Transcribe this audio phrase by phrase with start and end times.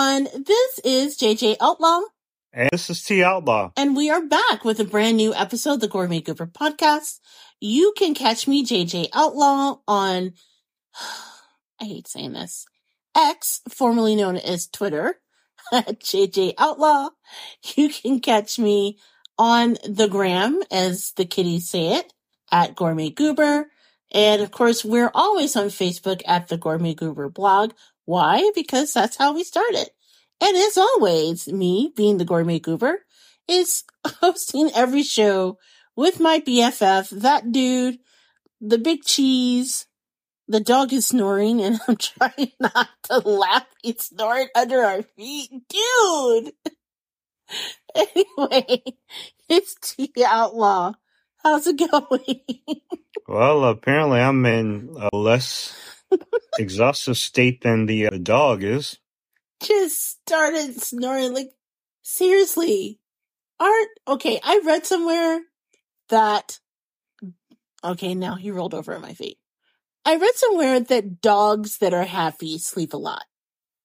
[0.00, 0.44] everyone.
[0.44, 2.00] This is JJ Outlaw,
[2.54, 3.72] And this is T Outlaw.
[3.76, 7.18] and we are back with a brand new episode of the Gourmet Goober podcast.
[7.60, 10.32] You can catch me, JJ Outlaw, on,
[11.80, 12.64] I hate saying this,
[13.14, 15.16] X, formerly known as Twitter,
[15.72, 17.10] JJ Outlaw.
[17.76, 18.98] You can catch me
[19.38, 22.12] on the gram, as the kiddies say it,
[22.50, 23.66] at Gourmet Goober.
[24.12, 27.72] And of course, we're always on Facebook at the Gourmet Goober blog.
[28.10, 28.50] Why?
[28.56, 29.88] Because that's how we started.
[30.40, 32.98] And as always, me being the Gourmet Goober
[33.46, 35.58] is hosting every show
[35.94, 38.00] with my BFF, that dude,
[38.60, 39.86] the big cheese.
[40.48, 43.66] The dog is snoring and I'm trying not to laugh.
[43.80, 45.50] He's snoring under our feet.
[45.68, 46.52] Dude!
[47.96, 48.84] Anyway,
[49.48, 50.92] it's T Outlaw.
[51.42, 52.40] How's it going?
[53.26, 55.74] Well, apparently I'm in a less
[56.58, 58.98] exhaustive state than the uh, dog is.
[59.62, 61.34] Just started snoring.
[61.34, 61.50] Like,
[62.02, 62.98] seriously.
[63.58, 65.40] Aren't, okay, I read somewhere
[66.08, 66.58] that,
[67.84, 69.36] okay, now he rolled over at my feet.
[70.06, 73.24] I read somewhere that dogs that are happy sleep a lot.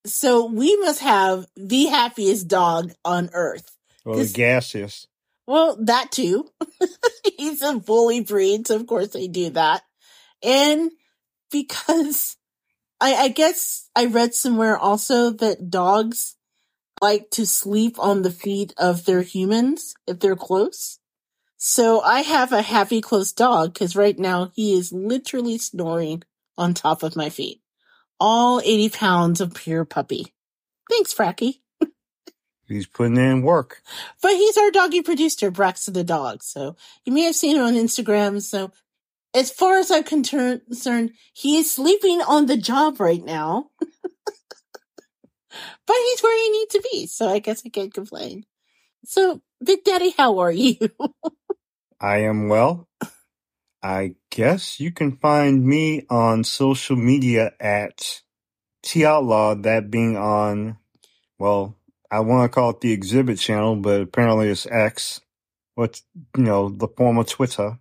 [0.05, 3.69] So we must have the happiest dog on earth.
[4.05, 5.07] Well, the This- gaseous.
[5.47, 6.49] Well, that too.
[7.37, 9.83] He's a bully breed, so of course they do that.
[10.41, 10.89] And
[11.51, 12.37] because
[12.99, 16.35] I, I guess I read somewhere also that dogs
[17.01, 20.99] like to sleep on the feet of their humans if they're close.
[21.57, 26.23] So I have a happy close dog because right now he is literally snoring
[26.57, 27.61] on top of my feet.
[28.19, 30.33] All 80 pounds of pure puppy.
[30.89, 31.59] Thanks, Fracky.
[32.67, 33.81] He's putting in work.
[34.21, 36.41] But he's our doggy producer, Braxton the dog.
[36.43, 38.41] So you may have seen him on Instagram.
[38.41, 38.71] So
[39.35, 43.69] as far as I'm concerned, he is sleeping on the job right now.
[43.79, 43.89] but
[45.87, 47.07] he's where he needs to be.
[47.07, 48.45] So I guess I can't complain.
[49.03, 50.77] So Big Daddy, how are you?
[51.99, 52.87] I am well.
[53.83, 58.21] I guess you can find me on social media at
[58.83, 60.77] T Outlaw, that being on,
[61.37, 61.75] well,
[62.09, 65.21] I want to call it the exhibit channel, but apparently it's X,
[65.75, 66.01] what,
[66.37, 67.79] you know, the former Twitter.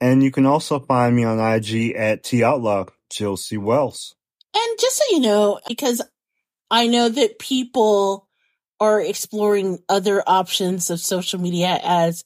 [0.00, 3.56] And you can also find me on IG at T Outlaw, Jill C.
[3.56, 4.14] Wells.
[4.54, 6.02] And just so you know, because
[6.70, 8.28] I know that people
[8.80, 12.24] are exploring other options of social media as,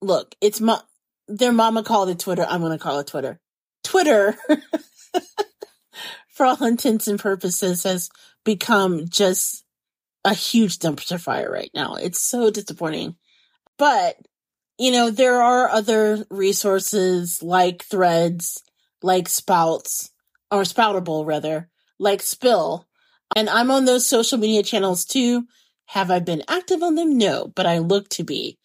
[0.00, 0.80] look, it's my,
[1.26, 2.46] their mama called it Twitter.
[2.48, 3.40] I'm to call it Twitter.
[3.84, 4.36] Twitter,
[6.28, 8.10] for all intents and purposes, has
[8.44, 9.64] become just
[10.24, 11.94] a huge dumpster fire right now.
[11.94, 13.16] It's so disappointing.
[13.78, 14.16] But,
[14.78, 18.62] you know, there are other resources like threads,
[19.02, 20.10] like spouts,
[20.50, 21.68] or Spoutible rather,
[21.98, 22.86] like Spill.
[23.36, 25.46] And I'm on those social media channels too.
[25.86, 27.18] Have I been active on them?
[27.18, 28.58] No, but I look to be.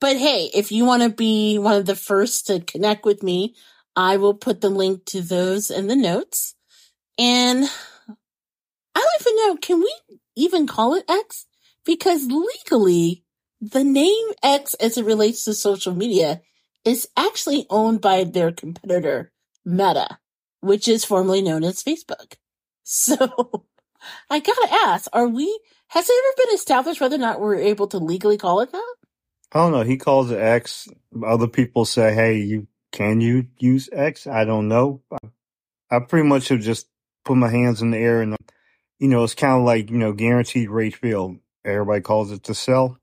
[0.00, 3.54] But hey, if you want to be one of the first to connect with me,
[3.94, 6.54] I will put the link to those in the notes.
[7.18, 7.64] And
[8.08, 8.14] I
[8.94, 9.94] don't even know, can we
[10.36, 11.46] even call it X?
[11.84, 13.24] Because legally,
[13.60, 16.40] the name X as it relates to social media
[16.84, 19.32] is actually owned by their competitor,
[19.64, 20.18] Meta,
[20.60, 22.34] which is formerly known as Facebook.
[22.82, 23.66] So
[24.28, 25.46] I gotta ask, are we,
[25.88, 28.94] has it ever been established whether or not we're able to legally call it that?
[29.52, 29.82] I don't know.
[29.82, 30.88] He calls it X.
[31.24, 35.02] Other people say, "Hey, you can you use X?" I don't know.
[35.90, 36.86] I pretty much have just
[37.24, 38.36] put my hands in the air, and
[38.98, 41.38] you know, it's kind of like you know, Guaranteed Rate Field.
[41.64, 42.99] Everybody calls it the Cell.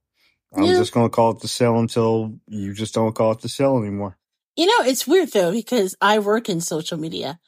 [0.56, 0.76] I'm Yeah.
[0.76, 3.78] just going to call it the Cell until you just don't call it the Cell
[3.78, 4.18] anymore.
[4.56, 7.40] You know, it's weird though, because I work in social media.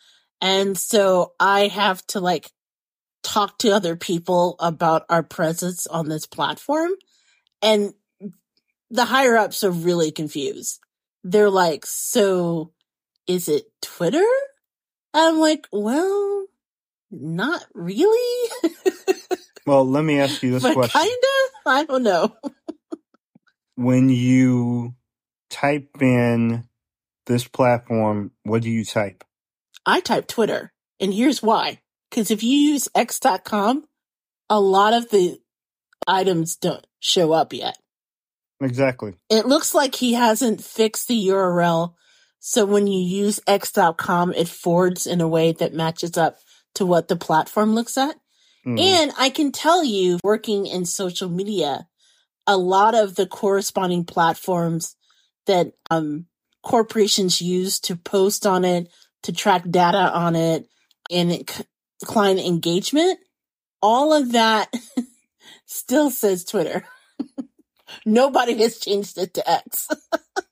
[0.41, 2.51] And so I have to like
[3.23, 6.91] talk to other people about our presence on this platform.
[7.61, 7.93] And
[8.91, 10.79] the higher ups are really confused.
[11.23, 12.71] They're like, so
[13.27, 14.25] is it Twitter?
[15.13, 16.47] I'm like, well,
[17.11, 18.49] not really,
[19.65, 21.27] Well, let me ask you this but question: kinda.
[21.65, 22.35] I don't know.
[23.79, 24.93] When you
[25.49, 26.65] type in
[27.27, 29.23] this platform, what do you type?
[29.85, 31.79] I type Twitter and here's why.
[32.11, 33.85] Cause if you use x.com,
[34.49, 35.39] a lot of the
[36.05, 37.77] items don't show up yet.
[38.59, 39.13] Exactly.
[39.29, 41.93] It looks like he hasn't fixed the URL.
[42.39, 46.39] So when you use x.com, it forwards in a way that matches up
[46.75, 48.17] to what the platform looks at.
[48.65, 48.77] Mhm.
[48.77, 51.87] And I can tell you, working in social media,
[52.49, 54.95] a lot of the corresponding platforms
[55.45, 56.25] that um,
[56.63, 58.91] corporations use to post on it,
[59.21, 60.67] to track data on it,
[61.11, 61.47] and
[62.05, 63.19] client engagement,
[63.83, 64.73] all of that
[65.67, 66.83] still says Twitter.
[68.05, 69.87] Nobody has changed it to X.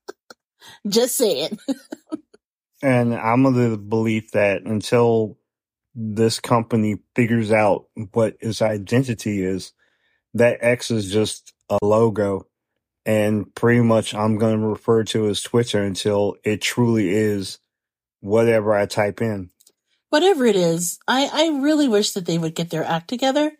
[0.88, 1.58] Just saying.
[2.84, 5.40] and I'm of the belief that until
[5.96, 9.74] this company figures out what its identity is,
[10.36, 12.48] that X is just a logo.
[13.06, 17.60] And pretty much I'm going to refer to as Twitter until it truly is
[18.20, 19.50] whatever I type in.
[20.10, 23.52] Whatever it is, I, I really wish that they would get their act together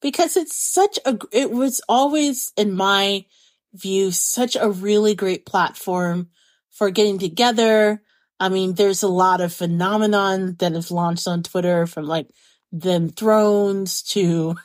[0.00, 3.24] because it's such a, it was always in my
[3.72, 6.28] view, such a really great platform
[6.70, 8.02] for getting together.
[8.38, 12.28] I mean, there's a lot of phenomenon that have launched on Twitter from like
[12.72, 14.56] them thrones to,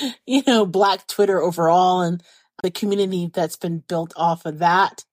[0.26, 2.22] you know, black Twitter overall and
[2.62, 5.04] the community that's been built off of that.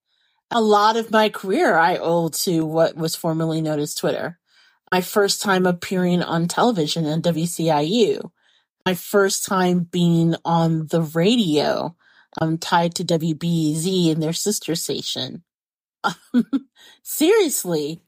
[0.50, 4.38] A lot of my career I owe to what was formerly known as Twitter.
[4.92, 8.30] My first time appearing on television in WCIU.
[8.84, 11.94] My first time being on the radio,
[12.40, 15.44] um, tied to WBEZ and their sister station.
[17.02, 18.00] seriously,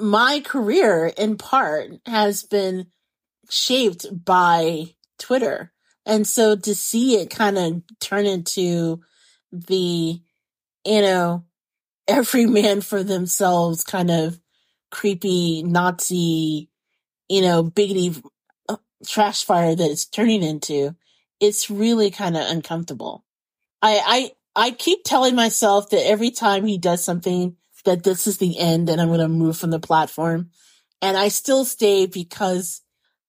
[0.00, 2.86] my career in part has been
[3.48, 5.72] shaped by Twitter.
[6.06, 9.00] And so to see it kind of turn into
[9.52, 10.20] the,
[10.84, 11.44] you know,
[12.08, 14.38] every man for themselves kind of
[14.92, 16.70] creepy Nazi,
[17.28, 18.24] you know, biggity
[18.68, 20.94] uh, trash fire that it's turning into,
[21.40, 23.24] it's really kind of uncomfortable.
[23.82, 28.38] I, I, I keep telling myself that every time he does something that this is
[28.38, 30.50] the end and I'm going to move from the platform.
[31.02, 32.82] And I still stay because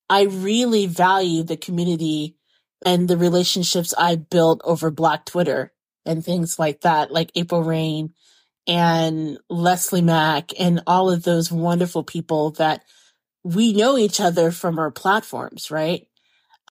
[0.09, 2.36] I really value the community
[2.85, 5.73] and the relationships I built over Black Twitter
[6.05, 8.13] and things like that, like April Reign
[8.67, 12.83] and Leslie Mack and all of those wonderful people that
[13.43, 16.07] we know each other from our platforms, right?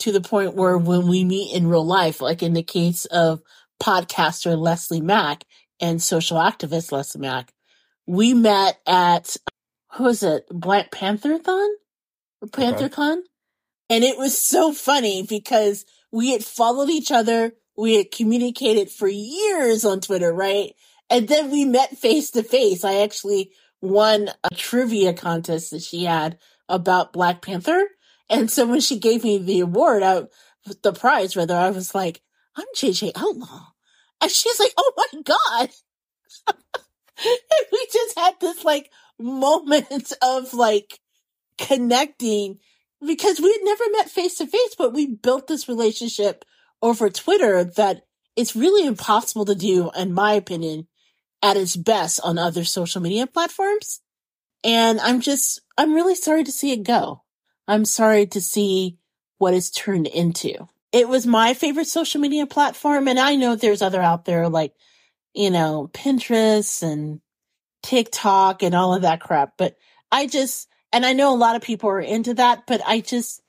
[0.01, 3.41] To the point where when we meet in real life, like in the case of
[3.83, 5.45] podcaster Leslie Mack
[5.81, 7.53] and social activist Leslie Mack,
[8.07, 9.37] we met at,
[9.95, 10.47] who was it?
[10.51, 11.69] Black Panther-thon?
[12.45, 13.13] PantherCon?
[13.13, 13.27] Okay.
[13.89, 17.53] And it was so funny because we had followed each other.
[17.77, 20.73] We had communicated for years on Twitter, right?
[21.11, 22.85] And then we met face to face.
[22.85, 26.39] I actually won a trivia contest that she had
[26.69, 27.89] about Black Panther.
[28.29, 30.03] And so when she gave me the award,
[30.83, 32.23] the prize rather, I was like,
[32.57, 33.69] I'm JJ Outlaw.
[34.21, 35.71] And she's like, oh my God.
[36.49, 40.99] and we just had this like moment of like
[41.59, 42.59] connecting
[43.07, 46.45] because we had never met face to face, but we built this relationship
[46.83, 48.03] over Twitter that
[48.37, 50.87] it's really impossible to do, in my opinion,
[51.43, 54.01] at its best on other social media platforms.
[54.63, 57.23] And I'm just, I'm really sorry to see it go.
[57.69, 58.99] I'm sorry to see
[59.39, 60.69] what it's turned into.
[60.93, 63.09] It was my favorite social media platform.
[63.09, 64.73] And I know there's other out there like,
[65.35, 67.21] you know, Pinterest and
[67.83, 69.53] TikTok and all of that crap.
[69.59, 69.77] But
[70.11, 73.43] I just, and I know a lot of people are into that, but I just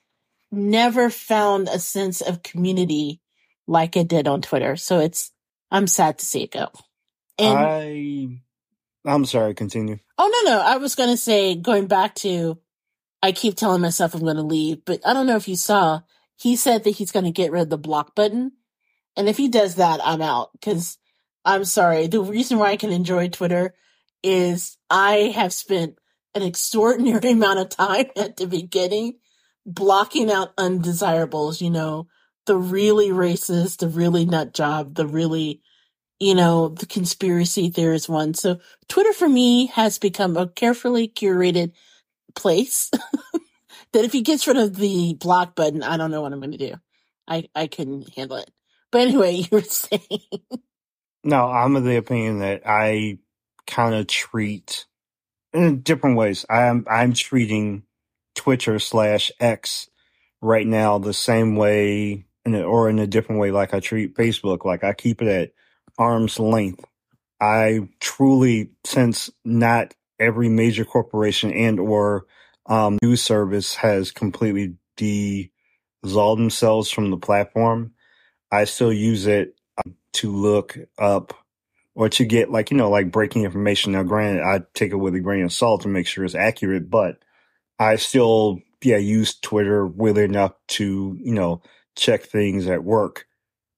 [0.52, 3.22] never found a sense of community
[3.66, 4.76] like it did on Twitter.
[4.76, 5.32] So it's,
[5.70, 6.68] I'm sad to see it go.
[7.38, 9.96] And I, I'm sorry, continue.
[10.18, 10.60] Oh, no, no.
[10.60, 12.58] I was going to say, going back to,
[13.22, 16.00] I keep telling myself I'm going to leave, but I don't know if you saw,
[16.36, 18.52] he said that he's going to get rid of the block button.
[19.16, 20.98] And if he does that, I'm out because
[21.46, 22.08] I'm sorry.
[22.08, 23.74] The reason why I can enjoy Twitter
[24.22, 25.96] is I have spent
[26.42, 29.14] an extraordinary amount of time at the beginning
[29.66, 32.08] blocking out undesirables, you know,
[32.46, 35.60] the really racist, the really nut job, the really
[36.20, 38.34] you know, the conspiracy theorist one.
[38.34, 41.72] So Twitter for me has become a carefully curated
[42.34, 42.90] place
[43.92, 46.52] that if he gets rid of the block button, I don't know what I'm going
[46.52, 46.74] to do.
[47.28, 48.50] I, I couldn't handle it.
[48.90, 50.02] But anyway, you were saying.
[51.24, 53.18] No, I'm of the opinion that I
[53.66, 54.86] kind of treat
[55.52, 56.44] in different ways.
[56.48, 57.84] I'm, I'm treating
[58.34, 59.88] Twitter slash X
[60.40, 64.14] right now the same way in a, or in a different way like I treat
[64.14, 64.64] Facebook.
[64.64, 65.52] Like I keep it at
[65.98, 66.84] arm's length.
[67.40, 72.26] I truly, since not every major corporation and or
[72.66, 77.92] um, news service has completely dissolved themselves from the platform,
[78.50, 81.34] I still use it um, to look up
[81.98, 83.90] or to get like, you know, like breaking information.
[83.90, 86.88] Now, granted, I take it with a grain of salt to make sure it's accurate,
[86.88, 87.18] but
[87.76, 91.60] I still, yeah, use Twitter really enough to, you know,
[91.96, 93.26] check things at work.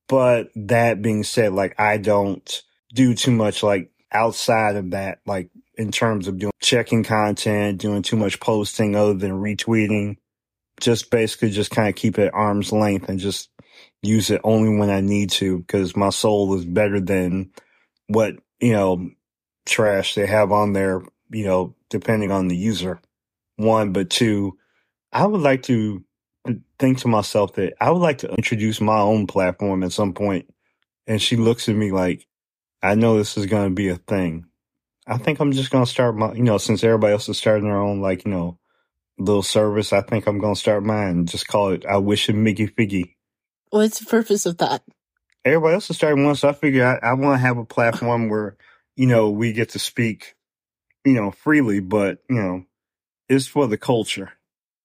[0.06, 2.62] But that being said, like I don't
[2.92, 5.48] do too much like outside of that, like
[5.78, 10.18] in terms of doing checking content, doing too much posting other than retweeting.
[10.78, 13.48] Just basically just kind of keep it arm's length and just
[14.02, 17.52] use it only when I need to because my soul is better than
[18.10, 19.10] what, you know,
[19.66, 23.00] trash they have on there, you know, depending on the user.
[23.56, 24.58] One, but two,
[25.12, 26.04] I would like to
[26.78, 30.52] think to myself that I would like to introduce my own platform at some point.
[31.06, 32.26] And she looks at me like,
[32.82, 34.46] I know this is going to be a thing.
[35.06, 37.64] I think I'm just going to start my, you know, since everybody else is starting
[37.64, 38.58] their own, like, you know,
[39.18, 42.32] little service, I think I'm going to start mine just call it I Wish a
[42.32, 43.14] Miggy Figgy.
[43.70, 44.82] What's the purpose of that?
[45.44, 48.28] Everybody else is starting one, so I figure I, I want to have a platform
[48.28, 48.56] where,
[48.96, 50.34] you know, we get to speak,
[51.04, 52.64] you know, freely, but, you know,
[53.28, 54.32] it's for the culture,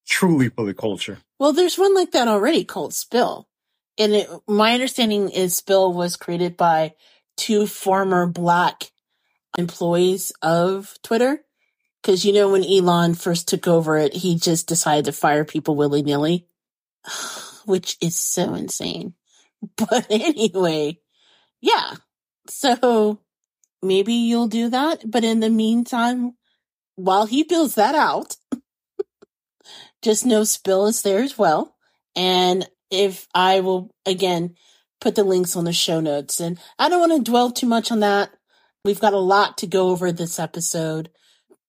[0.06, 1.18] truly for the culture.
[1.38, 3.48] Well, there's one like that already called Spill.
[3.98, 6.94] And it, my understanding is Spill was created by
[7.36, 8.90] two former black
[9.58, 11.40] employees of Twitter.
[12.02, 15.74] Cause you know, when Elon first took over it, he just decided to fire people
[15.74, 16.46] willy nilly,
[17.66, 19.14] which is so insane.
[19.76, 20.98] But anyway,
[21.60, 21.94] yeah.
[22.48, 23.20] So
[23.82, 25.10] maybe you'll do that.
[25.10, 26.32] But in the meantime,
[26.94, 28.36] while he builds that out,
[30.02, 31.74] just know Spill is there as well.
[32.14, 34.54] And if I will again
[35.00, 36.40] put the links on the show notes.
[36.40, 38.30] And I don't want to dwell too much on that.
[38.84, 41.10] We've got a lot to go over this episode.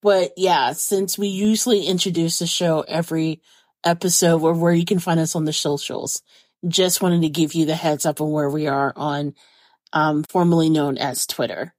[0.01, 3.41] But yeah, since we usually introduce the show every
[3.84, 6.22] episode or where you can find us on the socials,
[6.68, 9.34] just wanted to give you the heads up on where we are on
[9.94, 11.74] um, formerly known as Twitter.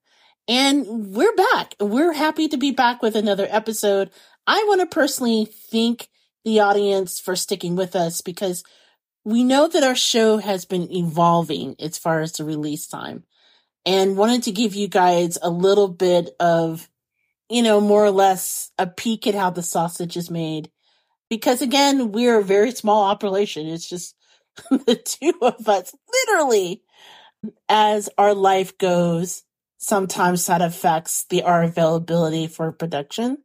[0.46, 1.74] And we're back.
[1.80, 4.10] We're happy to be back with another episode.
[4.46, 6.08] I want to personally thank
[6.44, 8.64] the audience for sticking with us because
[9.24, 13.24] we know that our show has been evolving as far as the release time
[13.84, 16.88] and wanted to give you guys a little bit of,
[17.50, 20.70] you know, more or less a peek at how the sausage is made.
[21.28, 23.66] Because again, we're a very small operation.
[23.66, 24.14] It's just
[24.70, 25.94] the two of us,
[26.26, 26.82] literally,
[27.68, 29.44] as our life goes,
[29.78, 33.38] sometimes that affects the our availability for production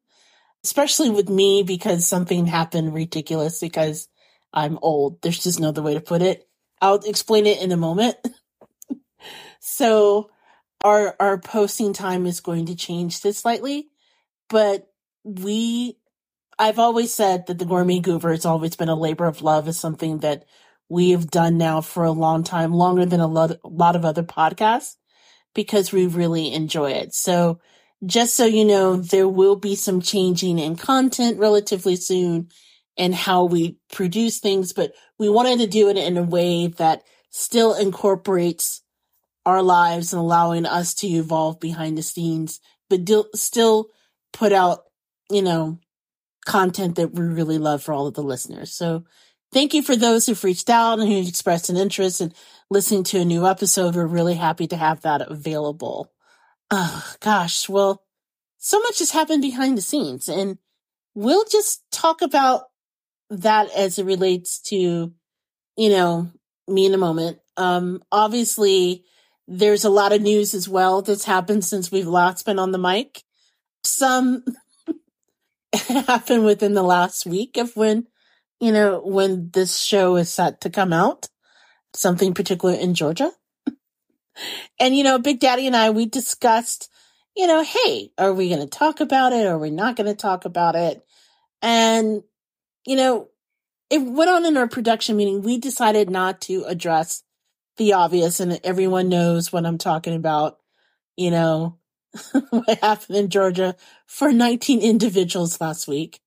[0.63, 4.08] especially with me because something happened ridiculous because
[4.53, 5.22] I'm old.
[5.22, 6.48] There's just no other way to put it.
[6.82, 8.15] I'll explain it in a moment.
[9.60, 10.29] so
[10.84, 13.89] our our posting time is going to change this slightly,
[14.50, 14.88] but
[15.24, 15.98] we
[16.60, 19.79] I've always said that the gourmet goober has always been a labor of love is
[19.79, 20.46] something that
[20.94, 24.06] we have done now for a long time, longer than a lot, a lot of
[24.06, 24.96] other podcasts
[25.56, 27.14] because we really enjoy it.
[27.14, 27.60] So
[28.06, 32.50] just so you know, there will be some changing in content relatively soon
[32.96, 37.04] and how we produce things, but we wanted to do it in a way that
[37.32, 38.82] still incorporates
[39.46, 42.60] our lives and allowing us to evolve behind the scenes,
[42.90, 43.88] but do, still
[44.32, 44.84] put out,
[45.32, 45.80] you know,
[46.46, 48.72] content that we really love for all of the listeners.
[48.72, 49.06] So
[49.53, 52.33] thank you for those who've reached out and who expressed an interest in
[52.69, 53.95] listening to a new episode.
[53.95, 56.12] We're really happy to have that available.
[56.72, 57.69] Oh, gosh.
[57.69, 58.03] Well,
[58.57, 60.57] so much has happened behind the scenes and
[61.13, 62.63] we'll just talk about
[63.29, 65.13] that as it relates to,
[65.77, 66.31] you know,
[66.67, 67.39] me in a moment.
[67.57, 69.03] Um, obviously
[69.48, 72.77] there's a lot of news as well that's happened since we've last been on the
[72.77, 73.24] mic.
[73.83, 74.43] Some
[75.74, 78.07] happened within the last week of when,
[78.63, 81.27] you know, when this show is set to come out.
[81.93, 83.29] Something particular in Georgia.
[84.79, 86.89] and, you know, Big Daddy and I, we discussed,
[87.36, 89.46] you know, hey, are we going to talk about it?
[89.46, 91.05] Or are we not going to talk about it?
[91.62, 92.24] And,
[92.86, 93.27] you know,
[93.89, 95.41] it went on in our production meeting.
[95.41, 97.22] We decided not to address
[97.75, 100.58] the obvious and everyone knows what I'm talking about.
[101.17, 101.79] You know,
[102.50, 103.75] what happened in Georgia
[104.08, 106.23] for 19 individuals last week.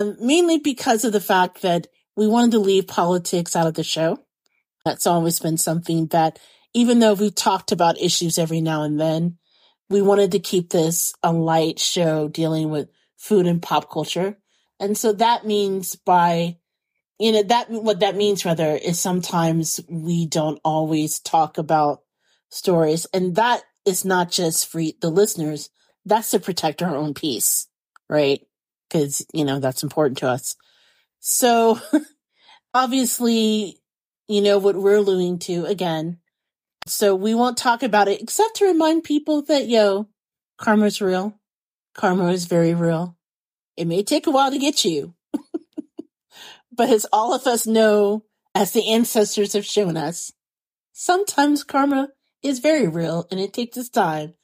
[0.00, 1.86] Um, mainly because of the fact that
[2.16, 4.18] we wanted to leave politics out of the show.
[4.84, 6.38] That's always been something that,
[6.74, 9.38] even though we've talked about issues every now and then,
[9.88, 14.36] we wanted to keep this a light show dealing with food and pop culture.
[14.78, 16.58] And so that means by,
[17.18, 22.00] you know, that, what that means rather is sometimes we don't always talk about
[22.50, 23.06] stories.
[23.14, 25.70] And that is not just for the listeners.
[26.04, 27.68] That's to protect our own peace,
[28.10, 28.42] right?
[28.90, 30.56] Cause, you know, that's important to us.
[31.20, 31.80] So
[32.74, 33.80] obviously,
[34.28, 36.18] you know, what we're alluding to again.
[36.86, 40.08] So we won't talk about it except to remind people that, yo,
[40.56, 41.40] karma's real.
[41.94, 43.16] Karma is very real.
[43.76, 45.14] It may take a while to get you,
[46.72, 48.24] but as all of us know,
[48.54, 50.32] as the ancestors have shown us,
[50.92, 52.10] sometimes karma
[52.42, 54.34] is very real and it takes its time,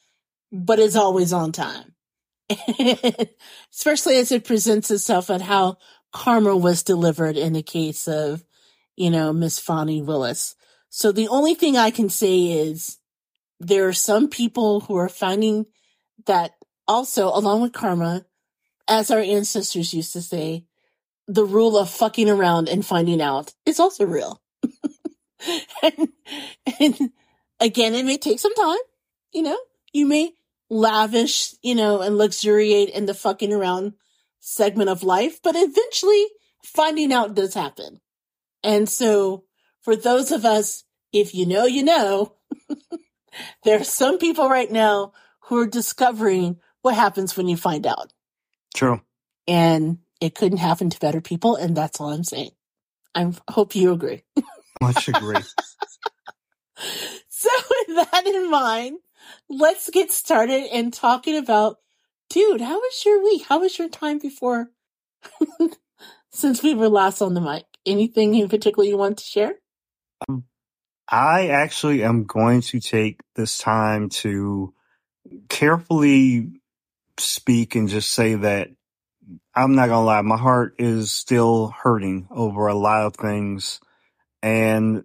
[0.51, 1.92] but it's always on time.
[3.73, 5.79] Especially as it presents itself and how
[6.13, 8.45] karma was delivered in the case of
[8.97, 10.55] you know, Miss Fani Willis.
[10.89, 12.99] So the only thing I can say is
[13.61, 15.67] there are some people who are finding
[16.27, 16.53] that
[16.87, 18.27] also, along with karma,
[18.89, 20.67] as our ancestors used to say,
[21.29, 24.43] the rule of fucking around and finding out is also real.
[25.83, 26.09] and,
[26.79, 27.11] and
[27.61, 28.79] again, it may take some time,
[29.33, 29.59] you know,
[29.93, 30.33] you may
[30.73, 33.93] lavish, you know, and luxuriate in the fucking around
[34.41, 36.27] segment of life, but eventually
[36.65, 38.01] finding out does happen.
[38.65, 39.45] And so
[39.83, 42.37] for those of us, if you know, you know,
[43.65, 48.11] there are some people right now who are discovering what happens when you find out.
[48.75, 49.03] True.
[49.47, 51.55] And it couldn't happen to better people.
[51.57, 52.53] And that's all I'm saying.
[53.15, 54.23] I hope you agree.
[54.81, 55.37] Much agree.
[57.29, 58.99] so with that in mind,
[59.49, 61.77] let's get started and talking about,
[62.31, 63.45] dude, how was your week?
[63.49, 64.71] How was your time before,
[66.33, 67.65] since we were last on the mic?
[67.85, 69.55] Anything in particular you want to share?
[70.29, 70.45] Um,
[71.09, 74.73] I actually am going to take this time to
[75.49, 76.49] carefully
[77.19, 78.71] speak and just say that
[79.55, 83.81] I'm not gonna lie, my heart is still hurting over a lot of things.
[84.43, 85.05] And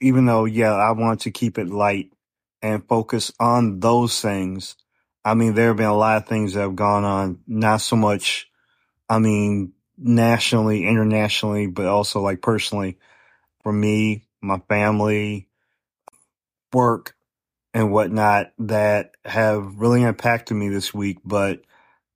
[0.00, 2.12] even though, yeah, I want to keep it light
[2.62, 4.76] and focus on those things,
[5.24, 7.96] I mean, there have been a lot of things that have gone on, not so
[7.96, 8.50] much,
[9.08, 12.98] I mean, nationally, internationally, but also like personally
[13.62, 15.48] for me, my family,
[16.72, 17.14] work,
[17.74, 21.18] and whatnot that have really impacted me this week.
[21.24, 21.62] But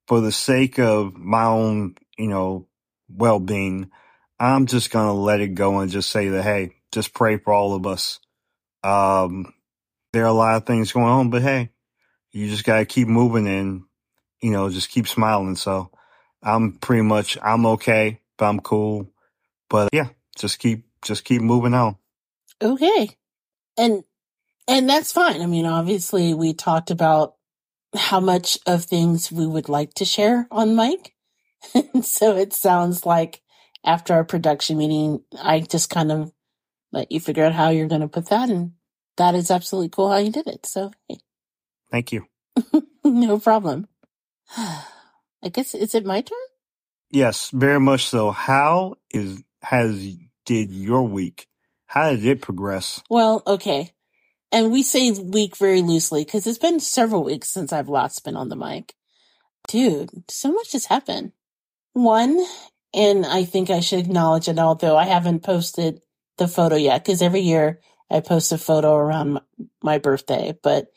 [0.07, 2.67] for the sake of my own, you know,
[3.09, 3.89] well being,
[4.39, 7.53] I'm just going to let it go and just say that, hey, just pray for
[7.53, 8.19] all of us.
[8.83, 9.53] Um,
[10.17, 11.69] there are a lot of things going on, but hey,
[12.31, 13.83] you just got to keep moving and,
[14.41, 15.55] you know, just keep smiling.
[15.55, 15.91] So
[16.41, 19.11] I'm pretty much, I'm okay, but I'm cool.
[19.69, 21.97] But yeah, just keep, just keep moving on.
[22.59, 23.11] Okay.
[23.77, 24.03] And,
[24.67, 25.39] and that's fine.
[25.39, 27.35] I mean, obviously we talked about
[27.95, 31.13] how much of things we would like to share on mic.
[32.01, 33.43] so it sounds like
[33.85, 36.31] after our production meeting, I just kind of
[36.91, 38.49] let you figure out how you're going to put that.
[38.49, 38.71] And
[39.17, 40.65] that is absolutely cool how you did it.
[40.65, 41.17] So, hey.
[41.91, 42.25] Thank you.
[43.03, 43.87] no problem.
[44.57, 46.37] I guess, is it my turn?
[47.09, 48.31] Yes, very much so.
[48.31, 51.47] How is, has, did your week,
[51.85, 53.01] how did it progress?
[53.09, 53.93] Well, okay
[54.51, 58.35] and we say week very loosely because it's been several weeks since I've last been
[58.35, 58.93] on the mic.
[59.67, 61.33] Dude, so much has happened.
[61.93, 62.43] One,
[62.93, 66.01] and I think I should acknowledge it, although I haven't posted
[66.37, 69.39] the photo yet, because every year I post a photo around
[69.83, 70.87] my birthday, but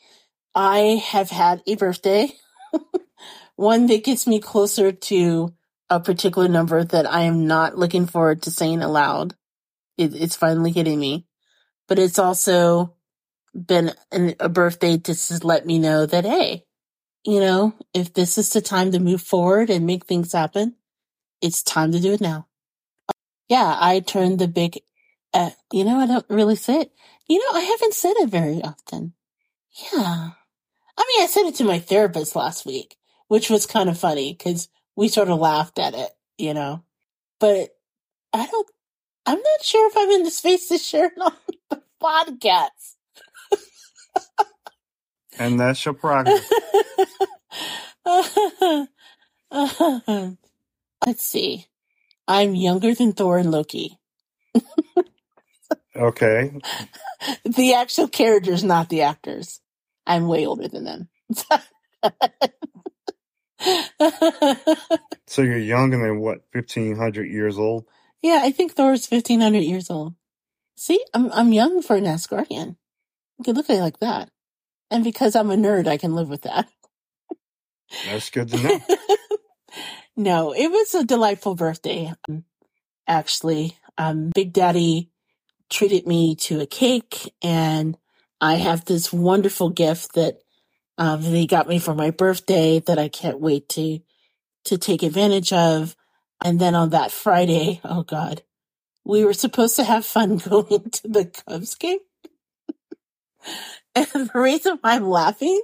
[0.55, 2.29] I have had a birthday,
[3.55, 5.53] one that gets me closer to
[5.89, 9.35] a particular number that I am not looking forward to saying aloud.
[9.97, 11.27] It, it's finally hitting me,
[11.87, 12.95] but it's also
[13.53, 16.65] been an, a birthday to let me know that, hey,
[17.25, 20.75] you know, if this is the time to move forward and make things happen,
[21.41, 22.47] it's time to do it now.
[23.47, 24.79] Yeah, I turned the big,
[25.33, 26.91] uh, you know, I don't really say it.
[27.31, 29.13] You know, I haven't said it very often.
[29.93, 30.31] Yeah.
[30.97, 34.33] I mean, I said it to my therapist last week, which was kind of funny
[34.33, 36.83] because we sort of laughed at it, you know,
[37.39, 37.69] but
[38.33, 38.67] I don't,
[39.25, 41.33] I'm not sure if I'm in the space to share it on
[41.69, 42.95] the podcast
[45.39, 46.47] and that's your prerogative.
[51.05, 51.65] Let's see.
[52.27, 53.97] I'm younger than Thor and Loki.
[55.95, 56.51] okay.
[57.45, 59.59] The actual characters, not the actors.
[60.07, 61.07] I'm way older than them.
[65.27, 67.85] so you're younger than what, 1500 years old?
[68.23, 70.15] Yeah, I think Thor's 1500 years old.
[70.75, 72.75] See, I'm I'm young for an Asgardian.
[73.37, 74.31] You can look at it like that.
[74.89, 76.67] And because I'm a nerd, I can live with that.
[78.05, 78.79] That's good to know.
[80.15, 82.11] no, it was a delightful birthday.
[82.27, 82.45] Um,
[83.07, 85.10] actually, um, Big Daddy
[85.71, 87.97] treated me to a cake and
[88.41, 90.41] I have this wonderful gift that
[90.97, 93.99] um, they got me for my birthday that I can't wait to
[94.65, 95.95] to take advantage of.
[96.43, 98.43] And then on that Friday, oh God,
[99.05, 101.99] we were supposed to have fun going to the Cubs game.
[103.95, 105.61] And the reason why I'm laughing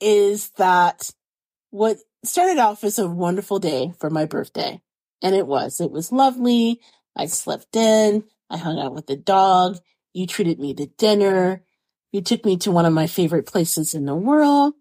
[0.00, 1.10] is that
[1.70, 4.80] what started off as a wonderful day for my birthday.
[5.22, 5.80] And it was.
[5.80, 6.80] It was lovely.
[7.16, 8.24] I slept in.
[8.52, 9.78] I hung out with the dog.
[10.12, 11.64] You treated me to dinner.
[12.12, 14.74] You took me to one of my favorite places in the world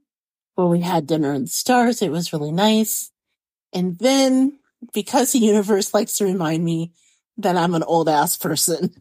[0.56, 2.02] where we had dinner in the stars.
[2.02, 3.12] It was really nice.
[3.74, 4.60] And then
[4.94, 6.92] because the universe likes to remind me
[7.38, 8.94] that I'm an old ass person,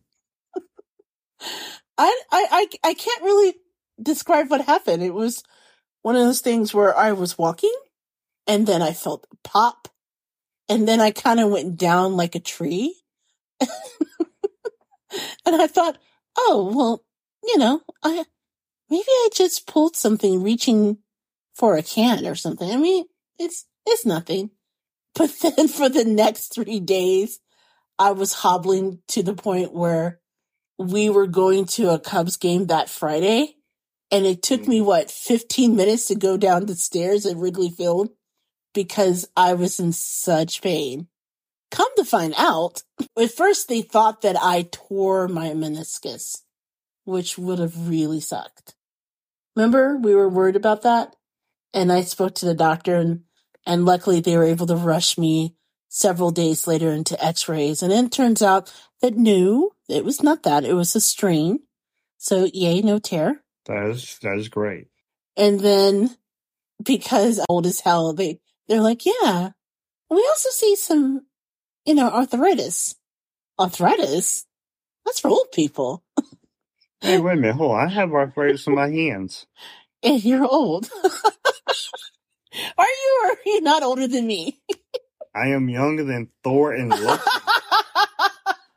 [1.40, 1.58] I,
[1.98, 3.54] I, I, I can't really
[4.00, 5.02] describe what happened.
[5.02, 5.42] It was
[6.02, 7.74] one of those things where I was walking
[8.46, 9.88] and then I felt a pop
[10.68, 12.94] and then I kind of went down like a tree.
[15.46, 15.98] and I thought,
[16.36, 17.04] oh, well,
[17.44, 18.24] you know, I,
[18.88, 20.98] maybe I just pulled something reaching
[21.54, 22.70] for a can or something.
[22.70, 23.04] I mean,
[23.38, 24.50] it's, it's nothing.
[25.16, 27.40] But then for the next three days,
[27.98, 30.20] I was hobbling to the point where
[30.78, 33.56] we were going to a Cubs game that Friday.
[34.12, 34.70] And it took mm-hmm.
[34.70, 38.10] me, what, 15 minutes to go down the stairs at Wrigley Field
[38.72, 41.08] because I was in such pain.
[41.70, 42.82] Come to find out,
[43.16, 46.42] at first they thought that I tore my meniscus,
[47.04, 48.74] which would have really sucked.
[49.56, 51.14] Remember, we were worried about that?
[51.72, 53.22] And I spoke to the doctor and,
[53.66, 55.54] and luckily they were able to rush me
[55.88, 57.82] several days later into x-rays.
[57.82, 60.64] And then it turns out that no, it was not that.
[60.64, 61.60] It was a strain.
[62.18, 63.42] So yay, no tear.
[63.66, 64.88] That is that is great.
[65.36, 66.16] And then
[66.82, 69.50] because old as hell, they, they're like, yeah,
[70.08, 71.26] we also see some,
[71.84, 72.96] you know, arthritis.
[73.58, 74.46] Arthritis?
[75.04, 76.02] That's for old people.
[77.00, 77.56] Hey, wait a minute.
[77.56, 77.86] Hold on.
[77.86, 79.46] I have arthritis in my hands.
[80.02, 80.88] And you're old.
[81.04, 84.58] are you or are you not older than me?
[85.34, 87.22] I am younger than Thor and Loki.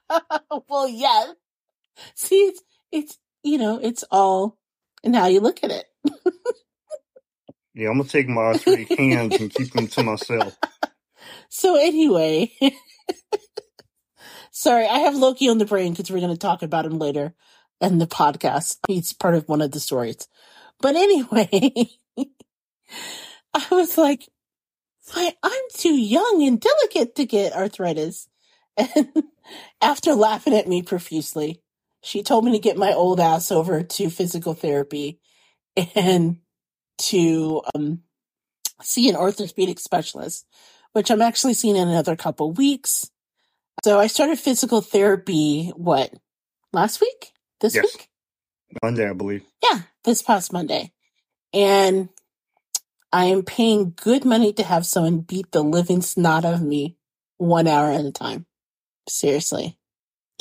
[0.70, 1.32] well, yeah.
[2.16, 2.62] See, it's,
[2.92, 4.58] it's, you know, it's all
[5.04, 5.86] and how you look at it.
[7.74, 10.58] yeah, I'm gonna take my arthritic hands and keep them to myself.
[11.50, 12.52] So anyway,
[14.52, 17.34] sorry, I have Loki on the brain because we're going to talk about him later
[17.82, 18.78] in the podcast.
[18.88, 20.28] He's part of one of the stories.
[20.82, 21.90] But anyway,
[23.54, 24.28] I was like,
[25.16, 28.28] I'm too young and delicate to get arthritis.
[28.78, 29.12] And
[29.82, 31.62] after laughing at me profusely,
[32.02, 35.20] she told me to get my old ass over to physical therapy
[35.96, 36.38] and
[36.98, 38.02] to um,
[38.82, 40.46] see an orthopedic specialist,
[40.94, 43.12] which I'm actually seeing in another couple weeks.
[43.84, 46.14] So I started physical therapy, what,
[46.74, 47.32] last week?
[47.62, 47.86] This Yes.
[47.86, 48.10] week?
[48.84, 49.44] Monday, I believe.
[49.64, 50.94] Yeah, this past Monday.
[51.54, 52.10] And
[53.12, 56.98] I am paying good money to have someone beat the living snot out of me
[57.38, 58.46] one hour at a time.
[59.10, 59.78] Seriously.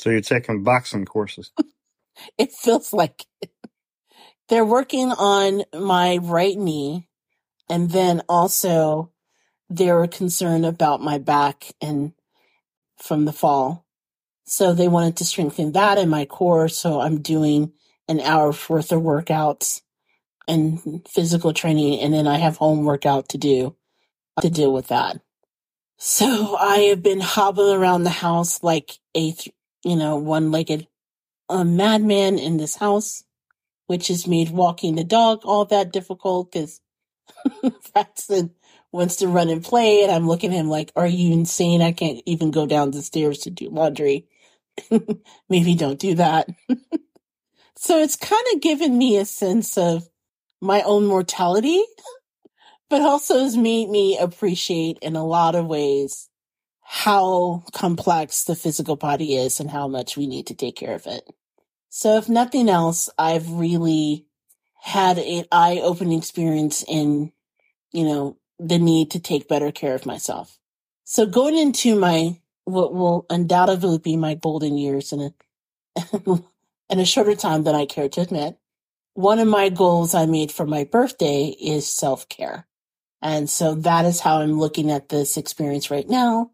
[0.00, 1.52] So you're taking boxing courses.
[2.38, 3.50] It feels like it.
[4.48, 7.08] they're working on my right knee
[7.70, 9.11] and then also
[9.76, 12.12] they were concerned about my back and
[12.98, 13.86] from the fall.
[14.44, 16.68] So they wanted to strengthen that in my core.
[16.68, 17.72] So I'm doing
[18.08, 19.82] an hour worth of workouts
[20.48, 22.00] and physical training.
[22.00, 23.76] And then I have home workout to do
[24.40, 25.20] to deal with that.
[25.98, 29.34] So I have been hobbling around the house like a,
[29.84, 30.86] you know, one-legged
[31.48, 33.24] a madman in this house,
[33.86, 36.80] which has made walking the dog all that difficult because
[37.62, 38.50] that's Braxton
[38.92, 41.82] wants to run and play, and I'm looking at him like, "Are you insane?
[41.82, 44.28] I can't even go down the stairs to do laundry.
[45.48, 46.48] Maybe don't do that."
[47.76, 50.08] so it's kind of given me a sense of
[50.60, 51.82] my own mortality,
[52.88, 56.28] but also has made me appreciate in a lot of ways
[56.82, 61.06] how complex the physical body is and how much we need to take care of
[61.06, 61.24] it.
[61.88, 64.26] So if nothing else, I've really
[64.80, 67.32] had an eye-opening experience in,
[67.92, 70.58] you know, the need to take better care of myself.
[71.04, 75.32] So going into my, what will undoubtedly be my golden years in a,
[76.90, 78.56] in a shorter time than I care to admit,
[79.14, 82.66] one of my goals I made for my birthday is self-care.
[83.20, 86.50] And so that is how I'm looking at this experience right now.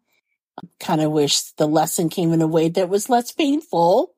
[0.63, 4.15] I kind of wish the lesson came in a way that was less painful.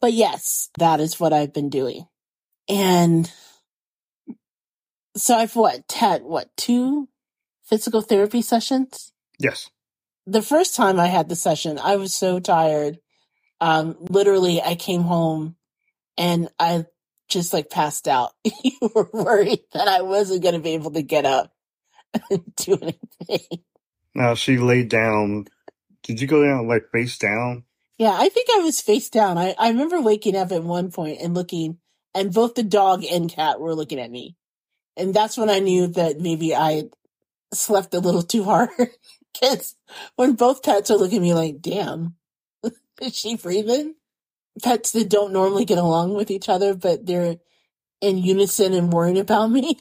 [0.00, 2.06] But yes, that is what I've been doing.
[2.68, 3.30] And
[5.16, 7.08] so I've what, had what, two
[7.68, 9.12] physical therapy sessions?
[9.38, 9.70] Yes.
[10.26, 12.98] The first time I had the session, I was so tired.
[13.60, 15.56] Um, literally I came home
[16.16, 16.86] and I
[17.28, 18.32] just like passed out.
[18.64, 21.52] you were worried that I wasn't going to be able to get up
[22.30, 23.60] and do anything.
[24.14, 25.46] Now she laid down.
[26.02, 27.64] Did you go down like face down?
[27.98, 29.38] Yeah, I think I was face down.
[29.38, 31.78] I, I remember waking up at one point and looking,
[32.14, 34.36] and both the dog and cat were looking at me.
[34.96, 36.84] And that's when I knew that maybe I
[37.52, 38.70] slept a little too hard.
[39.40, 39.76] Because
[40.16, 42.16] when both pets are looking at me like, damn,
[43.00, 43.94] is she breathing?
[44.64, 47.36] Pets that don't normally get along with each other, but they're
[48.00, 49.78] in unison and worrying about me.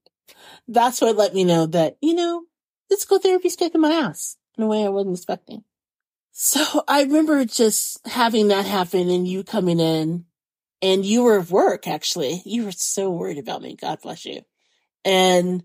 [0.68, 2.42] that's what let me know that, you know,
[2.90, 5.64] physical therapy's kicking my ass in a way I wasn't expecting.
[6.32, 10.24] So I remember just having that happen and you coming in
[10.80, 12.42] and you were at work actually.
[12.44, 13.76] You were so worried about me.
[13.76, 14.42] God bless you.
[15.04, 15.62] And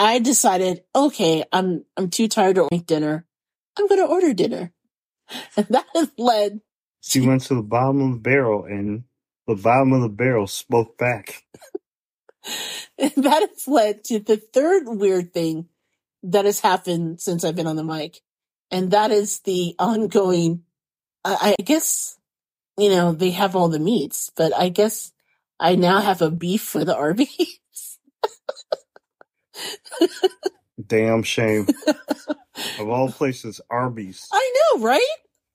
[0.00, 3.26] I decided, okay, I'm I'm too tired to make dinner.
[3.78, 4.72] I'm going to order dinner,
[5.58, 6.62] and that has led.
[7.02, 9.04] She went to the bottom of the barrel, and
[9.46, 11.44] the bottom of the barrel spoke back.
[12.98, 15.68] and that has led to the third weird thing
[16.22, 18.22] that has happened since I've been on the mic,
[18.70, 20.62] and that is the ongoing.
[21.26, 22.18] I, I guess
[22.78, 25.12] you know they have all the meats, but I guess
[25.58, 27.58] I now have a beef for the Arby's.
[30.86, 31.66] Damn shame.
[32.78, 34.26] of all places, Arby's.
[34.32, 35.06] I know, right?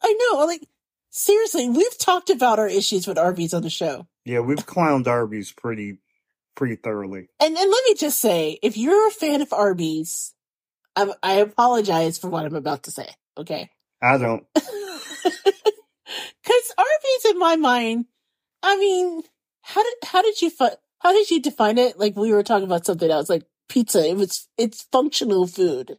[0.04, 0.46] I know.
[0.46, 0.68] Like
[1.10, 4.08] seriously, we've talked about our issues with Arby's on the show.
[4.24, 5.98] Yeah, we've clowned Arby's pretty
[6.56, 7.30] pretty thoroughly.
[7.40, 10.34] And and let me just say, if you're a fan of Arby's,
[10.96, 13.08] I, I apologize for what I'm about to say.
[13.38, 13.70] Okay,
[14.02, 14.46] I don't.
[14.54, 14.64] because
[16.78, 18.06] Arby's in my mind,
[18.64, 19.24] I mean,
[19.62, 22.00] how did how did you fi- how did you define it?
[22.00, 24.08] Like we were talking about something else, like pizza.
[24.08, 25.98] It was it's functional food.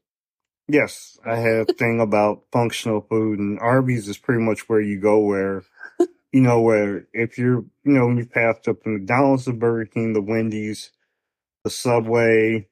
[0.68, 4.98] Yes, I have a thing about functional food, and Arby's is pretty much where you
[4.98, 5.62] go where,
[6.32, 9.84] you know, where if you're, you know, when you passed up the McDonald's, the Burger
[9.84, 10.90] King, the Wendy's,
[11.62, 12.66] the Subway,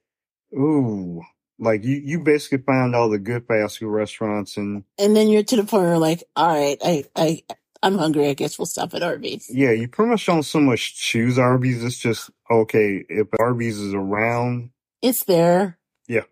[0.53, 1.21] ooh,
[1.57, 5.43] like you, you basically find all the good fast food restaurants, and And then you're
[5.43, 7.43] to the point where like, all right, I I
[7.81, 8.27] I'm hungry.
[8.27, 9.49] I guess we'll stop at Arby's.
[9.53, 11.81] yeah, you pretty much don't so much choose Arby's.
[11.83, 14.71] It's just okay if Arby's is around.
[15.05, 15.77] It's there.
[16.07, 16.23] Yeah.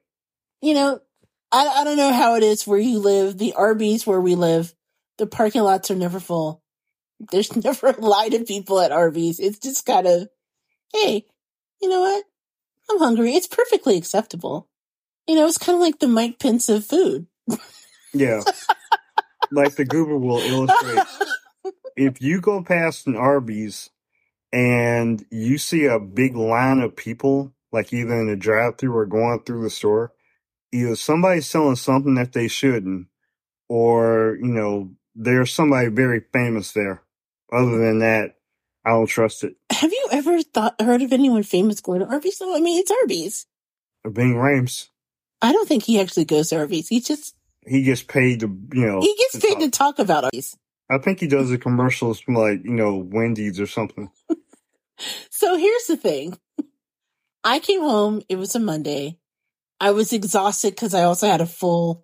[0.59, 0.99] You know,
[1.51, 3.37] I I don't know how it is where you live.
[3.37, 4.73] The Arby's where we live,
[5.19, 6.63] the parking lots are never full.
[7.19, 9.39] There's never a line of people at Arby's.
[9.39, 10.27] It's just kind of,
[10.91, 11.27] hey,
[11.83, 12.25] you know what?
[12.89, 13.35] I'm hungry.
[13.35, 14.67] It's perfectly acceptable.
[15.27, 17.27] You know, it's kind of like the Mike Pence of food.
[18.11, 18.41] Yeah,
[19.51, 21.05] like the Goober will illustrate.
[21.95, 23.91] if you go past an Arby's
[24.51, 29.05] and you see a big line of people, like either in the drive through or
[29.05, 30.13] going through the store,
[30.71, 33.07] either somebody's selling something that they shouldn't,
[33.67, 37.03] or, you know, there's somebody very famous there.
[37.51, 38.35] Other than that,
[38.85, 39.55] I don't trust it.
[39.71, 42.39] Have you ever thought heard of anyone famous going to Arby's?
[42.39, 43.45] No, I mean it's Arby's.
[44.05, 44.89] Uh, Ving Rhames,
[45.41, 46.87] I don't think he actually goes to Arby's.
[46.87, 49.59] He just he gets paid to, you know, he gets to paid talk.
[49.61, 50.57] to talk about Arby's.
[50.89, 54.09] I think he does the commercials from like, you know, Wendy's or something.
[55.29, 56.37] So here's the thing.
[57.43, 58.21] I came home.
[58.29, 59.17] It was a Monday.
[59.79, 62.03] I was exhausted because I also had a full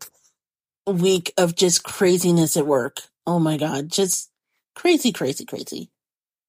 [0.86, 3.02] week of just craziness at work.
[3.26, 3.90] Oh my God.
[3.90, 4.30] Just
[4.76, 5.90] crazy, crazy, crazy.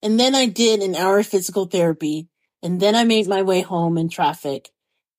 [0.02, 2.28] And then I did an hour of physical therapy.
[2.62, 4.70] And then I made my way home in traffic.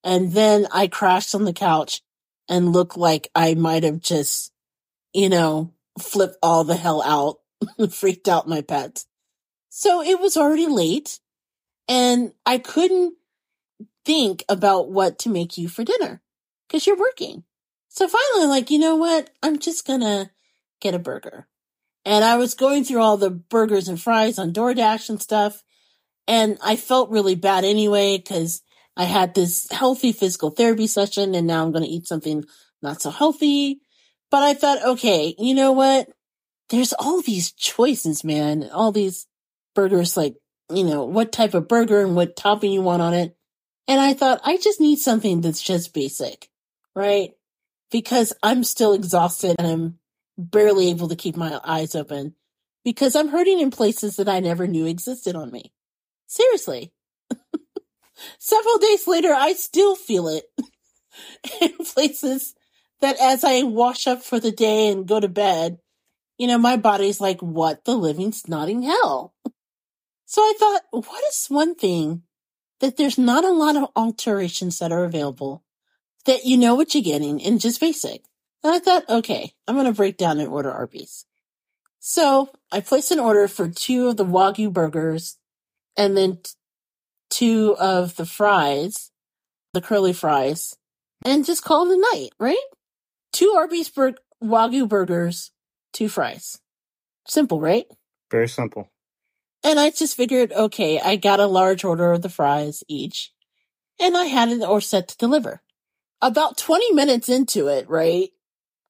[0.03, 2.01] And then I crashed on the couch
[2.49, 4.51] and looked like I might have just,
[5.13, 7.39] you know, flipped all the hell out,
[7.91, 9.05] freaked out my pets.
[9.69, 11.19] So it was already late
[11.87, 13.15] and I couldn't
[14.05, 16.21] think about what to make you for dinner
[16.67, 17.43] because you're working.
[17.89, 19.29] So finally, like, you know what?
[19.43, 20.31] I'm just gonna
[20.79, 21.47] get a burger.
[22.05, 25.63] And I was going through all the burgers and fries on DoorDash and stuff.
[26.27, 28.63] And I felt really bad anyway because
[28.97, 32.43] I had this healthy physical therapy session and now I'm going to eat something
[32.81, 33.81] not so healthy.
[34.29, 36.09] But I thought, okay, you know what?
[36.69, 38.69] There's all these choices, man.
[38.71, 39.27] All these
[39.75, 40.35] burgers, like,
[40.73, 43.35] you know, what type of burger and what topping you want on it.
[43.87, 46.49] And I thought, I just need something that's just basic,
[46.95, 47.31] right?
[47.91, 49.99] Because I'm still exhausted and I'm
[50.37, 52.35] barely able to keep my eyes open
[52.83, 55.73] because I'm hurting in places that I never knew existed on me.
[56.27, 56.93] Seriously.
[58.39, 60.45] Several days later, I still feel it
[61.61, 62.55] in places
[63.01, 65.79] that as I wash up for the day and go to bed,
[66.37, 69.33] you know, my body's like, what the living snotting hell?
[70.25, 72.23] So I thought, what is one thing
[72.81, 75.63] that there's not a lot of alterations that are available
[76.25, 78.23] that you know what you're getting and just basic?
[78.63, 81.25] And I thought, okay, I'm going to break down and order Arby's.
[81.99, 85.37] So I placed an order for two of the Wagyu burgers
[85.95, 86.39] and then
[87.29, 89.11] two of the fries,
[89.73, 90.75] the curly fries,
[91.23, 92.57] and just call it a night, right?
[93.31, 95.51] Two Arby's bur- Wagyu burgers,
[95.93, 96.59] two fries.
[97.27, 97.85] Simple, right?
[98.29, 98.90] Very simple.
[99.63, 103.31] And I just figured, okay, I got a large order of the fries each,
[103.99, 105.61] and I had it or set to deliver.
[106.21, 108.29] About 20 minutes into it, right?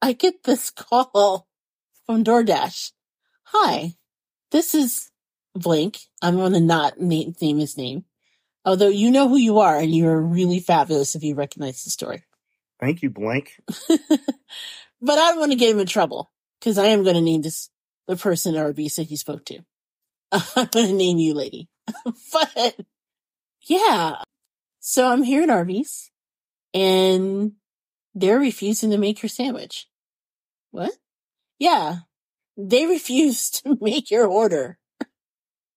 [0.02, 1.48] I get this call
[2.06, 2.92] from DoorDash.
[3.46, 3.96] Hi,
[4.52, 5.12] this is
[5.54, 6.00] Blink.
[6.22, 8.06] I'm going to not name, name his name.
[8.64, 12.24] Although you know who you are and you're really fabulous if you recognize the story.
[12.80, 13.60] Thank you, Blank.
[13.90, 14.00] but
[15.18, 17.70] I don't want to get him in trouble because I am going to name this
[18.08, 19.60] the person or beast that he spoke to.
[20.56, 21.68] I'm gonna name you lady.
[22.34, 22.76] but
[23.64, 24.16] yeah.
[24.80, 26.10] So I'm here at Arby's
[26.74, 27.54] and
[28.16, 29.88] they're refusing to make your sandwich.
[30.72, 30.92] What?
[31.60, 32.00] Yeah.
[32.58, 34.78] They refuse to make your order.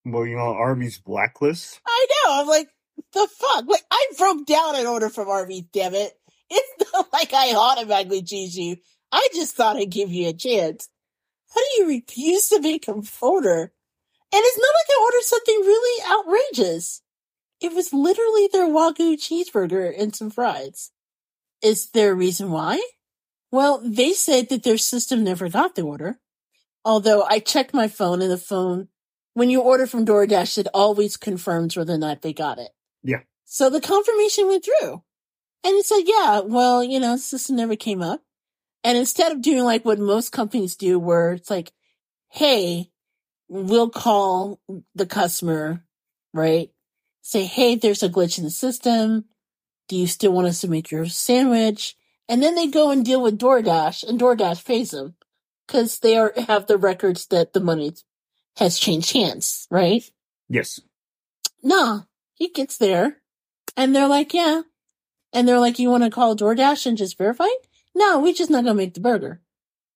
[0.04, 1.80] Well, you on Arby's blacklist?
[1.86, 2.40] I know.
[2.40, 2.68] I'm like,
[3.12, 3.66] the fuck?
[3.66, 6.12] Like, I broke down an order from Arby's, damn it.
[6.50, 8.76] It's not like I automatically choose you.
[9.10, 10.88] I just thought I'd give you a chance.
[11.54, 13.72] How do you refuse to make an order?
[14.34, 17.02] And it's not like I ordered something really outrageous.
[17.60, 20.90] It was literally their Wagyu cheeseburger and some fries.
[21.62, 22.82] Is there a reason why?
[23.52, 26.18] Well, they said that their system never got the order.
[26.84, 28.88] Although I checked my phone and the phone,
[29.34, 32.72] when you order from DoorDash, it always confirms whether or not they got it.
[33.04, 33.20] Yeah.
[33.44, 35.04] So the confirmation went through.
[35.62, 38.20] And it said, yeah, well, you know, the system never came up.
[38.82, 41.72] And instead of doing like what most companies do, where it's like,
[42.30, 42.90] hey,
[43.48, 44.60] we'll call
[44.94, 45.84] the customer,
[46.32, 46.70] right?
[47.22, 49.26] Say, hey, there's a glitch in the system.
[49.88, 51.96] Do you still want us to make your sandwich?
[52.28, 55.14] And then they go and deal with DoorDash and DoorDash pays them
[55.66, 57.92] because they are, have the records that the money
[58.56, 60.02] has changed hands, right?
[60.48, 60.80] Yes.
[61.62, 63.18] No, he gets there
[63.76, 64.62] and they're like, yeah.
[65.32, 67.48] And they're like, you want to call DoorDash and just verify?
[67.94, 69.40] No, we're just not going to make the burger.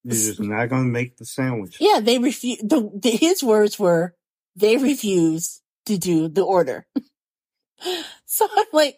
[0.08, 1.76] You're just not going to make the sandwich.
[1.80, 2.58] Yeah, they refuse.
[2.58, 4.14] The, the, his words were,
[4.56, 6.86] they refuse to do the order.
[8.26, 8.96] so I'm like,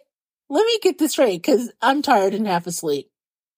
[0.48, 3.10] let me get this right because I'm tired and half asleep.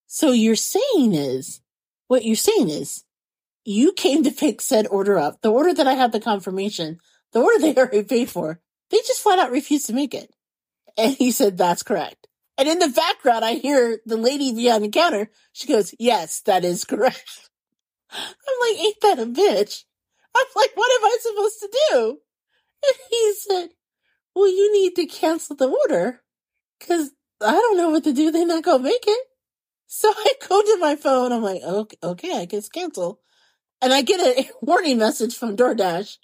[0.07, 1.61] So you're saying is,
[2.09, 3.05] what you're saying is,
[3.65, 6.99] you came to pick said order up, the order that I had the confirmation,
[7.33, 8.61] the order they already paid for,
[8.91, 10.31] they just flat out refused to make it.
[10.97, 12.22] And he said, that's correct.
[12.59, 15.31] And in the background, I hear the lady behind the counter.
[15.53, 17.49] She goes, yes, that is correct.
[18.13, 18.29] I'm
[18.61, 19.85] like, ain't that a bitch?
[20.37, 22.19] I'm like, what am I supposed to do?
[22.85, 23.69] And he said,
[24.35, 26.21] well, you need to cancel the order
[26.79, 27.11] because
[27.41, 28.31] I don't know what to do.
[28.31, 29.27] They're not going to make it.
[29.87, 31.33] So I go to my phone.
[31.33, 33.21] I'm like, okay, okay, I guess cancel.
[33.81, 36.19] And I get a warning message from DoorDash.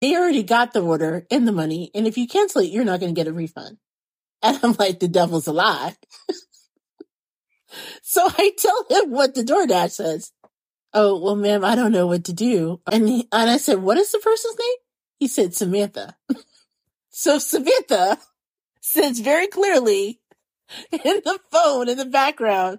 [0.00, 1.90] They already got the order and the money.
[1.94, 3.78] And if you cancel it, you're not going to get a refund.
[4.42, 5.96] And I'm like, the devil's a lie.
[8.02, 10.30] so I tell him what the DoorDash says.
[10.94, 12.80] Oh, well, ma'am, I don't know what to do.
[12.90, 14.76] And he, and I said, what is the person's name?
[15.18, 16.16] He said, Samantha.
[17.10, 18.18] so Samantha
[18.80, 20.20] says very clearly
[20.92, 22.78] in the phone in the background,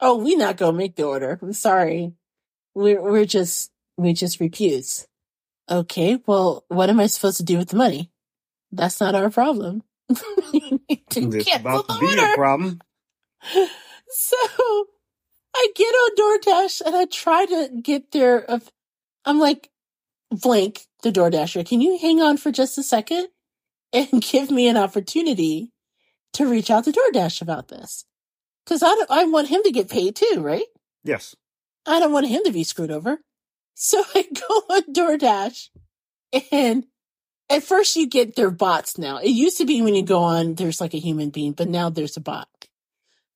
[0.00, 1.38] Oh, we not gonna make the order.
[1.42, 2.12] I'm sorry.
[2.74, 5.06] We're we're just we just refuse.
[5.70, 8.10] Okay, well, what am I supposed to do with the money?
[8.72, 9.82] That's not our problem.
[10.88, 12.80] it's about to be a problem.
[14.10, 14.36] So
[15.54, 18.38] I get on DoorDash and I try to get there.
[18.38, 18.70] Of,
[19.24, 19.70] I'm like,
[20.30, 23.28] Blank, the DoorDasher, can you hang on for just a second
[23.92, 25.72] and give me an opportunity
[26.34, 28.04] to reach out to DoorDash about this?
[28.64, 30.66] Because I, I want him to get paid too, right?
[31.02, 31.34] Yes.
[31.86, 33.20] I don't want him to be screwed over.
[33.74, 35.68] So I go on DoorDash
[36.52, 36.84] and
[37.50, 39.18] at first you get their bots now.
[39.18, 41.90] It used to be when you go on, there's like a human being, but now
[41.90, 42.48] there's a bot.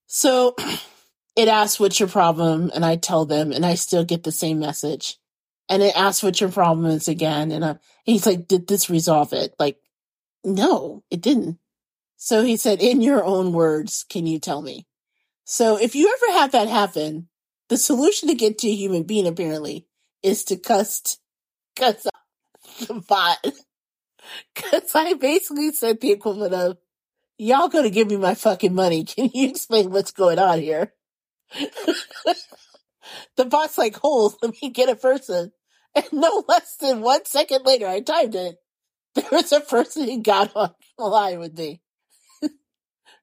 [0.07, 0.55] So
[1.37, 4.61] it asks what's your problem and I tell them and I still get the same
[4.61, 5.19] message.
[5.69, 7.51] And it asks what your problem is again.
[7.51, 9.55] And, I, and he's like, did this resolve it?
[9.59, 9.79] Like,
[10.45, 11.59] no, it didn't.
[12.17, 14.87] So he said, in your own words, can you tell me?
[15.45, 17.29] So if you ever have that happen,
[17.69, 19.87] the solution to get to a human being apparently
[20.23, 21.19] is to cuss,
[21.77, 22.07] cuss
[22.87, 23.45] the bot.
[24.55, 26.79] Cause I basically said the equivalent of,
[27.39, 29.05] y'all gonna give me my fucking money.
[29.05, 30.93] Can you explain what's going on here?
[33.37, 35.53] the bot's like, hold, let me get a person.
[35.95, 38.57] And no less than one second later, I timed it.
[39.15, 41.81] There was a person who got on the line with me.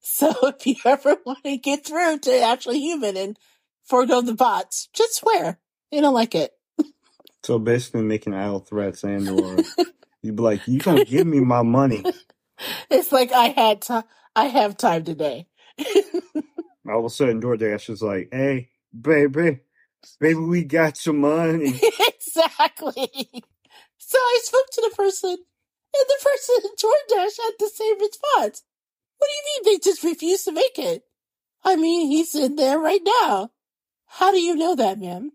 [0.01, 3.37] So if you ever want to get through to actually human and
[3.83, 5.59] forego the bots, just swear.
[5.91, 6.51] You don't like it.
[7.43, 9.57] So basically making idle threats and or
[10.21, 12.03] you'd be like, you gonna give me my money.
[12.91, 14.03] It's like I had time
[14.35, 15.47] I have time today.
[16.87, 18.69] All of a sudden DoorDash is like, hey,
[18.99, 19.61] baby,
[20.19, 21.79] baby, we got some money.
[22.07, 23.09] exactly.
[23.97, 28.63] So I spoke to the person and the person at DoorDash had the same response.
[29.17, 31.03] What do you mean they just refuse to make it?
[31.63, 33.51] I mean, he's in there right now.
[34.07, 35.31] How do you know that, ma'am?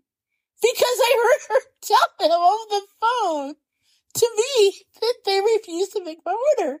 [0.61, 3.55] Because I heard her tell him over the phone
[4.17, 6.79] to me that they refuse to make my order.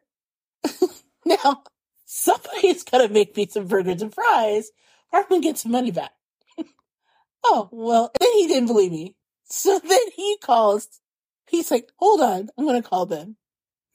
[1.25, 1.63] now,
[2.05, 4.71] somebody's gonna make me some burgers and fries,
[5.11, 6.11] or I'm gonna get some money back.
[7.43, 9.15] oh, well, then he didn't believe me.
[9.45, 10.99] So then he calls
[11.47, 13.37] He's like, hold on, I'm gonna call them.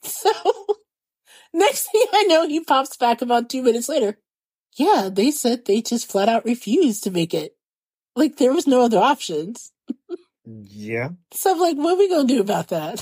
[0.02, 0.32] So
[1.52, 4.18] next thing I know, he pops back about two minutes later.
[4.74, 7.56] Yeah, they said they just flat out refused to make it.
[8.16, 9.71] Like there was no other options.
[10.44, 11.10] Yeah.
[11.32, 13.00] So I'm like, what are we gonna do about that?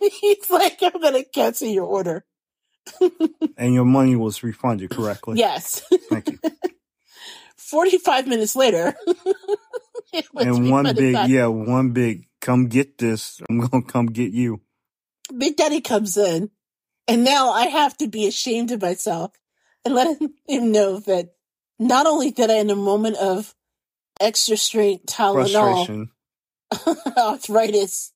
[0.20, 2.24] He's like, I'm gonna cancel your order.
[3.56, 5.38] And your money was refunded correctly.
[5.38, 5.82] Yes.
[6.08, 6.38] Thank you.
[7.56, 8.94] 45 minutes later.
[10.12, 11.28] it was And one big, back.
[11.28, 13.40] yeah, one big, come get this.
[13.48, 14.60] I'm going to come get you.
[15.36, 16.50] Big Daddy comes in,
[17.08, 19.32] and now I have to be ashamed of myself
[19.84, 21.30] and let him, know that
[21.78, 23.54] not only did I, in a moment of
[24.20, 26.08] extra strength Tylenol.
[27.16, 28.12] arthritis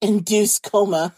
[0.00, 1.14] induced coma,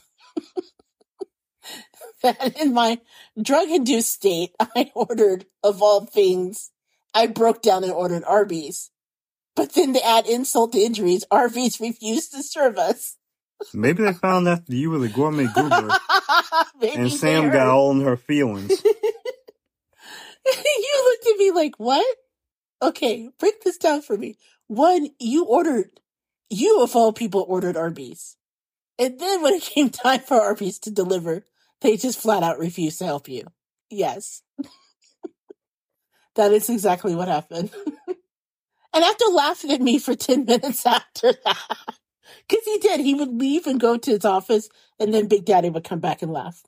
[2.23, 3.01] that in my
[3.41, 6.71] drug induced state, I ordered, of all things,
[7.15, 8.91] I broke down and ordered Arby's.
[9.57, 13.17] But then to add insult to injuries, Arby's refused to serve us.
[13.75, 15.91] Maybe they found out that you were the gourmet goober
[16.83, 18.71] and Sam got all in her feelings.
[18.71, 18.95] you
[21.05, 22.07] looked at me like, what?
[22.81, 24.37] Okay, break this down for me.
[24.69, 25.99] One, you ordered,
[26.51, 28.37] you of all people ordered Arby's.
[28.99, 31.45] And then when it came time for Arby's to deliver,
[31.81, 33.45] they just flat out refused to help you.
[33.91, 34.43] Yes.
[36.35, 37.71] that is exactly what happened.
[38.07, 41.77] and after laughing at me for 10 minutes after that,
[42.49, 44.69] because he did, he would leave and go to his office,
[44.99, 46.63] and then Big Daddy would come back and laugh.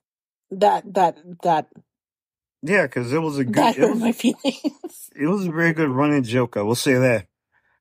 [0.52, 1.68] That, that, that,
[2.62, 5.10] Yeah, because it was a good, that hurt was, my feelings.
[5.16, 6.56] it was a very good running joke.
[6.56, 7.26] I will say that.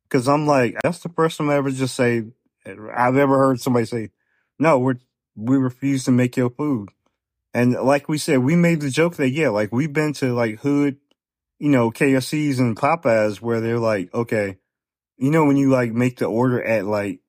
[0.09, 2.23] Because I'm like, that's the first time I ever just say,
[2.65, 4.09] I've ever heard somebody say,
[4.57, 4.95] no, we're,
[5.35, 6.89] we refuse to make your food.
[7.53, 10.59] And like we said, we made the joke that, yeah, like we've been to like
[10.59, 10.97] hood,
[11.59, 14.57] you know, KFCs and Popeyes where they're like, okay,
[15.17, 17.19] you know, when you like make the order at like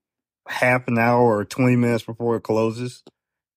[0.47, 3.03] half an hour or 20 minutes before it closes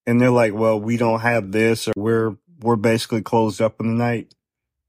[0.05, 3.87] and they're like, well, we don't have this or we're, we're basically closed up in
[3.87, 4.33] the night.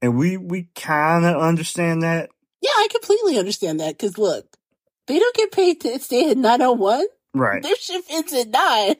[0.01, 2.29] And we, we kind of understand that.
[2.65, 3.95] Yeah, I completely understand that.
[3.95, 4.47] Because look,
[5.05, 7.05] they don't get paid to stay at 901.
[7.35, 7.61] Right.
[7.61, 8.95] Their shift ends at 9.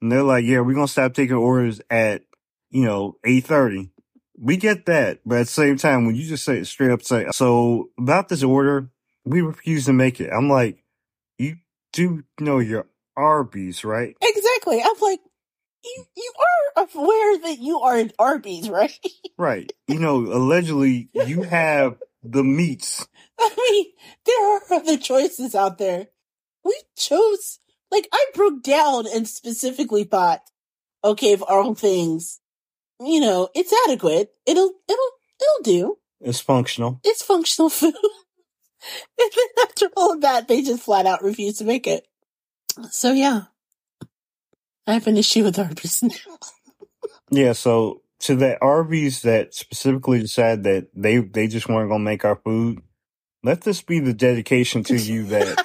[0.00, 2.22] And they're like, yeah, we're going to stop taking orders at,
[2.70, 3.90] you know, 830.
[4.38, 5.20] We get that.
[5.26, 8.42] But at the same time, when you just say straight up say, so about this
[8.42, 8.88] order,
[9.26, 10.30] we refuse to make it.
[10.32, 10.82] I'm like,
[11.38, 11.56] you
[11.92, 12.86] do know your
[13.16, 14.16] Arby's, right?
[14.22, 14.80] Exactly.
[14.82, 15.20] I'm like,
[15.84, 18.92] you, you are aware that you are at Arby's, right?
[19.38, 19.70] Right.
[19.88, 23.06] You know, allegedly you have the meats.
[23.38, 23.86] I mean,
[24.24, 26.08] there are other choices out there.
[26.64, 27.58] We chose,
[27.90, 30.42] like, I broke down and specifically thought,
[31.04, 32.40] okay, of all things,
[33.00, 34.30] you know, it's adequate.
[34.46, 35.10] It'll, it'll,
[35.40, 35.98] it'll do.
[36.20, 37.00] It's functional.
[37.04, 37.94] It's functional food.
[39.18, 42.06] and then after all of that, they just flat out refuse to make it.
[42.90, 43.42] So yeah,
[44.86, 46.10] I have an issue with Arby's now.
[47.28, 47.54] Yeah.
[47.54, 52.24] So to the Arby's that specifically decided that they, they just weren't going to make
[52.24, 52.82] our food,
[53.44, 55.64] let this be the dedication to you that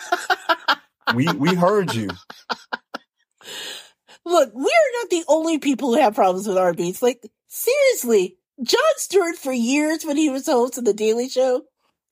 [1.15, 2.09] we, we heard you.
[4.25, 7.01] Look, we're not the only people who have problems with Arby's.
[7.01, 11.63] Like, seriously, Jon Stewart for years when he was host of The Daily Show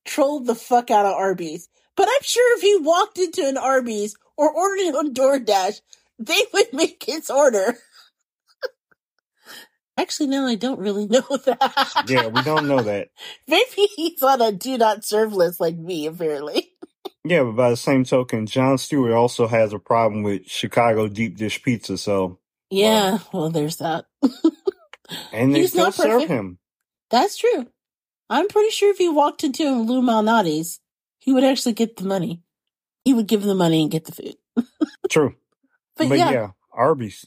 [0.04, 1.70] trolled the fuck out of Arby's.
[1.95, 5.82] But I'm sure if he walked into an Arby's or ordered it on DoorDash,
[6.18, 7.78] they would make his order.
[10.00, 12.06] Actually, no, I don't really know that.
[12.08, 12.28] Yeah.
[12.28, 13.10] We don't know that.
[13.47, 16.72] Maybe he's on a do not serve list like me, apparently.
[17.26, 21.38] Yeah, but by the same token, Jon Stewart also has a problem with Chicago deep
[21.38, 21.97] dish pizza.
[21.97, 22.39] So,
[22.70, 24.06] Yeah, well, there's that.
[25.34, 26.32] and they He's still not serve perfect.
[26.32, 26.60] him.
[27.12, 27.68] That's true.
[28.30, 30.80] I'm pretty sure if he walked into a Lou Malnati's,
[31.20, 32.41] he would actually get the money.
[33.04, 34.36] He would give the money and get the food.
[35.10, 35.36] True.
[35.97, 36.47] But, But, yeah, yeah.
[36.72, 37.26] Arby's,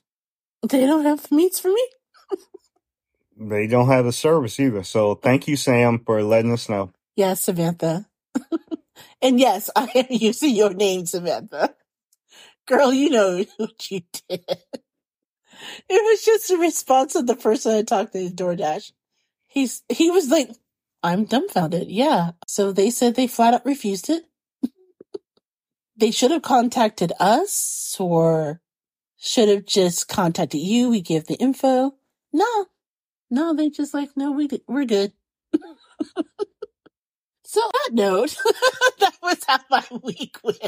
[0.68, 1.86] they don't have the meats for me.
[3.48, 4.84] They don't have the service either.
[4.84, 6.92] So thank you, Sam, for letting us know.
[7.16, 8.06] Yes, Samantha.
[9.22, 11.74] and yes, I am using your name, Samantha.
[12.66, 14.44] Girl, you know what you did.
[15.88, 18.92] It was just a response of the person I talked to DoorDash.
[19.48, 20.50] He's he was like,
[21.02, 21.88] I'm dumbfounded.
[21.90, 22.32] Yeah.
[22.46, 24.24] So they said they flat out refused it.
[25.96, 28.60] they should have contacted us or
[29.18, 30.90] should have just contacted you.
[30.90, 31.94] We give the info.
[32.32, 32.66] No,
[33.32, 35.10] no, they just like, no, we, we're good.
[37.44, 38.36] so on that note,
[39.00, 40.60] that was how my week went.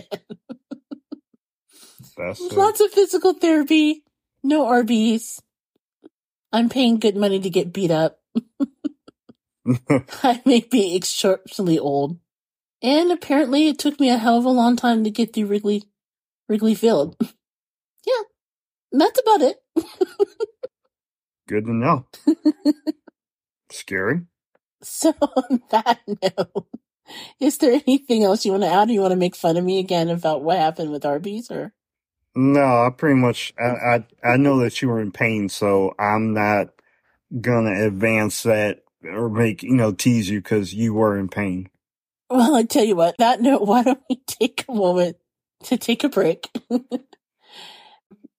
[2.16, 2.40] That's.
[2.40, 4.02] Lots of physical therapy,
[4.42, 5.42] no Arby's.
[6.52, 8.20] I'm paying good money to get beat up.
[10.22, 12.18] I may be exceptionally old.
[12.80, 15.84] And apparently it took me a hell of a long time to get through Wrigley,
[16.48, 17.14] Wrigley Field.
[18.06, 18.22] Yeah,
[18.92, 19.58] that's about it.
[21.48, 22.06] Good to know.
[23.70, 24.22] Scary.
[24.82, 26.66] So on that note,
[27.40, 28.88] is there anything else you want to add?
[28.88, 31.72] Or you want to make fun of me again about what happened with Arby's, or
[32.34, 36.32] No, I pretty much I, I I know that you were in pain, so I'm
[36.34, 36.68] not
[37.40, 41.68] gonna advance that or make you know tease you because you were in pain.
[42.30, 43.16] well, I tell you what.
[43.18, 45.16] That note, why don't we take a moment
[45.64, 46.48] to take a break?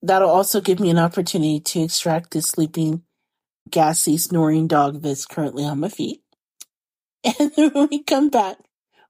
[0.05, 3.01] That'll also give me an opportunity to extract this sleeping,
[3.71, 6.21] gassy, snoring dog that's currently on my feet.
[7.39, 8.57] And then when we come back,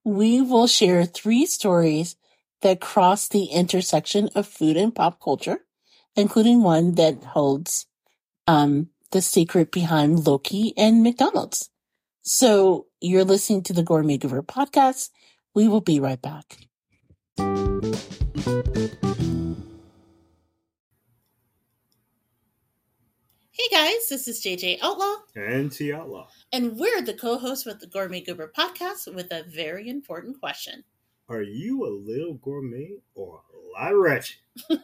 [0.05, 2.15] we will share three stories
[2.61, 5.65] that cross the intersection of food and pop culture,
[6.15, 7.87] including one that holds
[8.47, 11.69] um, the secret behind Loki and McDonald's.
[12.21, 15.09] So you're listening to the Gourmet Goober podcast.
[15.53, 16.57] We will be right back.
[23.57, 27.79] Hey guys, this is JJ Outlaw, And T Outlaw, and we're the co hosts with
[27.79, 30.83] the Gourmet Goober podcast with a very important question.
[31.29, 34.35] are you a little gourmet or a lot wretched?
[34.69, 34.77] or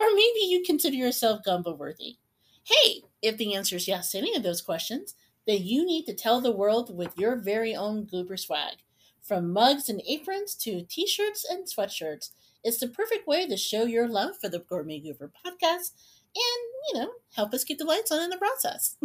[0.00, 2.18] maybe you consider yourself gumbo worthy.
[2.62, 5.14] Hey, if the answer is yes to any of those questions,
[5.46, 8.76] then you need to tell the world with your very own goober swag.
[9.22, 12.32] From mugs and aprons to t shirts and sweatshirts,
[12.64, 15.92] it's the perfect way to show your love for the Gourmet Goober podcast
[16.34, 18.96] and, you know, help us keep the lights on in the process.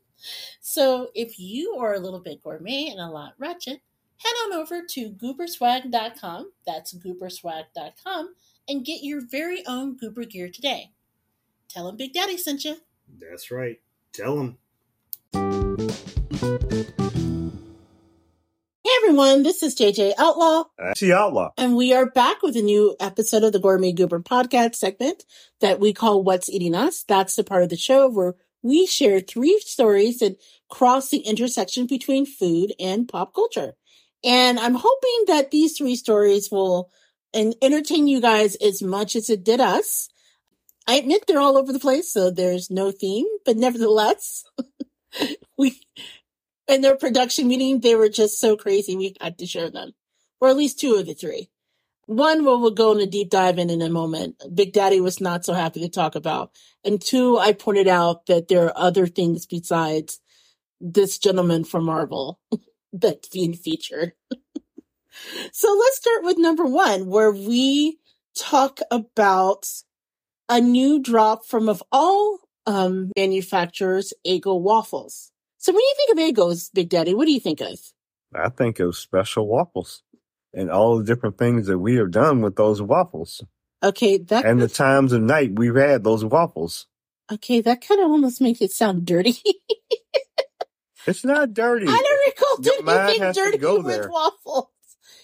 [0.60, 3.80] so if you are a little bit gourmet and a lot wretched,
[4.18, 6.52] head on over to gooberswag.com.
[6.66, 8.34] That's gooberswag.com
[8.68, 10.92] and get your very own goober gear today.
[11.68, 12.76] Tell them Big Daddy sent you.
[13.18, 13.80] That's right.
[14.12, 14.58] Tell them.
[19.02, 20.64] Everyone, this is JJ Outlaw,
[20.96, 21.52] T Outlaw.
[21.56, 25.24] and we are back with a new episode of the Gourmet Goober podcast segment
[25.60, 27.04] that we call What's Eating Us.
[27.04, 31.86] That's the part of the show where we share three stories that cross the intersection
[31.86, 33.74] between food and pop culture.
[34.24, 36.90] And I'm hoping that these three stories will
[37.32, 40.08] en- entertain you guys as much as it did us.
[40.88, 44.44] I admit they're all over the place, so there's no theme, but nevertheless,
[45.56, 45.80] we,
[46.68, 49.92] in their production meeting, they were just so crazy we had to share them.
[50.40, 51.50] Or at least two of the three.
[52.06, 54.42] One we will go in a deep dive in in a moment.
[54.54, 56.52] Big Daddy was not so happy to talk about.
[56.84, 60.20] And two, I pointed out that there are other things besides
[60.80, 62.40] this gentleman from Marvel
[62.92, 64.12] that's being featured.
[65.52, 67.98] so let's start with number one, where we
[68.34, 69.66] talk about
[70.48, 75.32] a new drop from of all um, manufacturers, Eggo waffles.
[75.58, 77.78] So when you think of Eggos, Big Daddy, what do you think of?
[78.34, 80.02] I think of special waffles
[80.54, 83.42] and all the different things that we have done with those waffles
[83.82, 86.86] Okay, that and the times of night we've had those waffles.
[87.32, 89.36] okay, that kind of almost makes it sound dirty.
[91.06, 91.86] It's not dirty.
[91.88, 94.10] I don't recall doing anything dirty with there.
[94.10, 94.68] waffles.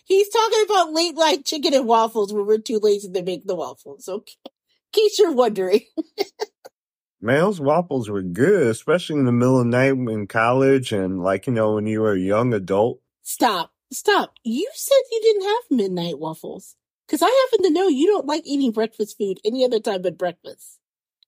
[0.07, 3.55] He's talking about late night chicken and waffles when we're too lazy to make the
[3.55, 4.09] waffles.
[4.09, 4.51] Okay, in
[4.93, 5.80] case you're wondering.
[7.25, 11.47] Those waffles were good, especially in the middle of the night in college and like,
[11.47, 13.01] you know, when you were a young adult.
[13.22, 14.35] Stop, stop.
[14.45, 18.43] You said you didn't have midnight waffles because I happen to know you don't like
[18.47, 20.79] eating breakfast food any other time but breakfast.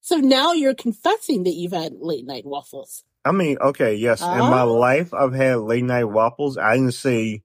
[0.03, 3.03] So now you're confessing that you've had late night waffles.
[3.25, 4.75] I mean, okay, yes, in my Oh.
[4.75, 6.59] life I've had late night waffles.
[6.59, 7.43] I didn't say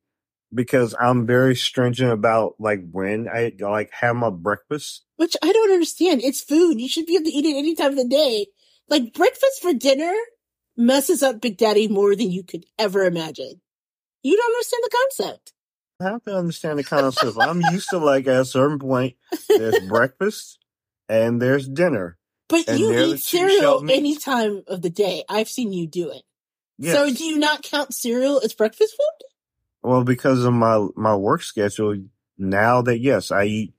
[0.54, 5.04] because I'm very stringent about like when I like have my breakfast.
[5.16, 6.22] Which I don't understand.
[6.24, 6.80] It's food.
[6.80, 8.48] You should be able to eat it any time of the day.
[8.90, 10.14] Like breakfast for dinner
[10.76, 13.62] messes up Big Daddy more than you could ever imagine.
[14.24, 15.54] You don't understand the concept.
[16.00, 17.38] I have to understand the concept.
[17.38, 19.16] I'm used to like at a certain point,
[19.48, 20.60] there's breakfast
[21.08, 22.18] and there's dinner.
[22.50, 25.24] But And you eat cereal any time of the day.
[25.30, 26.24] I've seen you do it.
[26.78, 26.98] Yes.
[26.98, 29.28] So do you not count cereal as breakfast food?
[29.84, 31.98] Well, because of my my work schedule,
[32.38, 33.74] now that yes, I eat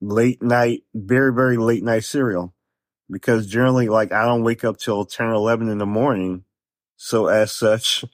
[0.00, 2.54] late night, very very late night cereal,
[3.10, 6.44] because generally, like I don't wake up till ten or eleven in the morning,
[6.96, 8.04] so as such,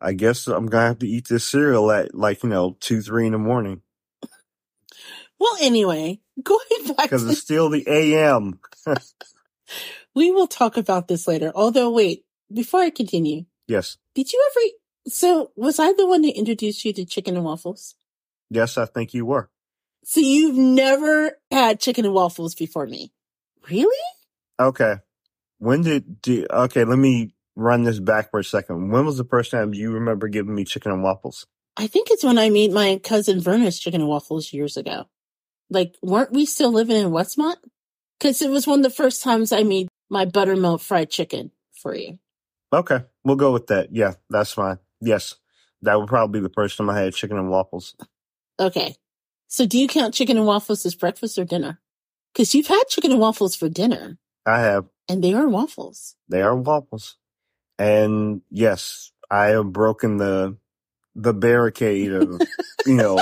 [0.00, 3.26] I guess I'm gonna have to eat this cereal at like you know two three
[3.26, 3.82] in the morning
[5.38, 8.60] Well, anyway, going back because to, it's still the a.m.
[10.14, 11.52] we will talk about this later.
[11.54, 14.60] Although, wait, before I continue, Yes, did you ever,
[15.08, 17.94] so was I the one that introduced you to chicken and waffles?
[18.50, 19.50] yes, I think you were.
[20.04, 23.12] So you've never had chicken and waffles before me?
[23.68, 23.96] Really?
[24.60, 24.96] Okay,
[25.58, 26.46] when did do?
[26.48, 28.90] Okay, let me run this back for a second.
[28.90, 31.46] When was the first time you remember giving me chicken and waffles?
[31.76, 35.06] I think it's when I made my cousin Verna's chicken and waffles years ago.
[35.68, 37.56] Like, weren't we still living in Westmont?
[38.18, 41.94] Because it was one of the first times I made my buttermilk fried chicken for
[41.94, 42.18] you.
[42.72, 43.88] Okay, we'll go with that.
[43.92, 44.78] Yeah, that's fine.
[45.00, 45.34] Yes,
[45.82, 47.94] that would probably be the first time I had chicken and waffles.
[48.58, 48.96] Okay.
[49.48, 51.80] So do you count chicken and waffles as breakfast or dinner?
[52.32, 54.86] Because you've had chicken and waffles for dinner, I have.
[55.08, 56.16] and they are waffles.
[56.28, 57.16] They are waffles.
[57.78, 60.56] And yes, I have broken the
[61.14, 62.40] the barricade of
[62.86, 63.18] you know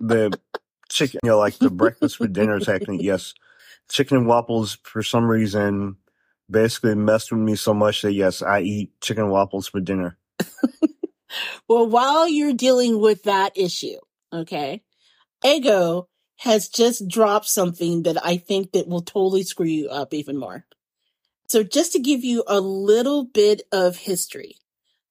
[0.00, 0.38] the
[0.88, 3.02] chicken you know like the breakfast for dinner technique.
[3.02, 3.34] Yes.
[3.90, 5.96] Chicken and waffles for some reason
[6.50, 10.16] basically messed with me so much that yes, I eat chicken and waffles for dinner.
[11.68, 13.98] Well, while you're dealing with that issue,
[14.32, 14.82] okay,
[15.44, 16.06] Eggo
[16.38, 20.66] has just dropped something that I think that will totally screw you up even more.
[21.48, 24.56] So just to give you a little bit of history,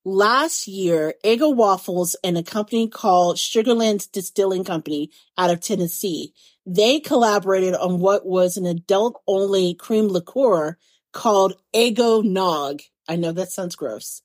[0.03, 6.33] last year, Eggo Waffles and a company called Sugarlands Distilling Company out of Tennessee,
[6.65, 10.77] they collaborated on what was an adult only cream liqueur
[11.11, 12.81] called Eggo Nog.
[13.07, 14.21] I know that sounds gross.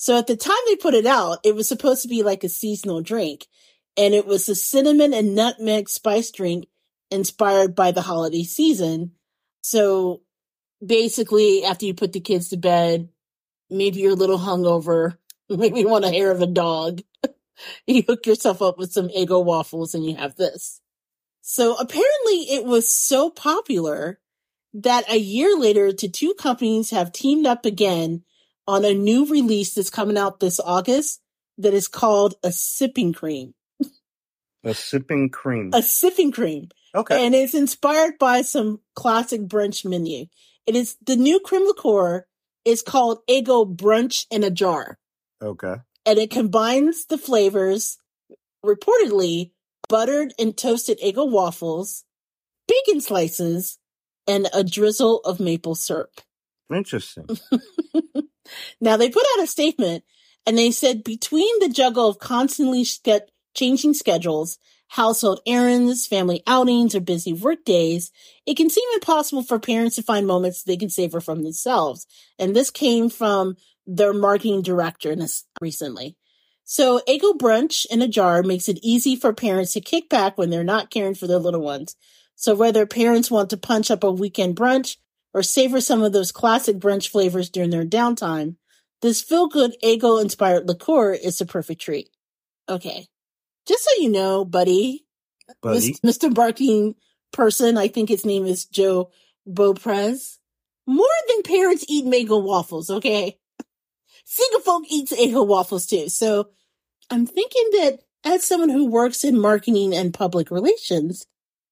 [0.00, 2.48] So at the time they put it out, it was supposed to be like a
[2.48, 3.46] seasonal drink
[3.98, 6.68] and it was a cinnamon and nutmeg spice drink
[7.10, 9.12] inspired by the holiday season.
[9.60, 10.22] So
[10.84, 13.10] basically, after you put the kids to bed,
[13.68, 15.18] maybe you're a little hungover,
[15.50, 17.02] maybe you want a hair of a dog,
[17.86, 20.80] you hook yourself up with some Eggo waffles and you have this.
[21.42, 24.18] So apparently it was so popular
[24.72, 28.22] that a year later, the two companies have teamed up again
[28.66, 31.20] on a new release that's coming out this August
[31.58, 33.54] that is called a sipping cream.
[34.62, 35.70] A sipping cream.
[35.72, 36.68] A sipping cream.
[36.94, 37.24] Okay.
[37.24, 40.26] And it's inspired by some classic brunch menu.
[40.66, 42.26] It is the new cream liqueur
[42.64, 44.98] is called Eggo Brunch in a Jar.
[45.42, 45.76] Okay.
[46.04, 47.98] And it combines the flavors,
[48.64, 49.52] reportedly,
[49.88, 52.04] buttered and toasted Eggo waffles,
[52.68, 53.78] bacon slices,
[54.26, 56.20] and a drizzle of maple syrup.
[56.70, 57.26] Interesting.
[58.80, 60.04] Now they put out a statement
[60.46, 64.58] and they said between the juggle of constantly ske- changing schedules,
[64.88, 68.10] household errands, family outings, or busy work days,
[68.46, 72.06] it can seem impossible for parents to find moments they can savor from themselves.
[72.38, 73.56] And this came from
[73.86, 75.14] their marketing director
[75.60, 76.16] recently.
[76.64, 80.50] So Eggo Brunch in a jar makes it easy for parents to kick back when
[80.50, 81.96] they're not caring for their little ones.
[82.36, 84.96] So whether parents want to punch up a weekend brunch
[85.32, 88.56] or savor some of those classic brunch flavors during their downtime,
[89.02, 92.10] this feel-good Eggo inspired liqueur is the perfect treat.
[92.68, 93.06] Okay.
[93.66, 95.04] Just so you know, buddy,
[95.62, 95.94] Buddy.
[96.04, 96.32] Mr.
[96.32, 96.94] Barking
[97.32, 99.10] person, I think his name is Joe
[99.48, 100.38] Beauprez.
[100.86, 103.38] More than parents eat Eggo waffles, okay?
[104.24, 106.08] Single folk eats Eggo waffles too.
[106.08, 106.48] So
[107.10, 111.26] I'm thinking that as someone who works in marketing and public relations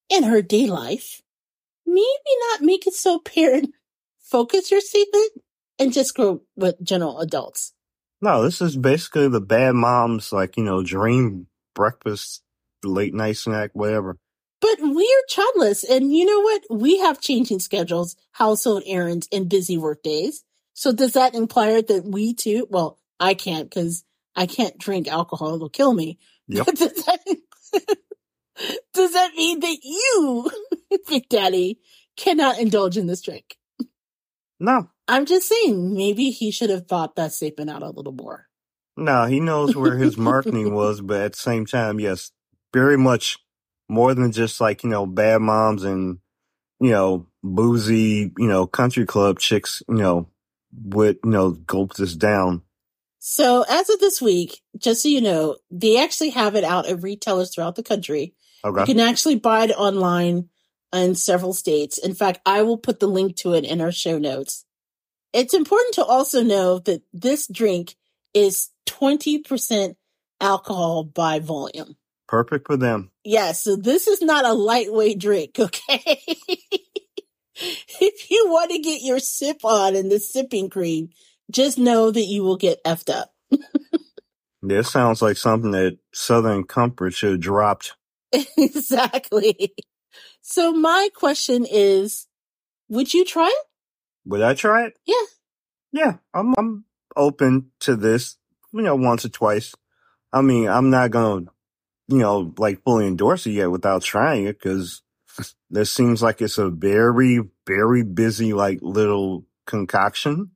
[0.09, 1.21] in her day life,
[1.89, 3.74] maybe not make it so parent
[4.20, 5.32] focus your statement
[5.78, 7.72] and just go with general adults.
[8.20, 12.43] No, this is basically the bad mom's like, you know, dream breakfast,
[12.84, 14.18] late night snack, whatever.
[14.61, 16.62] But we're childless, and you know what?
[16.68, 20.43] We have changing schedules, household errands, and busy work days.
[20.74, 22.66] So does that imply that we too?
[22.68, 24.03] Well, I can't because
[24.34, 26.18] I can't drink alcohol; it'll kill me.
[26.51, 26.66] Yep.
[28.59, 30.51] But does that, does that mean that you,
[31.09, 31.81] Big Daddy,
[32.17, 33.57] cannot indulge in this drink?
[34.61, 38.49] No, I'm just saying, maybe he should have thought that statement out a little more.
[38.97, 42.33] no, he knows where his marketing was, but at the same time, yes,
[42.75, 43.39] very much
[43.89, 46.19] more than just like, you know, bad moms and,
[46.81, 50.29] you know, boozy, you know, country club chicks, you know,
[50.73, 52.63] would, you know, gulp this down.
[53.21, 57.03] So as of this week, just so you know, they actually have it out at
[57.03, 58.35] retailers throughout the country.
[58.65, 60.49] You can actually buy it online
[60.93, 61.99] in several states.
[61.99, 64.65] In fact, I will put the link to it in our show notes.
[65.33, 67.95] It's important to also know that this drink
[68.35, 69.97] is 20%
[70.41, 71.97] alcohol by volume.
[72.27, 73.11] Perfect for them.
[73.25, 76.23] Yeah, so this is not a lightweight drink, okay?
[77.55, 81.11] if you want to get your sip on in the sipping cream,
[81.51, 83.35] just know that you will get effed up.
[84.61, 87.95] This sounds like something that Southern Comfort should have dropped.
[88.57, 89.74] exactly.
[90.41, 92.26] So my question is,
[92.89, 93.66] would you try it?
[94.26, 94.99] Would I try it?
[95.07, 95.14] Yeah.
[95.93, 96.85] Yeah, I'm I'm
[97.16, 98.37] open to this,
[98.72, 99.74] you know, once or twice.
[100.33, 101.47] I mean, I'm not gonna,
[102.09, 105.03] you know, like fully endorse it yet without trying it because
[105.70, 110.51] this seems like it's a very, very busy, like little concoction.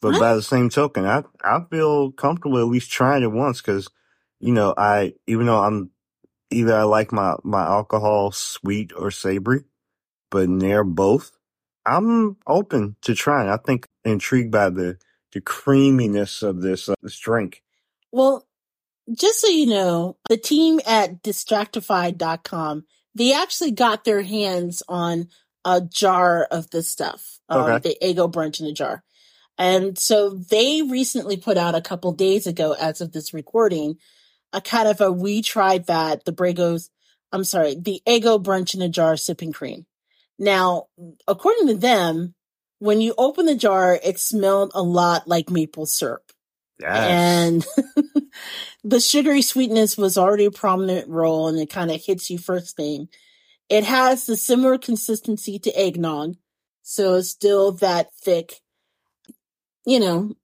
[0.00, 3.88] But by the same token, I I feel comfortable at least trying it once because,
[4.38, 5.90] you know, I even though I'm
[6.50, 9.64] either I like my my alcohol sweet or savory,
[10.30, 11.32] but near both.
[11.86, 13.48] I'm open to trying.
[13.48, 14.98] I think intrigued by the
[15.32, 17.62] the creaminess of this uh, this drink.
[18.12, 18.46] Well,
[19.12, 22.84] just so you know, the team at distractify.com,
[23.14, 25.28] they actually got their hands on
[25.64, 27.38] a jar of this stuff.
[27.48, 27.78] Um, Okay.
[27.90, 29.02] the Eggo brunch in a jar.
[29.58, 33.96] And so they recently put out a couple days ago, as of this recording,
[34.52, 36.90] a kind of a we tried that, the Bragos,
[37.32, 39.86] I'm sorry, the Eggo brunch in a jar sipping cream.
[40.38, 40.86] Now,
[41.28, 42.34] according to them,
[42.78, 46.32] when you open the jar, it smelled a lot like maple syrup.
[46.80, 47.66] Yes.
[47.66, 47.66] And
[48.84, 52.76] the sugary sweetness was already a prominent role and it kind of hits you first
[52.76, 53.08] thing.
[53.68, 56.36] It has the similar consistency to eggnog.
[56.82, 58.54] So it's still that thick,
[59.84, 60.34] you know,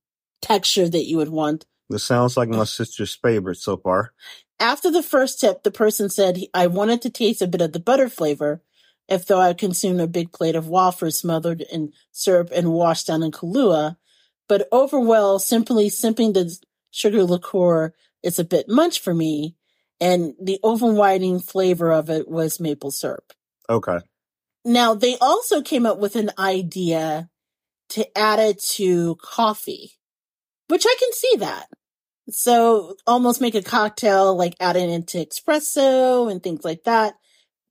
[0.43, 1.65] texture that you would want.
[1.89, 4.13] This sounds like my sister's favorite so far.
[4.59, 7.81] After the first tip, the person said, I wanted to taste a bit of the
[7.81, 8.63] butter flavor,
[9.09, 13.23] if though I consumed a big plate of wafers smothered in syrup and washed down
[13.23, 13.97] in Kahlua.
[14.49, 16.57] But overall, simply sipping the
[16.91, 19.57] sugar liqueur is a bit much for me,
[20.01, 23.33] and the overwhelming flavor of it was maple syrup.
[23.69, 23.99] Okay.
[24.65, 27.31] Now, they also came up with an idea
[27.91, 29.93] to add it to coffee,
[30.69, 31.67] which I can see that.
[32.31, 37.15] So almost make a cocktail, like add it into espresso and things like that.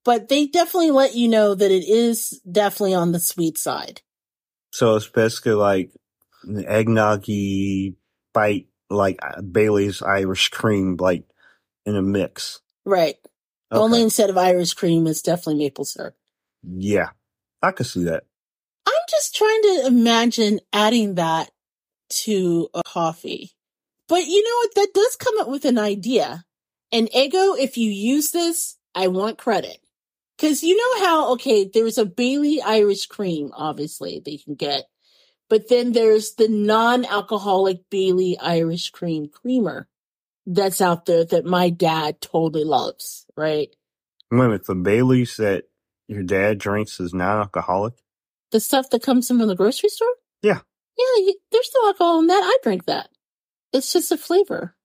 [0.03, 4.01] But they definitely let you know that it is definitely on the sweet side.
[4.71, 5.91] So it's basically like
[6.43, 7.95] an eggnoggy
[8.33, 11.23] bite, like uh, Bailey's Irish cream, like
[11.85, 12.61] in a mix.
[12.85, 13.15] Right.
[13.71, 13.81] Okay.
[13.81, 16.15] Only instead of Irish cream, it's definitely maple syrup.
[16.63, 17.09] yeah,
[17.61, 18.23] I could see that.
[18.87, 21.49] I'm just trying to imagine adding that
[22.09, 23.51] to a coffee.
[24.07, 24.75] But you know what?
[24.75, 26.45] That does come up with an idea.
[26.91, 29.77] And Eggo, if you use this, I want credit.
[30.37, 34.83] Cause you know how, okay, there's a Bailey Irish cream, obviously, that you can get.
[35.49, 39.87] But then there's the non-alcoholic Bailey Irish cream creamer
[40.45, 43.69] that's out there that my dad totally loves, right?
[44.31, 45.65] Wait a minute, the Bailey's that
[46.07, 47.93] your dad drinks is non-alcoholic?
[48.51, 50.13] The stuff that comes in from the grocery store?
[50.41, 50.61] Yeah.
[50.97, 52.41] Yeah, there's no alcohol in that.
[52.43, 53.09] I drink that.
[53.73, 54.75] It's just a flavor.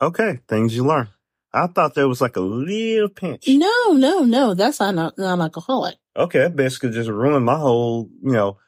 [0.00, 1.08] Okay, things you learn.
[1.52, 3.48] I thought there was like a little pinch.
[3.48, 4.54] No, no, no.
[4.54, 5.96] That's not non-alcoholic.
[6.16, 8.58] Okay, that basically just ruined my whole, you know,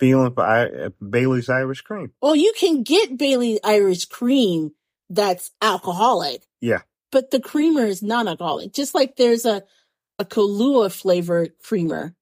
[0.00, 2.12] feeling for I- uh, Bailey's Irish cream.
[2.20, 4.72] Well, you can get Bailey's Irish cream
[5.08, 6.42] that's alcoholic.
[6.60, 6.82] Yeah.
[7.12, 8.72] But the creamer is non-alcoholic.
[8.72, 9.62] Just like there's a,
[10.18, 12.14] a Kahlua flavored creamer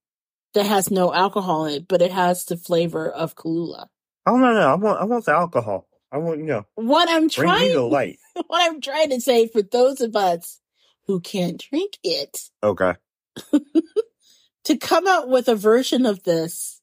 [0.55, 3.87] that has no alcohol in it, but it has the flavor of Kahlua.
[4.27, 5.89] Oh no, no, I want, I want the alcohol.
[6.11, 8.19] I want, you know, What I'm bring me the light.
[8.47, 10.61] what I'm trying to say for those of us
[11.07, 12.95] who can't drink it, Okay.
[14.65, 16.81] to come out with a version of this,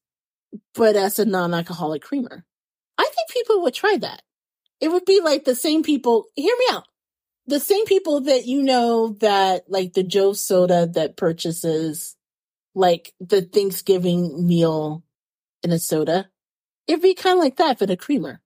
[0.74, 2.46] but as a non-alcoholic creamer.
[2.98, 4.24] I think people would try that.
[4.82, 6.86] It would be like the same people, hear me out.
[7.48, 12.16] The same people that you know that like the Jones soda that purchases
[12.76, 15.04] like the Thanksgiving meal
[15.64, 16.30] in a soda.
[16.90, 18.42] It'd be kind of like that, but a creamer.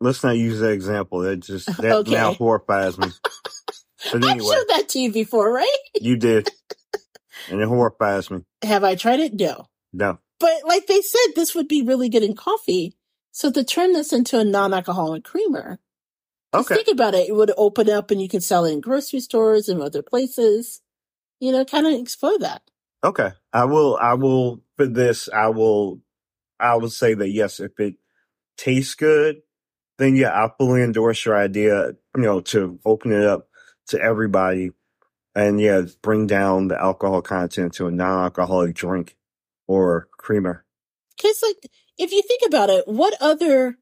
[0.00, 1.20] Let's not use that example.
[1.20, 2.10] That just, that Okay.
[2.10, 3.08] now horrifies me.
[4.10, 5.76] But I've showed that to you before, right?
[6.00, 6.50] you did.
[7.48, 8.40] And it horrifies me.
[8.62, 9.34] Have I tried it?
[9.34, 9.68] No.
[9.92, 10.18] No.
[10.40, 12.96] But like they said, this would be really good in coffee.
[13.30, 15.78] So to turn this into a non-alcoholic creamer,
[16.52, 16.74] Okay.
[16.74, 17.28] think about it.
[17.28, 20.82] It would open up and you can sell it in grocery stores and other places.
[21.40, 22.62] You know, kind of explore that.
[23.04, 23.30] Okay.
[23.52, 26.00] I will, I will, for this, I will,
[26.62, 27.96] I would say that yes, if it
[28.56, 29.42] tastes good,
[29.98, 33.48] then yeah, I fully endorse your idea, you know, to open it up
[33.88, 34.70] to everybody
[35.34, 39.16] and yeah, bring down the alcohol content to a non-alcoholic drink
[39.66, 40.64] or creamer.
[41.20, 43.78] Cause like, if you think about it, what other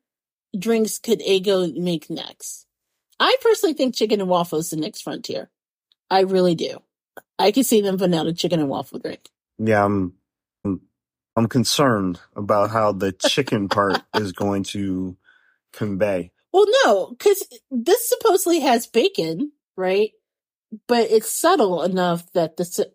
[0.59, 2.67] drinks could Eggo make next?
[3.19, 5.51] I personally think chicken and waffle is the next frontier.
[6.11, 6.83] I really do.
[7.39, 9.29] I can see them putting out a chicken and waffle drink.
[9.59, 10.15] Yeah, I'm,
[11.37, 15.17] I'm, concerned about how the chicken part is going to
[15.73, 16.33] convey.
[16.53, 20.11] Well, no, because this supposedly has bacon, right?
[20.87, 22.93] But it's subtle enough that the,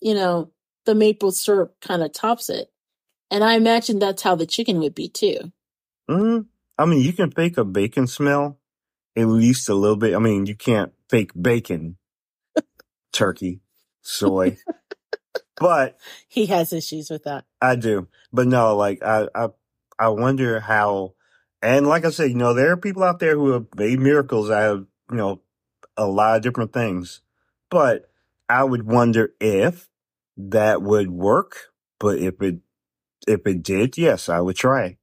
[0.00, 0.52] you know,
[0.86, 2.68] the maple syrup kind of tops it.
[3.30, 5.52] And I imagine that's how the chicken would be too.
[6.10, 6.46] Mm,
[6.78, 8.58] I mean, you can fake a bacon smell
[9.16, 10.14] at least a little bit.
[10.14, 11.96] I mean, you can't fake bacon,
[13.12, 13.60] turkey,
[14.00, 14.58] soy,
[15.62, 15.98] but
[16.28, 17.44] He has issues with that.
[17.60, 18.08] I do.
[18.32, 19.48] But no, like I, I,
[19.98, 21.14] I wonder how.
[21.62, 24.50] And like I said, you know, there are people out there who have made miracles
[24.50, 25.40] out of you know
[25.96, 27.20] a lot of different things.
[27.70, 28.10] But
[28.48, 29.88] I would wonder if
[30.36, 31.72] that would work.
[31.98, 32.56] But if it
[33.28, 34.98] If it did, yes, I would try.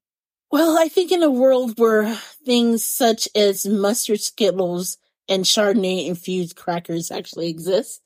[0.52, 4.98] Well, I think in a world where things such as mustard skittles
[5.30, 8.02] and Chardonnay infused crackers actually exist,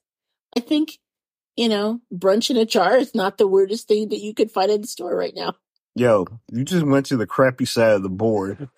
[0.56, 1.00] I think,
[1.56, 4.72] you know, brunch in a jar is not the weirdest thing that you could find
[4.72, 5.54] in the store right now.
[5.96, 8.70] Yo, you just went to the crappy side of the board.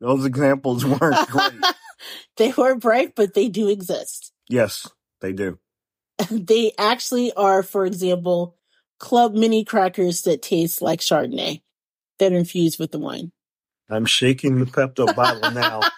[0.00, 1.52] Those examples weren't great.
[2.36, 4.32] they weren't bright, but they do exist.
[4.48, 5.58] yes, they do.
[6.30, 8.56] they actually are, for example,
[8.98, 11.62] club mini crackers that taste like Chardonnay
[12.18, 13.32] that are infused with the wine.
[13.88, 15.80] I'm shaking the Pepto bottle now.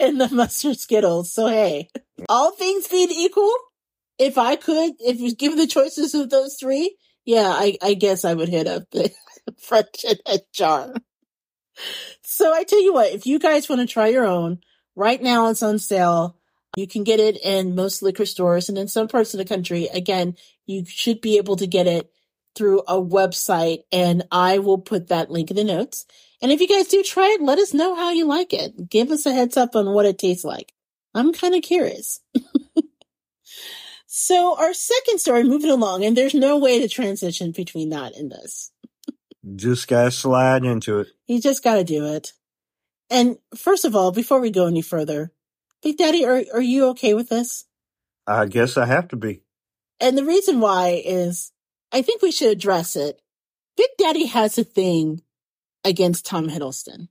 [0.00, 1.32] and the mustard skittles.
[1.32, 1.88] So hey,
[2.28, 3.52] all things being equal,
[4.18, 8.24] if I could, if you given the choices of those three, yeah, I, I guess
[8.24, 9.10] I would hit up the
[9.60, 10.92] French in a jar.
[12.22, 14.60] So I tell you what, if you guys want to try your own,
[14.94, 16.36] right now it's on sale.
[16.76, 19.88] You can get it in most liquor stores and in some parts of the country.
[19.92, 20.36] Again,
[20.66, 22.10] you should be able to get it
[22.54, 26.06] through a website and I will put that link in the notes.
[26.40, 28.88] And if you guys do try it, let us know how you like it.
[28.88, 30.72] Give us a heads up on what it tastes like.
[31.14, 32.20] I'm kind of curious.
[34.16, 38.30] so our second story moving along and there's no way to transition between that and
[38.30, 38.70] this.
[39.56, 41.08] Just gotta slide into it.
[41.26, 42.32] You just got to do it.
[43.10, 45.32] And first of all, before we go any further,
[45.82, 47.64] Big Daddy, are, are you okay with this?
[48.24, 49.42] I guess I have to be.
[49.98, 51.50] And the reason why is
[51.90, 53.20] I think we should address it.
[53.76, 55.22] Big Daddy has a thing
[55.82, 57.08] against Tom Hiddleston.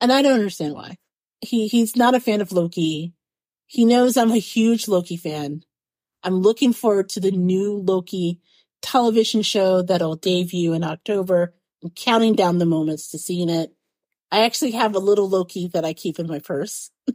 [0.00, 0.98] And I don't understand why.
[1.40, 3.14] He, he's not a fan of Loki.
[3.66, 5.62] He knows I'm a huge Loki fan.
[6.26, 8.40] I'm looking forward to the new Loki
[8.82, 11.54] television show that'll debut in October.
[11.84, 13.72] I'm counting down the moments to seeing it.
[14.32, 16.90] I actually have a little Loki that I keep in my purse.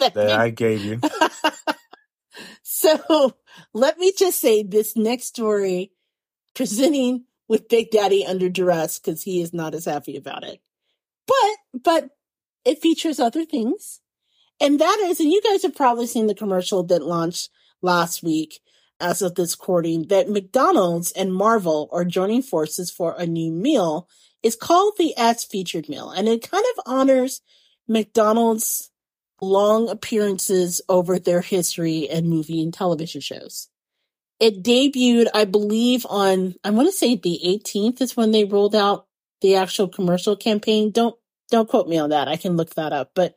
[0.00, 1.00] That I gave you.
[2.64, 3.36] so
[3.72, 5.92] let me just say this next story
[6.52, 10.60] presenting with Big Daddy under duress because he is not as happy about it.
[11.28, 12.10] But, but
[12.64, 14.00] it features other things.
[14.60, 17.50] And that is, and you guys have probably seen the commercial that launched
[17.84, 18.60] last week
[18.98, 24.08] as of this recording that McDonald's and Marvel are joining forces for a new meal.
[24.42, 27.42] It's called the As Featured Meal and it kind of honors
[27.86, 28.90] McDonald's
[29.40, 33.68] long appearances over their history and movie and television shows.
[34.40, 38.74] It debuted, I believe, on I want to say the 18th is when they rolled
[38.74, 39.06] out
[39.40, 40.90] the actual commercial campaign.
[40.90, 41.16] Don't
[41.50, 42.28] don't quote me on that.
[42.28, 43.12] I can look that up.
[43.14, 43.34] But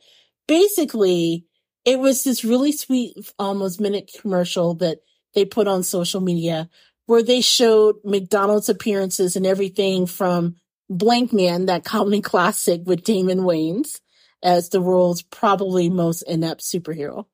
[0.47, 1.46] basically,
[1.87, 4.99] it was this really sweet, um, almost minute commercial that
[5.33, 6.69] they put on social media
[7.05, 10.57] where they showed McDonald's appearances and everything from
[10.91, 14.01] Blankman, that comedy classic with Damon Wayans
[14.43, 17.25] as the world's probably most inept superhero.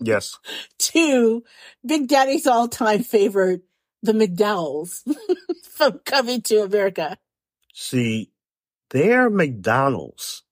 [0.00, 0.38] Yes.
[0.78, 1.42] to
[1.84, 3.62] Big Daddy's all time favorite,
[4.04, 5.02] the McDowells
[5.64, 7.18] from Coming to America.
[7.74, 8.30] See,
[8.90, 10.44] they're McDonald's.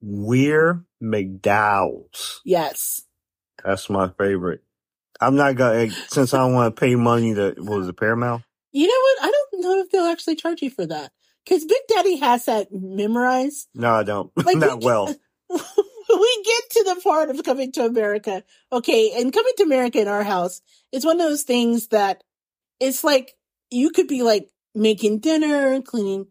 [0.00, 2.40] We're McDowell's.
[2.44, 3.02] Yes.
[3.64, 4.62] That's my favorite.
[5.20, 7.96] I'm not gonna eh, since I don't want to pay money to what was it
[7.96, 8.42] Paramount.
[8.72, 9.28] You know what?
[9.28, 11.12] I don't know if they'll actually charge you for that
[11.44, 13.68] because Big Daddy has that memorized.
[13.74, 14.30] No, I don't.
[14.44, 15.14] Like, not we- well.
[15.48, 18.42] we get to the part of coming to America.
[18.72, 19.12] Okay.
[19.16, 20.60] And coming to America in our house
[20.92, 22.22] is one of those things that
[22.80, 23.34] it's like
[23.70, 26.26] you could be like making dinner, cleaning,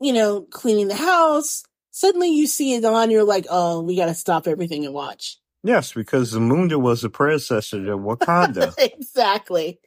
[0.00, 1.64] you know, cleaning the house.
[1.98, 5.36] Suddenly you see it on, you're like, oh, we got to stop everything and watch.
[5.64, 8.72] Yes, because Zamunda was the predecessor to Wakanda.
[8.78, 9.80] exactly.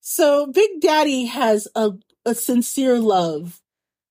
[0.00, 1.90] So Big Daddy has a,
[2.24, 3.60] a sincere love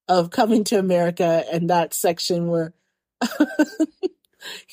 [0.10, 2.74] of coming to America and that section where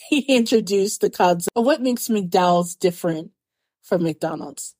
[0.08, 3.30] he introduced the concept of what makes McDowell's different
[3.84, 4.74] from McDonald's.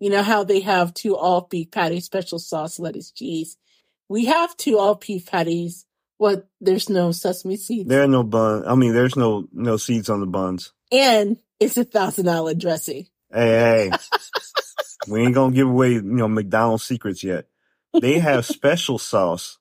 [0.00, 3.56] You know how they have two all beef patties, special sauce, lettuce, cheese.
[4.06, 5.86] We have two all beef patties.
[6.18, 6.46] What?
[6.60, 7.88] There's no sesame seeds.
[7.88, 8.64] there are no bun.
[8.66, 10.72] I mean, there's no no seeds on the buns.
[10.92, 13.06] and it's a thousand island dressing.
[13.32, 13.98] Hey, hey,
[15.08, 17.46] we ain't gonna give away you know McDonald's secrets yet.
[18.00, 19.58] They have special sauce.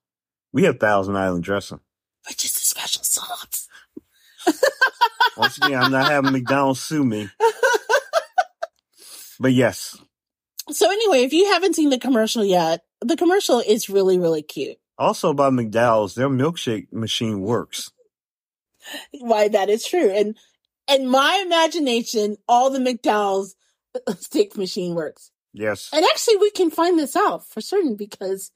[0.53, 1.79] We have Thousand Island dressing.
[2.27, 3.67] Which is a special sauce.
[5.37, 7.29] Once again, I'm not having McDonald's sue me.
[9.39, 9.95] But yes,
[10.71, 14.77] So anyway, if you haven't seen the commercial yet, the commercial is really, really cute.
[14.97, 17.91] Also by McDowell's, their milkshake machine works.
[19.11, 20.09] Why that is true.
[20.09, 20.37] And
[20.89, 23.55] in my imagination, all the McDowell's
[24.07, 25.31] uh, steak machine works.
[25.53, 28.51] Yes, And actually, we can find this out for certain because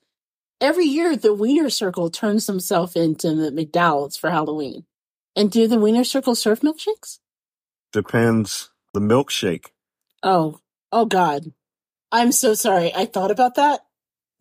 [0.60, 4.86] every year the Wiener Circle turns themselves into the McDowell's for Halloween.
[5.36, 7.20] And do the Wiener Circle serve milkshakes?
[7.92, 9.68] depends the milkshake.
[10.24, 10.60] Oh,
[10.92, 11.54] oh God.
[12.12, 12.94] I'm so sorry.
[12.94, 13.82] I thought about that.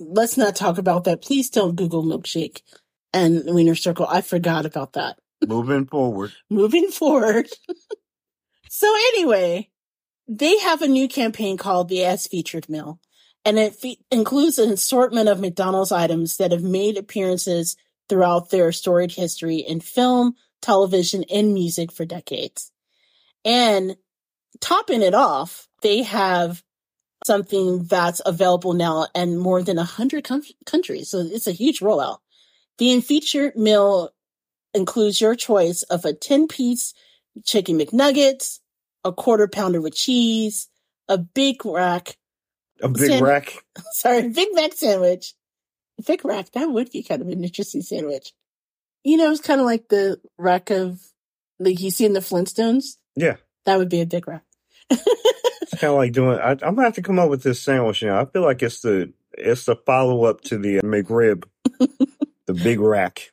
[0.00, 1.22] Let's not talk about that.
[1.22, 2.62] Please don't Google milkshake
[3.12, 4.06] and wiener circle.
[4.08, 5.18] I forgot about that.
[5.46, 6.32] Moving forward.
[6.50, 7.48] Moving forward.
[8.68, 9.70] so anyway,
[10.26, 12.98] they have a new campaign called the As Featured Meal,
[13.44, 17.76] and it fe- includes an assortment of McDonald's items that have made appearances
[18.08, 22.72] throughout their storied history in film, television, and music for decades.
[23.44, 23.96] And
[24.60, 26.62] topping it off, they have
[27.24, 31.10] something that's available now in more than 100 com- countries.
[31.10, 32.18] So it's a huge rollout.
[32.78, 34.10] The featured meal
[34.72, 36.94] includes your choice of a 10 piece
[37.44, 38.60] chicken McNuggets,
[39.04, 40.68] a quarter pounder with cheese,
[41.08, 42.16] a big rack.
[42.82, 43.64] A big san- rack?
[43.92, 45.34] Sorry, Big Mac sandwich.
[45.98, 46.52] A big rack.
[46.52, 48.32] That would be kind of an interesting sandwich.
[49.04, 51.00] You know, it's kind of like the rack of,
[51.58, 52.96] like you see in the Flintstones.
[53.16, 53.36] Yeah.
[53.66, 54.44] That would be a big rack.
[54.90, 56.38] It's kind of like doing.
[56.38, 58.20] I, am gonna have to come up with this sandwich now.
[58.20, 61.44] I feel like it's the it's the follow up to the uh, McRib,
[62.46, 63.32] the Big Rack.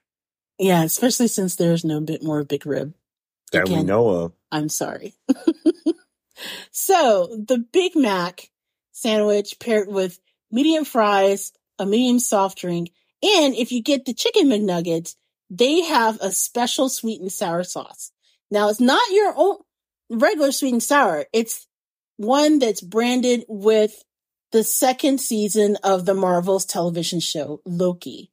[0.60, 2.94] Yeah, especially since there's no bit more Big Rib
[3.52, 4.34] that Again, we know of.
[4.52, 5.14] I'm sorry.
[6.72, 8.50] so the Big Mac
[8.92, 10.20] sandwich paired with
[10.52, 12.92] medium fries, a medium soft drink,
[13.24, 15.16] and if you get the chicken McNuggets,
[15.50, 18.12] they have a special sweet and sour sauce.
[18.50, 19.58] Now it's not your own
[20.10, 21.26] regular sweet and sour.
[21.34, 21.68] It's
[22.18, 24.04] one that's branded with
[24.52, 28.32] the second season of the Marvel's television show, Loki.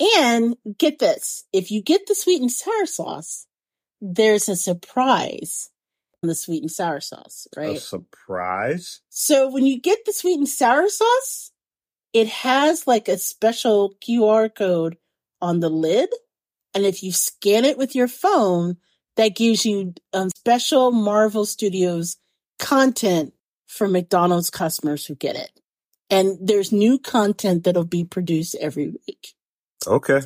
[0.00, 3.46] And get this, if you get the sweet and sour sauce,
[4.00, 5.70] there's a surprise
[6.22, 7.76] on the sweet and sour sauce, right?
[7.76, 9.00] A surprise?
[9.08, 11.50] So when you get the sweet and sour sauce,
[12.12, 14.96] it has like a special QR code
[15.40, 16.10] on the lid.
[16.74, 18.76] And if you scan it with your phone,
[19.16, 22.16] that gives you um, special Marvel Studios
[22.58, 23.34] content
[23.66, 25.50] for McDonald's customers who get it.
[26.08, 29.34] And there's new content that'll be produced every week.
[29.86, 30.22] Okay.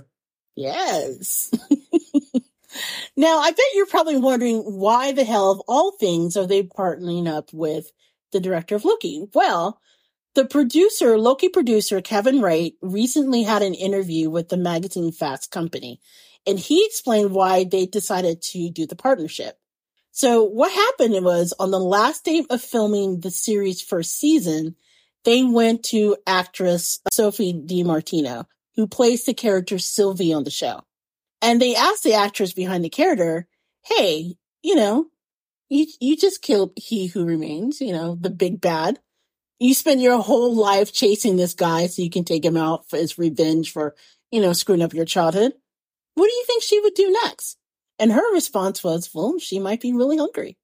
[0.55, 1.51] Yes.
[3.16, 7.27] now, I bet you're probably wondering why the hell of all things are they partnering
[7.27, 7.91] up with
[8.31, 9.27] the director of Loki?
[9.35, 9.81] Well,
[10.37, 16.01] the producer, Loki producer Kevin Wright, recently had an interview with the magazine Fast Company,
[16.47, 19.59] and he explained why they decided to do the partnership.
[20.12, 24.76] So what happened was on the last day of filming the series first season,
[25.24, 28.46] they went to actress Sophie Di Martino,
[28.76, 30.82] who plays the character Sylvie on the show.
[31.40, 33.48] And they asked the actress behind the character,
[33.84, 35.06] Hey, you know,
[35.70, 38.98] you, you just killed he who remains, you know, the big bad.
[39.58, 42.98] You spend your whole life chasing this guy so you can take him out for
[42.98, 43.94] his revenge for,
[44.30, 45.54] you know, screwing up your childhood.
[46.14, 47.56] What do you think she would do next?
[48.03, 50.57] And her response was, well, she might be really hungry.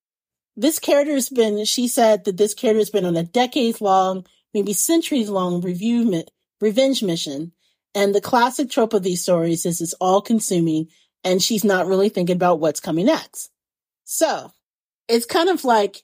[0.57, 5.31] This character's been, she said that this character's been on a decades long, maybe centuries
[5.31, 6.25] long review,
[6.61, 7.53] revenge mission.
[7.95, 10.89] And the classic trope of these stories is it's all consuming
[11.23, 13.53] and she's not really thinking about what's coming next.
[14.03, 14.51] So
[15.07, 16.03] it's kind of like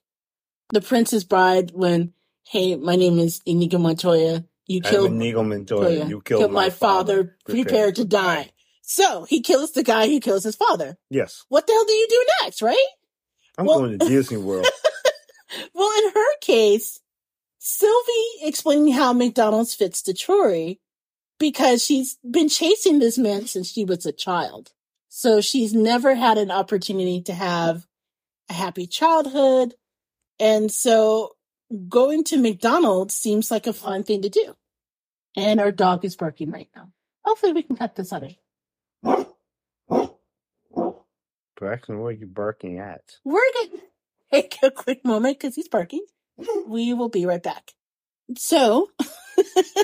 [0.73, 2.13] the Princess Bride when,
[2.49, 4.45] hey, my name is Inigo Montoya.
[4.69, 6.07] You killed Inigo Montoya.
[6.07, 7.25] You killed, killed my, my father.
[7.25, 7.37] father.
[7.45, 8.51] Prepare to die.
[8.87, 10.99] So he kills the guy who kills his father.
[11.09, 11.47] Yes.
[11.49, 12.77] What the hell do you do next, right?
[13.57, 14.67] I'm well, going to Disney World.
[15.75, 17.01] well, in her case,
[17.59, 20.77] Sylvie explaining how McDonald's fits to Troy
[21.39, 24.73] because she's been chasing this man since she was a child.
[25.09, 27.87] So she's never had an opportunity to have
[28.51, 29.75] a happy childhood.
[30.39, 31.37] And so
[31.89, 34.55] going to McDonald's seems like a fun thing to do.
[35.37, 36.91] And our dog is barking right now.
[37.25, 38.37] Hopefully we can cut this out of
[41.57, 43.03] Braxton, what are you barking at?
[43.25, 43.81] We're going to
[44.33, 46.05] take a quick moment because he's barking.
[46.67, 47.73] We will be right back.
[48.37, 48.91] So,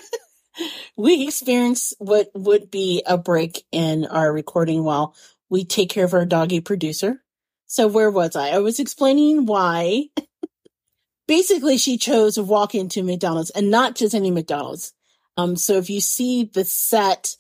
[0.97, 5.14] we experience what would be a break in our recording while
[5.49, 7.23] we take care of our doggy producer.
[7.66, 8.51] So, where was I?
[8.51, 10.07] I was explaining why
[11.29, 14.93] basically she chose to walk into McDonald's and not just any McDonald's.
[15.37, 17.37] Um, so if you see the set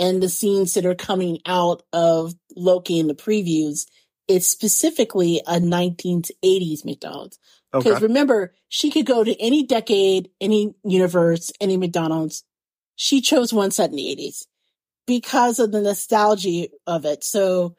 [0.00, 3.86] and the scenes that are coming out of Loki in the previews,
[4.26, 7.38] it's specifically a 1980s McDonald's.
[7.70, 8.06] Because okay.
[8.06, 12.44] remember, she could go to any decade, any universe, any McDonald's.
[12.96, 14.46] She chose one set in the 80s
[15.06, 17.22] because of the nostalgia of it.
[17.22, 17.76] So,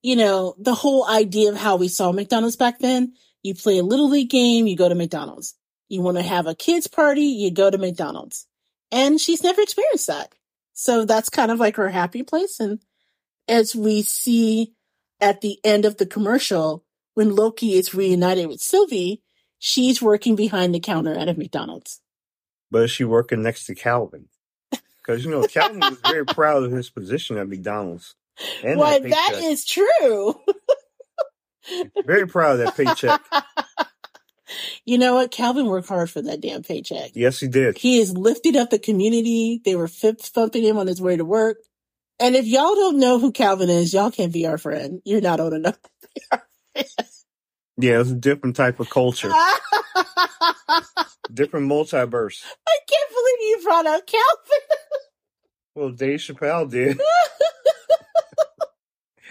[0.00, 3.82] you know, the whole idea of how we saw McDonald's back then, you play a
[3.82, 5.54] little league game, you go to McDonald's.
[5.88, 8.46] You want to have a kids party, you go to McDonald's.
[8.92, 10.32] And she's never experienced that.
[10.74, 12.60] So that's kind of like her happy place.
[12.60, 12.80] And
[13.48, 14.74] as we see
[15.20, 19.22] at the end of the commercial, when Loki is reunited with Sylvie,
[19.58, 22.00] she's working behind the counter at a McDonald's.
[22.70, 24.28] But is she working next to Calvin?
[24.70, 28.14] Because, you know, Calvin was very proud of his position at McDonald's.
[28.64, 30.34] And Why, that that is true.
[32.04, 33.20] Very proud of that paycheck.
[34.84, 35.30] You know what?
[35.30, 37.12] Calvin worked hard for that damn paycheck.
[37.14, 37.78] Yes, he did.
[37.78, 39.60] He has lifted up the community.
[39.64, 41.58] They were fist thumping him on his way to work.
[42.20, 45.02] And if y'all don't know who Calvin is, y'all can't be our friend.
[45.04, 45.78] You're not old enough.
[47.76, 49.32] Yeah, it's a different type of culture,
[51.32, 52.44] different multiverse.
[52.68, 54.60] I can't believe you brought up Calvin.
[55.74, 57.00] Well, Dave Chappelle did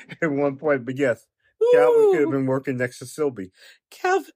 [0.21, 1.26] at one point, but yes,
[1.74, 3.51] Calvin could have been working next to Sylvie.
[3.89, 4.32] Calvin.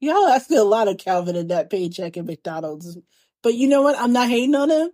[0.00, 2.98] Y'all asking a lot of Calvin in that paycheck at McDonald's.
[3.42, 3.98] But you know what?
[3.98, 4.90] I'm not hating on him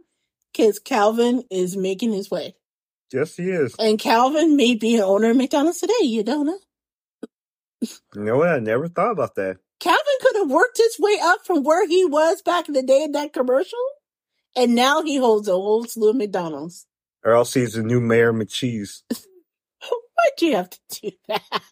[0.52, 2.54] because Calvin is making his way.
[3.12, 3.74] Yes, he is.
[3.78, 6.02] And Calvin may be an owner of McDonald's today.
[6.02, 6.58] You don't know.
[8.14, 8.48] You know what?
[8.48, 9.58] I never thought about that.
[9.80, 13.04] Calvin could have worked his way up from where he was back in the day
[13.04, 13.78] in that commercial.
[14.56, 16.86] And now he holds a whole slew of McDonald's.
[17.24, 19.02] Or else he's the new Mayor of McCheese.
[19.10, 21.42] Why'd you have to do that?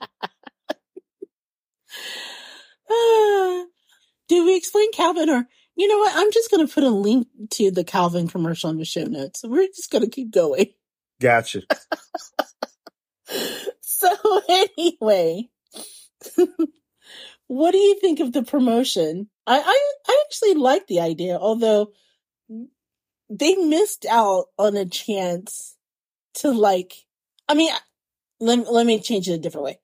[4.29, 6.13] Do we explain Calvin or you know what?
[6.17, 9.43] I'm just gonna put a link to the Calvin commercial in the show notes.
[9.45, 10.67] We're just gonna keep going.
[11.21, 11.63] Gotcha.
[13.99, 15.49] So anyway,
[17.47, 19.31] what do you think of the promotion?
[19.47, 21.93] I, I I actually like the idea, although
[23.31, 25.77] they missed out on a chance
[26.35, 27.07] to like.
[27.49, 27.71] I mean,
[28.39, 29.81] let let me change it a different way.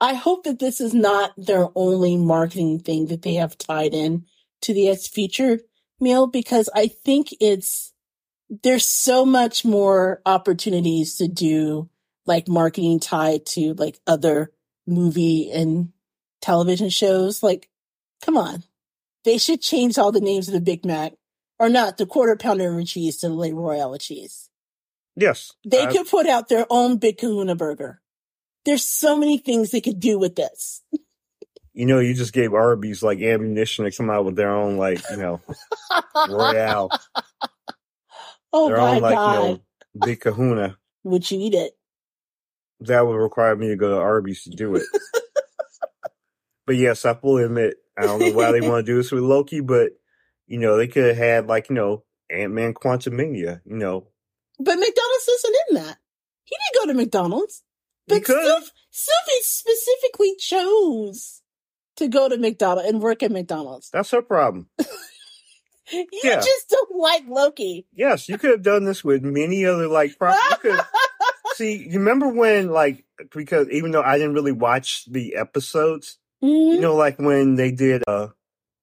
[0.00, 4.26] I hope that this is not their only marketing thing that they have tied in
[4.62, 5.60] to the As Featured
[6.00, 7.92] meal because I think it's
[8.62, 11.88] there's so much more opportunities to do
[12.26, 14.52] like marketing tied to like other
[14.86, 15.92] movie and
[16.40, 17.42] television shows.
[17.42, 17.68] Like,
[18.22, 18.64] come on.
[19.24, 21.14] They should change all the names of the Big Mac
[21.58, 24.50] or not the quarter pounder with cheese to the Le Royale cheese.
[25.16, 25.52] Yes.
[25.64, 28.00] They could put out their own Big Kahuna burger.
[28.66, 30.82] There's so many things they could do with this.
[31.72, 35.00] you know, you just gave Arby's like ammunition to come out with their own like,
[35.08, 35.40] you know,
[36.28, 36.90] Royale.
[38.52, 39.32] oh their my own like, God.
[39.32, 39.60] you know,
[40.04, 40.76] big kahuna.
[41.04, 41.72] Would you eat it?
[42.80, 44.82] That would require me to go to Arby's to do it.
[46.66, 49.22] but yes, I fully admit, I don't know why they want to do this with
[49.22, 49.92] Loki, but
[50.48, 54.08] you know, they could have had like, you know, Ant Man Quantumania, you know.
[54.58, 55.98] But McDonald's isn't in that.
[56.44, 57.62] He didn't go to McDonald's.
[58.08, 61.42] But Because Sylv- Sylvie specifically chose
[61.96, 63.90] to go to McDonald's and work at McDonald's.
[63.90, 64.68] that's her problem.
[65.92, 66.36] You Yeah.
[66.40, 67.86] just don't like Loki.
[67.94, 70.34] Yes, you could have done this with many other like pro-
[70.64, 70.76] you
[71.54, 76.48] see you remember when like because even though I didn't really watch the episodes, you
[76.48, 76.80] Mhm.
[76.80, 78.28] know, like when they did uh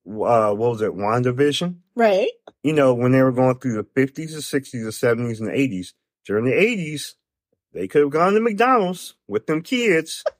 [0.07, 1.75] uh what was it, WandaVision?
[1.95, 2.31] Right?
[2.63, 5.59] You know, when they were going through the fifties, the sixties, the seventies, and the
[5.59, 5.93] eighties.
[6.25, 7.15] During the eighties,
[7.73, 10.23] they could have gone to McDonald's with them kids.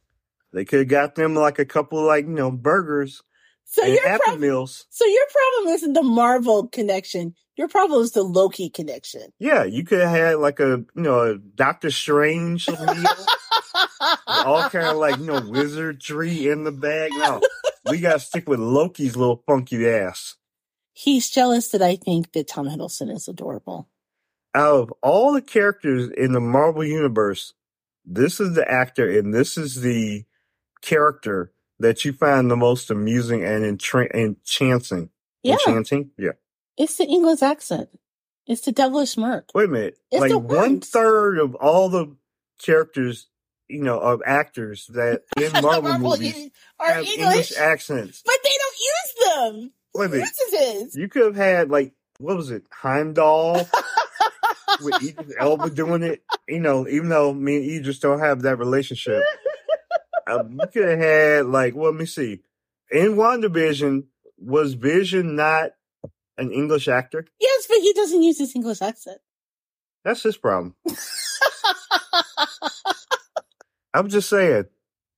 [0.56, 3.24] They could have got them like a couple of like, you know, burgers
[3.64, 4.86] So and your Happy problem, Meals.
[4.92, 7.34] so your problem isn't the Marvel connection.
[7.58, 9.32] Your problem is the Loki connection.
[9.40, 13.06] Yeah, you could have had like a you know a Doctor Strange meal.
[14.28, 17.10] all kind of like you know wizardry in the bag.
[17.16, 17.42] No,
[17.90, 20.36] we gotta stick with Loki's little funky ass.
[20.94, 23.88] He's jealous that I think that Tom Hiddleston is adorable.
[24.56, 27.54] Out of all the characters in the Marvel universe,
[28.06, 30.26] this is the actor and this is the
[30.82, 35.10] character that you find the most amusing and entra- enchanting.
[35.42, 36.12] Yeah, Enchanting?
[36.18, 36.32] Yeah.
[36.78, 37.90] it's the English accent.
[38.46, 39.50] It's the devilish smirk.
[39.56, 39.98] Wait a minute.
[40.12, 40.82] It's like one
[41.40, 42.16] of all the
[42.62, 43.28] characters,
[43.68, 46.50] you know, of actors that in Marvel Marvel movies
[46.80, 48.22] are have English, English accents.
[48.26, 49.72] but they don't use them.
[49.96, 50.26] Wait a minute.
[50.26, 50.96] This is his.
[50.96, 53.68] You could have had like what was it, Heimdall
[54.82, 56.24] with Elba doing it.
[56.48, 59.22] You know, even though me and you just don't have that relationship,
[60.28, 62.40] you could have had like well, let me see.
[62.92, 64.04] In WandaVision,
[64.38, 65.72] was Vision not
[66.38, 67.26] an English actor?
[67.40, 69.20] yes, but he doesn't use his English accent.
[70.04, 70.76] That's his problem.
[73.94, 74.66] I'm just saying,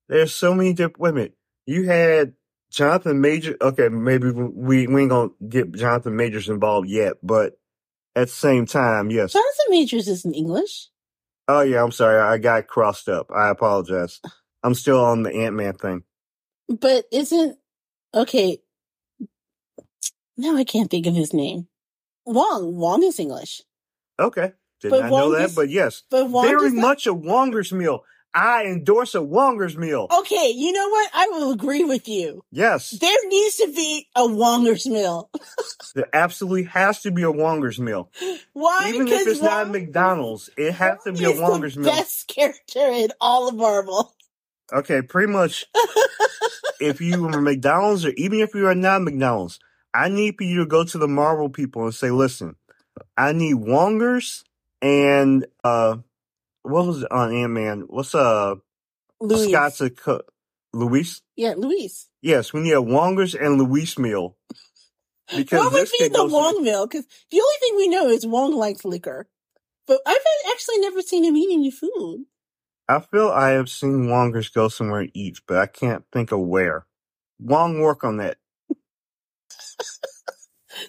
[0.10, 1.34] there's so many different women.
[1.66, 2.34] You had
[2.70, 3.56] Jonathan Major.
[3.60, 7.58] Okay, maybe we, we ain't gonna get Jonathan Majors involved yet, but
[8.16, 9.34] at the same time, yes.
[9.34, 10.90] Jonathan Majors isn't English.
[11.48, 13.30] Oh yeah, I'm sorry, I got crossed up.
[13.32, 14.20] I apologize.
[14.64, 16.04] I'm still on the Ant Man thing.
[16.68, 17.58] But isn't
[18.14, 18.60] okay.
[20.38, 21.68] Now I can't think of his name.
[22.26, 22.76] Wong.
[22.76, 23.62] Wong is English.
[24.20, 27.14] Okay, did But not know that, is- but yes, But Wong very not- much a
[27.14, 28.04] Wonger's meal.
[28.36, 30.08] I endorse a Wonger's meal.
[30.20, 31.10] Okay, you know what?
[31.14, 32.44] I will agree with you.
[32.52, 35.30] Yes, There needs to be a Wonger's meal.
[35.96, 38.12] there absolutely has to be a Wonger's meal.
[38.52, 38.90] Why?
[38.90, 41.92] Even if Because it's not McDonald's, it has to be a Wonger's the meal.
[41.92, 44.14] best character in all of Marvel.
[44.74, 45.66] Okay, pretty much.
[46.82, 49.60] if you were McDonald's or even if you are not McDonald's,
[49.94, 52.58] I need for you to go to the Marvel people and say, listen,
[53.16, 54.44] I need Wongers
[54.82, 55.98] and uh
[56.66, 57.84] what was on Ant Man?
[57.88, 58.56] What's uh
[59.20, 59.50] Luis.
[59.50, 60.22] Scott's a co-
[60.74, 61.22] Luis?
[61.36, 62.08] Yeah, Luis.
[62.22, 64.38] Yes, we need a Wongers and Luis meal.
[65.36, 66.88] Because What would be the Wong meal?
[66.88, 69.28] Because the only thing we know is Wong likes liquor.
[69.88, 70.18] But I've
[70.52, 72.26] actually never seen him eat any food.
[72.88, 76.40] I feel I have seen Wongers go somewhere and eat, but I can't think of
[76.42, 76.86] where.
[77.40, 78.38] Wong work on that.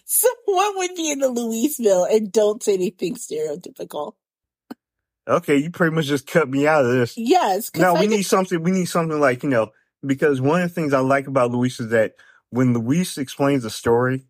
[0.04, 2.04] So what would be in the Luis meal?
[2.04, 4.14] And don't say anything stereotypical.
[5.28, 7.16] Okay, you pretty much just cut me out of this.
[7.16, 8.62] Yes, because No, I we need something.
[8.62, 9.72] We need something like you know,
[10.04, 12.14] because one of the things I like about Luis is that
[12.50, 14.26] when Luis explains a story,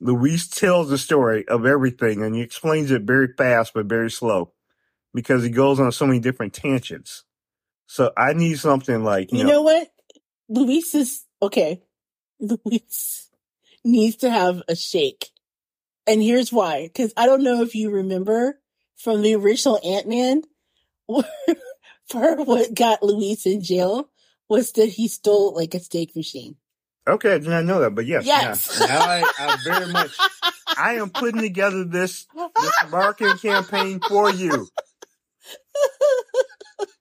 [0.00, 4.52] Luis tells the story of everything, and he explains it very fast but very slow,
[5.14, 7.24] because he goes on so many different tangents.
[7.86, 9.88] So I need something like you, you know, know what?
[10.48, 11.80] Luis is okay.
[12.40, 13.30] Luis
[13.84, 15.30] needs to have a shake.
[16.06, 16.86] And here's why.
[16.86, 18.60] Because I don't know if you remember
[18.96, 20.42] from the original Ant Man,
[22.08, 24.08] for what got Luis in jail
[24.48, 26.56] was that he stole like a steak machine.
[27.06, 28.80] okay, I did not know that, but yes, Yes.
[28.80, 30.16] now, now I, I very much,
[30.76, 32.26] I am putting together this
[32.60, 34.68] this marketing campaign for you.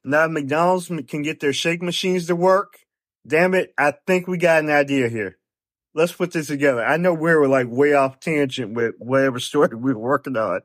[0.05, 2.79] Now McDonald's can get their shake machines to work.
[3.25, 5.37] Damn it, I think we got an idea here.
[5.95, 6.83] Let's put this together.
[6.83, 10.61] I know we were like way off tangent with whatever story we were working on,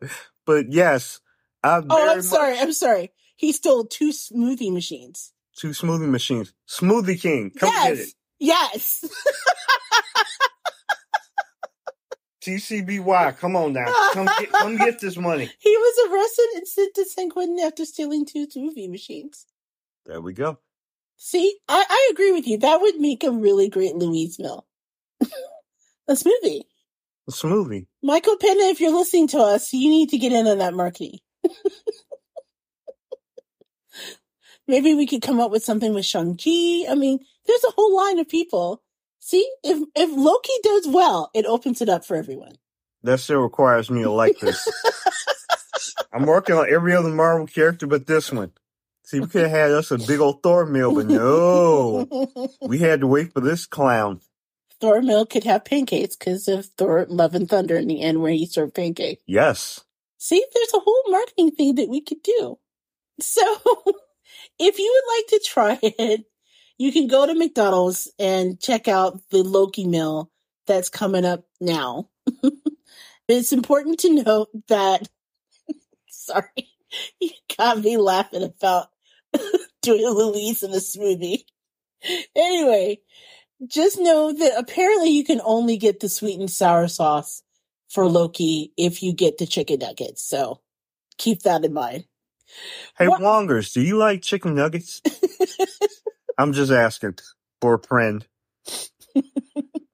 [0.48, 1.20] but yes,
[1.62, 2.58] I oh, I'm much sorry.
[2.58, 3.12] I'm sorry.
[3.36, 5.34] He stole two smoothie machines.
[5.54, 6.54] two smoothie machines.
[6.66, 8.08] Smoothie King, come get it.
[8.40, 9.04] yes.
[9.04, 9.04] Yes.
[12.40, 15.50] TCBY, come on now, come get, come get this money.
[15.58, 19.44] he was arrested and sent to San Quentin after stealing two smoothie machines.
[20.06, 20.58] There we go.
[21.16, 22.56] See, I, I agree with you.
[22.56, 24.66] That would make a really great Luis meal.
[25.20, 26.62] a smoothie.
[27.28, 27.86] A smoothie.
[28.02, 31.18] Michael Pena, if you're listening to us, you need to get in on that marketing.
[34.66, 36.84] Maybe we could come up with something with Shang-Chi.
[36.90, 38.82] I mean, there's a whole line of people.
[39.20, 42.56] See, if, if Loki does well, it opens it up for everyone.
[43.02, 44.66] That still requires me to like this.
[46.12, 48.52] I'm working on every other Marvel character but this one.
[49.04, 52.28] See, we could have had us a big old Thor meal, but no.
[52.62, 54.20] We had to wait for this clown.
[54.80, 58.32] Thor Mill could have pancakes because of Thor Love and Thunder in the end where
[58.32, 59.22] he served pancakes.
[59.26, 59.84] Yes.
[60.18, 62.58] See, there's a whole marketing thing that we could do.
[63.20, 63.42] So,
[64.58, 66.24] if you would like to try it,
[66.76, 70.30] you can go to McDonald's and check out the Loki meal
[70.66, 72.08] that's coming up now.
[73.28, 75.08] it's important to note that,
[76.08, 76.70] sorry,
[77.20, 78.88] you got me laughing about
[79.82, 81.42] doing a Luis in a smoothie.
[82.36, 83.00] Anyway,
[83.66, 87.42] just know that apparently you can only get the sweet and sour sauce
[87.88, 90.22] for Loki if you get the chicken nuggets.
[90.22, 90.60] So
[91.16, 92.04] keep that in mind.
[92.96, 93.20] Hey, What?
[93.20, 95.02] Wongers, do you like chicken nuggets?
[96.38, 97.18] I'm just asking
[97.60, 98.26] for a friend.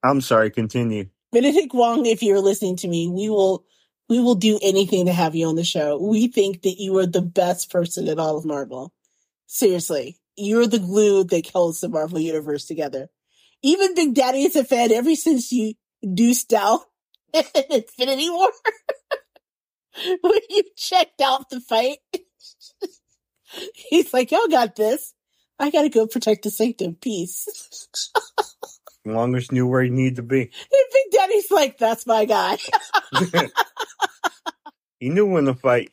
[0.02, 1.06] I'm sorry, continue.
[1.32, 3.64] Benedict Wong, if you're listening to me, we will
[4.08, 5.98] we will do anything to have you on the show.
[5.98, 8.92] We think that you are the best person in all of Marvel.
[9.46, 10.18] Seriously.
[10.36, 13.08] You're the glue that holds the Marvel universe together.
[13.64, 15.72] Even Big Daddy is a fan ever since you
[16.04, 16.82] deuced out
[17.32, 18.50] in Infinity War.
[20.20, 21.96] when you checked out the fight.
[23.88, 25.14] He's like, y'all got this.
[25.58, 26.96] I gotta go protect the sanctum.
[26.96, 27.88] Peace.
[29.06, 30.42] Wongers knew where he needed to be.
[30.42, 30.50] And
[30.92, 32.58] Big Daddy's like, that's my guy.
[34.98, 35.90] he knew when to fight.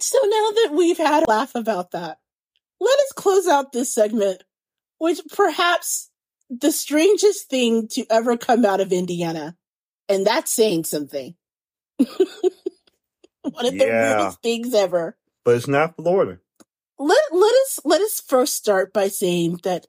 [0.00, 2.18] so now that we've had a laugh about that,
[2.78, 4.42] let us close out this segment
[5.02, 6.10] with perhaps
[6.48, 9.56] the strangest thing to ever come out of Indiana.
[10.08, 11.34] And that's saying something.
[11.98, 15.18] One of the weirdest things ever.
[15.44, 16.38] But it's not Florida.
[17.00, 19.88] Let, let us let us first start by saying that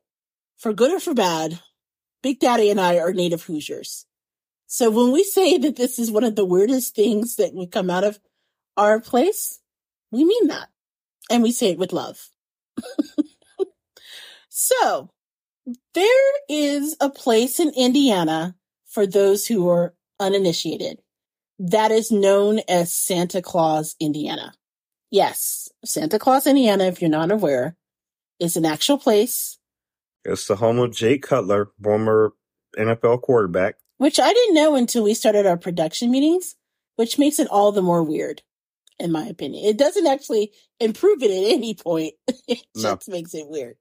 [0.57, 1.59] for good or for bad,
[2.23, 4.07] Big Daddy and I are native Hoosiers.
[4.65, 7.91] So when we say that this is one of the weirdest things that would come
[7.91, 8.19] out of
[8.77, 9.59] our place,
[10.09, 10.69] we mean that.
[11.29, 12.29] And we say it with love.
[14.55, 15.09] so
[15.95, 18.55] there is a place in Indiana
[18.87, 20.99] for those who are uninitiated
[21.57, 24.53] that is known as Santa Claus, Indiana.
[25.09, 27.75] Yes, Santa Claus, Indiana, if you're not aware,
[28.39, 29.57] is an actual place.
[30.25, 32.33] It's the home of Jay Cutler, former
[32.77, 33.75] NFL quarterback.
[33.97, 36.55] Which I didn't know until we started our production meetings,
[36.95, 38.41] which makes it all the more weird,
[38.99, 39.65] in my opinion.
[39.65, 42.13] It doesn't actually improve it at any point.
[42.47, 42.95] it No.
[42.95, 43.75] just makes it weird.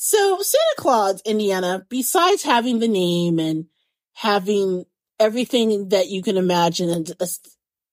[0.00, 3.66] So Santa Claus, Indiana, besides having the name and
[4.12, 4.84] having
[5.18, 7.04] everything that you can imagine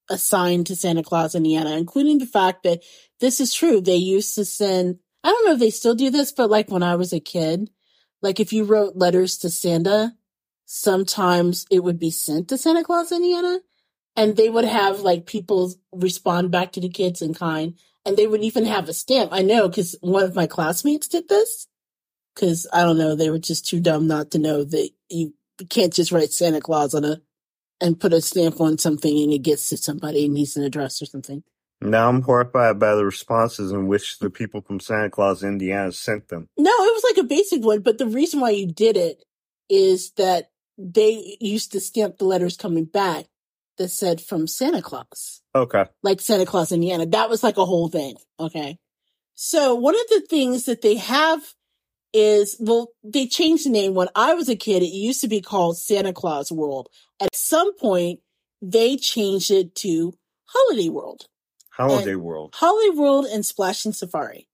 [0.08, 2.84] assigned to Santa Claus, Indiana, including the fact that
[3.20, 3.82] this is true.
[3.82, 6.84] They used to send, I don't know if they still do this, but like when
[6.84, 7.72] I was a kid,
[8.22, 10.14] like if you wrote letters to Santa,
[10.66, 13.62] sometimes it would be sent to Santa Claus, Indiana,
[14.16, 18.28] and they would have like people respond back to the kids in kind, and they
[18.28, 19.34] would even have a stamp.
[19.34, 21.66] I know because one of my classmates did this.
[22.36, 25.34] Because I don't know, they were just too dumb not to know that you
[25.70, 27.22] can't just write Santa Claus on a
[27.82, 31.02] and put a stamp on something and it gets to somebody and needs an address
[31.02, 31.44] or something.
[31.82, 36.30] Now I'm horrified by the responses in which the people from Santa Claus, Indiana sent
[36.30, 36.48] them.
[36.58, 39.24] No, it was like a basic one, but the reason why you did it
[39.70, 43.26] is that they used to stamp the letters coming back
[43.78, 45.86] that said from Santa Claus, Okay.
[46.02, 47.06] like Santa Claus, Indiana.
[47.06, 48.16] That was like a whole thing.
[48.40, 48.78] Okay.
[49.34, 51.42] So one of the things that they have
[52.16, 53.94] is, well, they changed the name.
[53.94, 56.88] When I was a kid, it used to be called Santa Claus World.
[57.20, 58.22] At some point,
[58.62, 61.28] they changed it to Holiday World.
[61.72, 62.56] Holiday World.
[62.56, 64.48] Holiday World and Splashing Safari.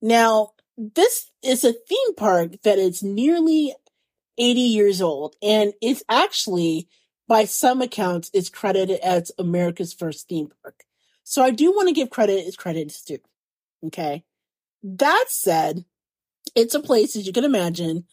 [0.00, 3.74] Now, this is a theme park that is nearly
[4.38, 6.88] 80 years old and it's actually,
[7.26, 10.84] by some accounts, is credited as America's first theme park.
[11.24, 13.18] So I do want to give credit as credit is due.
[13.86, 14.24] Okay.
[14.84, 15.84] That said,
[16.54, 18.04] it's a place, as you can imagine,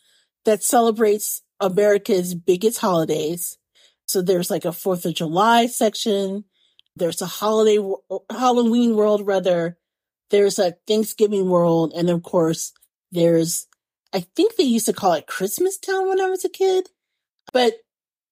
[0.45, 3.57] that celebrates America's biggest holidays.
[4.05, 6.45] So there's like a 4th of July section.
[6.95, 7.79] There's a holiday,
[8.29, 9.77] Halloween world, rather.
[10.29, 11.93] There's a Thanksgiving world.
[11.95, 12.71] And of course,
[13.11, 13.67] there's,
[14.13, 16.89] I think they used to call it Christmas Town when I was a kid,
[17.53, 17.73] but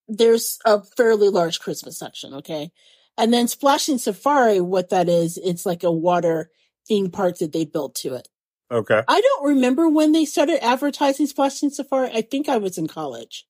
[0.07, 2.33] there's a fairly large Christmas section.
[2.35, 2.71] Okay.
[3.17, 6.49] And then Splashing Safari, what that is, it's like a water
[6.87, 8.27] theme park that they built to it.
[8.71, 9.01] Okay.
[9.07, 12.09] I don't remember when they started advertising Splashing Safari.
[12.11, 13.45] I think I was in college.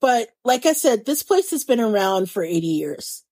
[0.00, 3.24] But like I said, this place has been around for 80 years.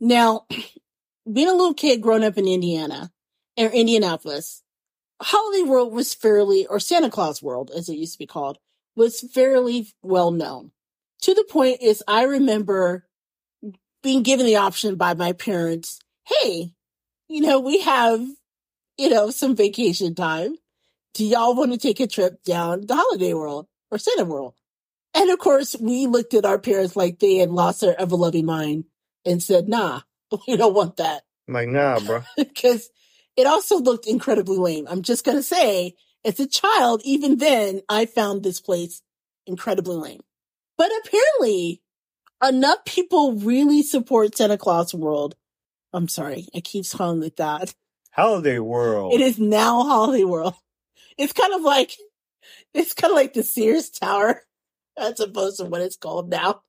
[0.00, 0.46] Now,
[1.32, 3.12] being a little kid growing up in Indiana
[3.56, 4.62] or Indianapolis,
[5.20, 8.58] Holiday World was fairly, or Santa Claus World, as it used to be called,
[8.96, 10.72] was fairly well known.
[11.22, 13.06] To the point is I remember
[14.02, 16.72] being given the option by my parents, hey,
[17.28, 18.20] you know, we have,
[18.98, 20.56] you know, some vacation time.
[21.14, 24.54] Do y'all want to take a trip down the Holiday World or Santa World?
[25.14, 28.46] And of course, we looked at our parents like they had lost their ever loving
[28.46, 28.84] mind
[29.26, 30.00] and said, nah,
[30.48, 31.22] we don't want that.
[31.48, 32.22] I'm like, nah, bro.
[32.36, 32.90] Because
[33.36, 34.86] it also looked incredibly lame.
[34.88, 35.94] I'm just going to say,
[36.24, 39.02] as a child, even then, I found this place
[39.46, 40.20] incredibly lame.
[40.78, 41.82] But apparently,
[42.42, 45.34] enough people really support Santa Claus World.
[45.92, 47.74] I'm sorry, I keep calling it that.
[48.12, 49.14] Holiday World.
[49.14, 50.54] It is now Holiday World.
[51.18, 51.92] It's kind of like,
[52.74, 54.42] it's kind of like the Sears Tower,
[54.98, 56.62] as opposed to what it's called now.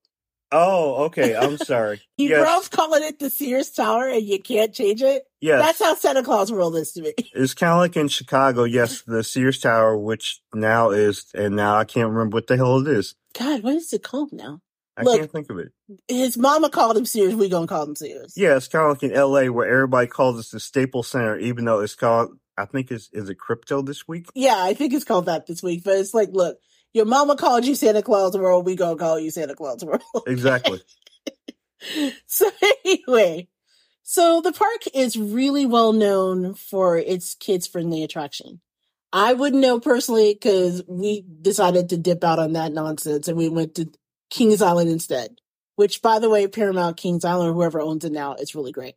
[0.53, 1.36] Oh, okay.
[1.40, 2.02] I'm sorry.
[2.18, 2.70] You yes.
[2.70, 5.24] grow calling it the Sears Tower and you can't change it.
[5.41, 5.61] yes.
[5.61, 7.14] That's how Santa Claus World is to me.
[7.34, 8.64] It's kind of like in Chicago.
[8.64, 12.80] Yes, the Sears Tower, which now is, and now I can't remember what the hell
[12.80, 13.15] it is.
[13.38, 14.60] God, what is it called now?
[14.95, 15.20] I Look.
[15.20, 15.72] can't think of it.
[16.07, 17.34] His mama called him Sears.
[17.34, 18.34] We gonna call him Sears.
[18.38, 21.65] Yeah, it's kind of like in LA where everybody calls it the Staples Center, even
[21.65, 24.27] though it's called, I think it's, is it crypto this week?
[24.35, 25.84] Yeah, I think it's called that this week.
[25.84, 26.57] But it's like, look,
[26.93, 28.65] your mama called you Santa Claus World.
[28.65, 30.03] We gonna call you Santa Claus World.
[30.27, 30.81] Exactly.
[32.27, 32.49] so
[32.85, 33.47] anyway,
[34.03, 38.61] so the park is really well known for its kids friendly attraction.
[39.11, 43.49] I wouldn't know personally because we decided to dip out on that nonsense and we
[43.49, 43.91] went to
[44.30, 45.38] Kings Island instead.
[45.75, 48.93] Which, by the way, Paramount Kings Island or whoever owns it now, is really great.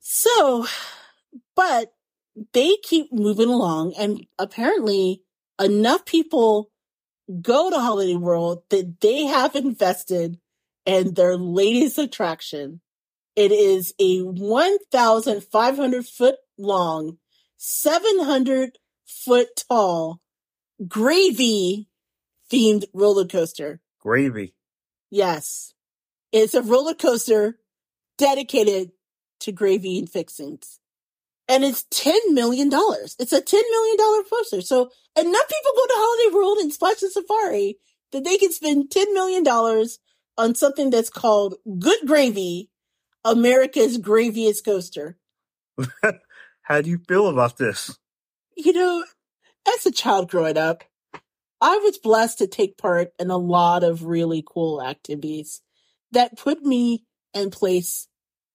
[0.00, 0.66] So,
[1.54, 1.92] but
[2.52, 5.22] they keep moving along and apparently
[5.60, 6.70] enough people
[7.40, 10.38] go to Holiday World that they have invested
[10.84, 12.80] in their latest attraction.
[13.34, 17.18] It is a 1,500 foot long,
[17.56, 20.20] 700 foot tall
[20.86, 21.88] gravy
[22.50, 23.80] themed roller coaster.
[24.00, 24.54] Gravy.
[25.10, 25.74] Yes.
[26.32, 27.58] It's a roller coaster
[28.18, 28.92] dedicated
[29.40, 30.80] to gravy and fixings.
[31.48, 32.70] And it's $10 million.
[32.72, 34.60] It's a $10 million poster.
[34.60, 37.78] So enough people go to Holiday World and Splash and Safari
[38.12, 39.46] that they can spend $10 million
[40.38, 42.70] on something that's called Good Gravy,
[43.24, 45.18] America's graviest coaster.
[46.62, 47.96] How do you feel about this?
[48.56, 49.04] You know,
[49.68, 50.84] as a child growing up,
[51.60, 55.62] I was blessed to take part in a lot of really cool activities
[56.12, 57.04] that put me
[57.34, 58.08] in place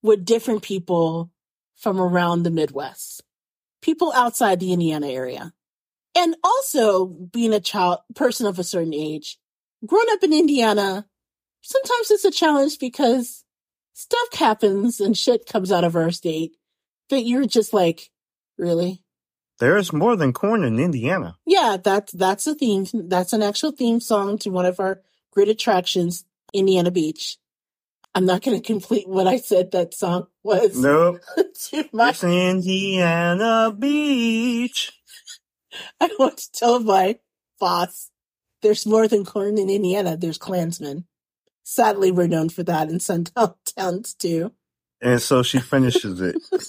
[0.04, 1.32] with different people
[1.82, 3.24] from around the Midwest,
[3.82, 5.52] people outside the Indiana area.
[6.16, 9.40] And also being a child, person of a certain age,
[9.86, 11.08] growing up in Indiana,
[11.62, 13.44] sometimes it's a challenge because
[13.94, 16.56] stuff happens and shit comes out of our state
[17.10, 18.12] that you're just like,
[18.58, 19.04] really?
[19.60, 21.38] There's more than corn in Indiana.
[21.46, 22.88] Yeah, that's that's a theme.
[22.94, 25.02] That's an actual theme song to one of our
[25.32, 27.38] great attractions, Indiana Beach.
[28.16, 30.78] I'm not going to complete what I said that song was.
[30.78, 31.22] Nope.
[31.70, 34.92] to my, It's Indiana Beach.
[36.00, 37.20] I want to tell my
[37.60, 38.10] boss,
[38.62, 40.18] there's more than corn in Indiana.
[40.18, 41.06] There's Klansmen.
[41.64, 44.52] Sadly, we're known for that in sundown towns too.
[45.02, 46.36] And so she finishes it.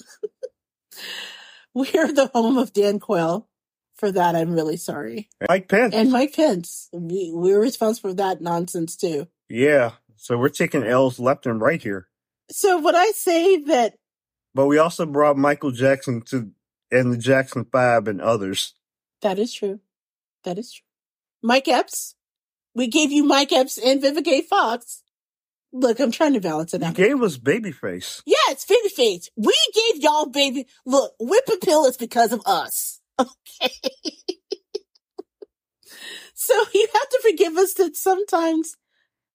[1.75, 3.49] We're the home of Dan Quayle.
[3.95, 5.29] For that, I'm really sorry.
[5.49, 5.95] Mike Pence.
[5.95, 6.89] And Mike Pence.
[6.93, 9.29] We, we're responsible for that nonsense too.
[9.49, 9.93] yeah.
[10.17, 12.07] So we're taking L's left and right here.
[12.53, 13.95] So would I say that
[14.55, 16.51] But we also brought Michael Jackson to
[16.91, 18.75] and the Jackson Five and others.
[19.23, 19.81] that is true?
[20.45, 20.85] That is true.
[21.43, 22.15] Mike Epps.
[22.75, 25.03] We gave you Mike Epps and Vivica Fox.
[25.73, 26.99] Look, I'm trying to balance it out.
[26.99, 28.23] You gave us Babyface.
[28.27, 29.29] Yeah, it's Babyface.
[29.37, 30.67] We gave y'all baby.
[30.85, 33.01] Look, Whip Appeal is because of us.
[33.21, 33.71] Okay.
[36.35, 38.77] so you have to forgive us that sometimes.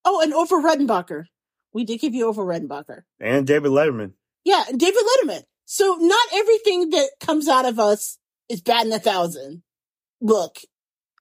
[0.04, 1.24] Oh, and Orville Redenbacher.
[1.72, 3.02] We did give you Orville Redenbacher.
[3.20, 4.12] And David Letterman.
[4.44, 5.42] Yeah, and David Letterman.
[5.64, 8.18] So not everything that comes out of us
[8.48, 9.62] is bad in a thousand.
[10.20, 10.58] Look,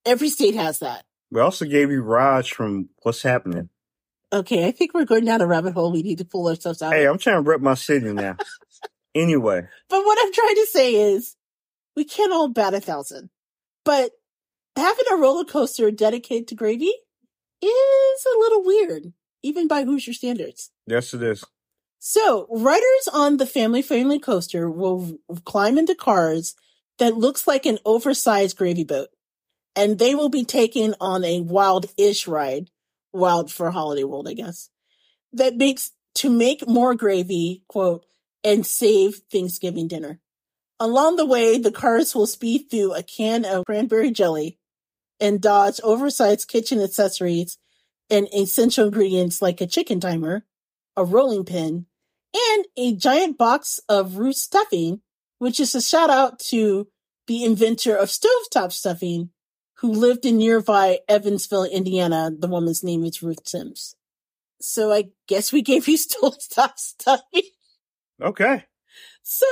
[0.06, 1.06] every state has that.
[1.30, 3.70] We also gave you Raj from What's Happening.
[4.32, 5.92] Okay, I think we're going down a rabbit hole.
[5.92, 6.94] We need to pull ourselves out.
[6.94, 8.38] Hey, I'm trying to rip my city now.
[9.16, 11.36] anyway, But what I'm trying to say is,
[11.96, 13.30] we can't all bat a thousand.
[13.86, 14.12] But
[14.76, 16.92] having a roller coaster dedicated to gravy
[17.62, 20.72] is a little weird, even by Hoosier standards.
[20.86, 21.44] yes it is.
[22.00, 26.56] So, riders on the family friendly coaster will climb into cars
[27.00, 29.10] that looks like an oversized gravy boat.
[29.76, 32.70] And they will be taken on a wild-ish ride.
[33.14, 34.70] Wild for Holiday World, I guess.
[35.34, 38.06] That makes, to make more gravy, quote,
[38.44, 40.20] and save Thanksgiving dinner.
[40.80, 44.60] Along the way, the cars will speed through a can of cranberry jelly
[45.20, 47.58] and dodge oversized kitchen accessories
[48.10, 50.46] and essential ingredients like a chicken timer,
[50.96, 51.86] a rolling pin,
[52.34, 55.02] and a giant box of root stuffing,
[55.40, 56.88] which is a shout out to
[57.28, 59.30] the inventor of stovetop stuffing,
[59.80, 62.32] who lived in nearby Evansville, Indiana.
[62.38, 63.96] The woman's name is Ruth Siems.
[64.60, 67.44] So I guess we gave you stovetop stuffing.
[68.22, 68.64] Okay.
[69.22, 69.46] So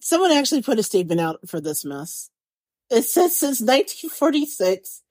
[0.00, 2.30] someone actually put a statement out for this mess.
[2.90, 5.02] It says since 1946,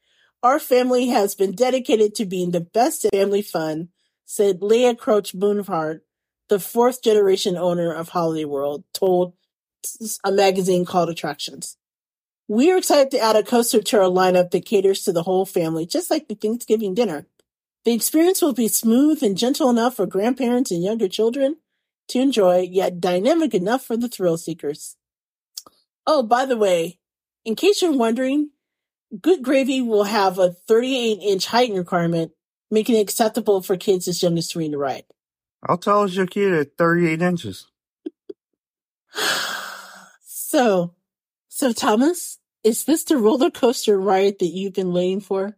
[0.43, 3.89] our family has been dedicated to being the best at family fun,
[4.25, 6.01] said Leah Croach Boonhart,
[6.49, 9.33] the fourth generation owner of Holiday World, told
[10.23, 11.77] a magazine called Attractions.
[12.47, 15.45] We are excited to add a coaster to our lineup that caters to the whole
[15.45, 17.25] family, just like the Thanksgiving dinner.
[17.83, 21.57] The experience will be smooth and gentle enough for grandparents and younger children
[22.09, 24.95] to enjoy, yet dynamic enough for the thrill seekers.
[26.05, 26.99] Oh, by the way,
[27.43, 28.51] in case you're wondering,
[29.21, 32.31] Good Gravy will have a 38 inch height requirement,
[32.69, 35.05] making it acceptable for kids as young as three to ride.
[35.65, 37.67] How tall is your kid at 38 inches?
[40.21, 40.93] so,
[41.47, 45.57] so Thomas, is this the roller coaster ride that you've been waiting for?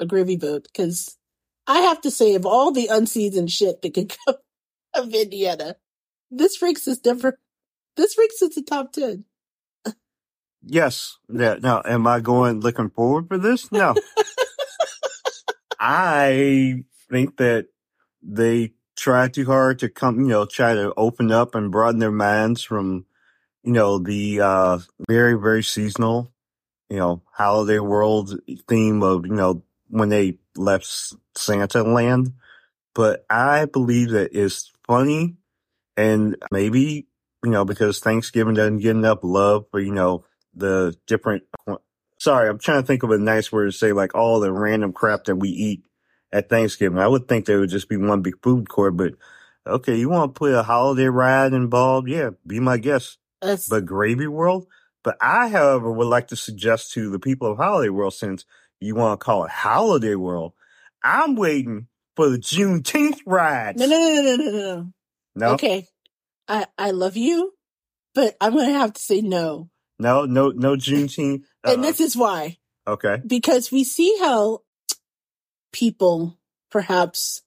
[0.00, 0.64] A gravy boat?
[0.64, 1.16] Because
[1.66, 4.36] I have to say, of all the unseasoned shit that could come
[4.94, 5.76] of Indiana,
[6.30, 7.38] this ranks is never.
[7.96, 9.24] This ranks is the top ten.
[10.62, 11.18] Yes.
[11.28, 11.56] Yeah.
[11.60, 13.70] Now, am I going looking forward for this?
[13.72, 13.94] No.
[15.78, 17.68] I think that
[18.22, 22.12] they try too hard to come, you know, try to open up and broaden their
[22.12, 23.06] minds from,
[23.62, 24.78] you know, the uh
[25.08, 26.32] very, very seasonal,
[26.90, 28.38] you know, holiday world
[28.68, 32.34] theme of, you know, when they left Santa land.
[32.94, 35.36] But I believe that it's funny
[35.96, 37.06] and maybe,
[37.42, 40.24] you know, because Thanksgiving doesn't get enough love for, you know,
[40.54, 41.44] the different
[42.20, 44.92] sorry, I'm trying to think of a nice word to say like all the random
[44.92, 45.82] crap that we eat
[46.32, 46.98] at Thanksgiving.
[46.98, 49.14] I would think there would just be one big food court, but
[49.66, 52.08] okay, you want to put a holiday ride involved?
[52.08, 53.18] Yeah, be my guest.
[53.42, 54.66] That's But Gravy World?
[55.02, 58.44] But I, however, would like to suggest to the people of Holiday World, since
[58.80, 60.52] you want to call it Holiday World,
[61.02, 61.86] I'm waiting
[62.16, 63.80] for the Juneteenth rides.
[63.80, 64.92] no, no, no, no, no, no, no.
[65.36, 65.46] No?
[65.54, 65.86] Okay,
[66.48, 67.54] I I love you,
[68.14, 69.70] but I'm going to have to say no.
[70.00, 71.44] No, no, no Juneteenth.
[71.64, 72.58] And Uh, this is why.
[72.86, 73.22] okay.
[73.26, 74.62] Because we see how
[75.72, 76.38] people
[76.70, 77.42] perhaps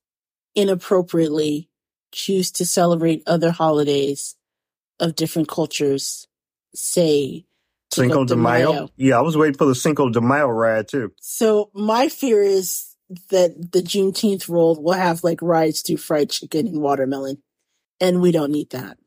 [0.55, 1.69] inappropriately
[2.11, 4.35] choose to celebrate other holidays
[4.99, 6.27] of different cultures,
[6.75, 7.45] say
[7.91, 8.89] Cinco de Mayo.
[8.95, 11.11] Yeah, I was waiting for the Cinco de Mayo ride too.
[11.19, 12.95] So my fear is
[13.29, 17.41] that the Juneteenth roll will have like rides to fried chicken and watermelon.
[17.99, 18.97] And we don't need that.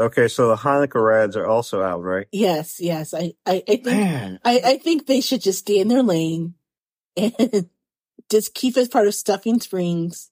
[0.00, 2.26] Okay, so the Hanukkah rides are also out, right?
[2.32, 3.12] Yes, yes.
[3.12, 6.54] I, I, I think I, I think they should just stay in their lane
[7.16, 7.68] and
[8.30, 10.30] just keep as part of stuffing springs.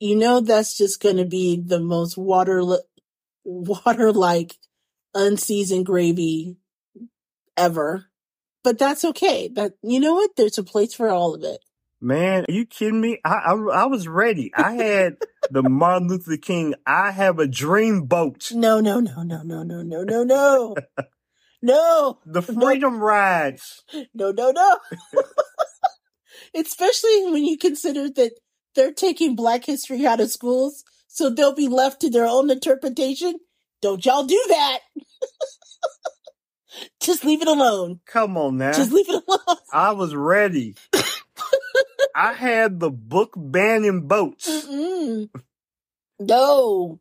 [0.00, 2.62] You know that's just gonna be the most water
[3.44, 4.56] water like
[5.14, 6.56] unseasoned gravy
[7.56, 8.06] ever.
[8.64, 9.48] But that's okay.
[9.48, 10.36] That you know what?
[10.36, 11.60] There's a place for all of it.
[12.04, 13.18] Man, are you kidding me?
[13.24, 14.52] I, I, I was ready.
[14.54, 15.16] I had
[15.50, 16.74] the Martin Luther King.
[16.86, 18.50] I have a dream boat.
[18.52, 20.76] No, no, no, no, no, no, no, no, no.
[21.62, 23.82] No, The Freedom Rides.
[24.12, 24.78] no, no, no.
[26.54, 28.32] Especially when you consider that
[28.74, 33.36] they're taking black history out of schools, so they'll be left to their own interpretation.
[33.80, 34.80] Don't y'all do that.
[37.00, 38.00] Just leave it alone.
[38.04, 38.72] Come on now.
[38.72, 39.58] Just leave it alone.
[39.72, 40.74] I was ready.
[42.14, 44.48] I had the book banning boats.
[44.48, 45.28] Mm-mm.
[46.20, 47.00] No,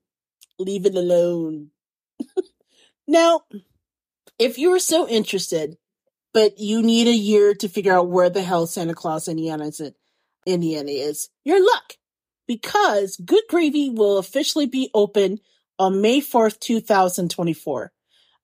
[0.57, 1.69] leave it alone.
[3.07, 3.41] now,
[4.39, 5.77] if you were so interested,
[6.33, 9.81] but you need a year to figure out where the hell Santa Claus Indiana is,
[10.47, 11.97] Indiana is, you're in luck
[12.47, 15.39] because Good Gravy will officially be open
[15.77, 17.91] on May 4th, 2024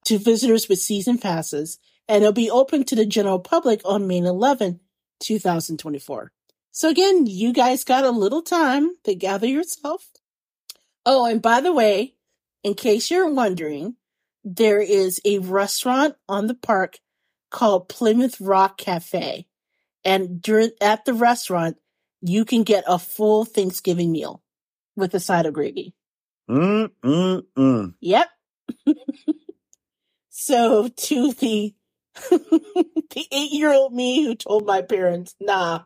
[0.04, 1.78] to visitors with season passes,
[2.08, 4.80] and it'll be open to the general public on May 11th,
[5.20, 6.32] 2024.
[6.72, 10.08] So again, you guys got a little time to gather yourself.
[11.04, 12.14] Oh, and by the way,
[12.62, 13.96] in case you're wondering,
[14.44, 16.98] there is a restaurant on the park
[17.50, 19.46] called Plymouth Rock Cafe.
[20.04, 21.76] And during, at the restaurant,
[22.22, 24.42] you can get a full Thanksgiving meal
[24.96, 25.94] with a side of gravy.
[26.48, 27.94] Mm, mm, mm.
[28.00, 28.28] Yep.
[30.30, 31.74] so to the
[32.30, 35.82] the eight year old me who told my parents, nah,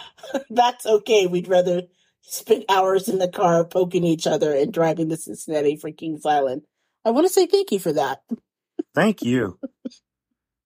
[0.50, 1.26] that's okay.
[1.26, 1.82] We'd rather
[2.22, 6.62] spend hours in the car poking each other and driving to Cincinnati for Kings Island.
[7.04, 8.22] I want to say thank you for that.
[8.94, 9.58] Thank you.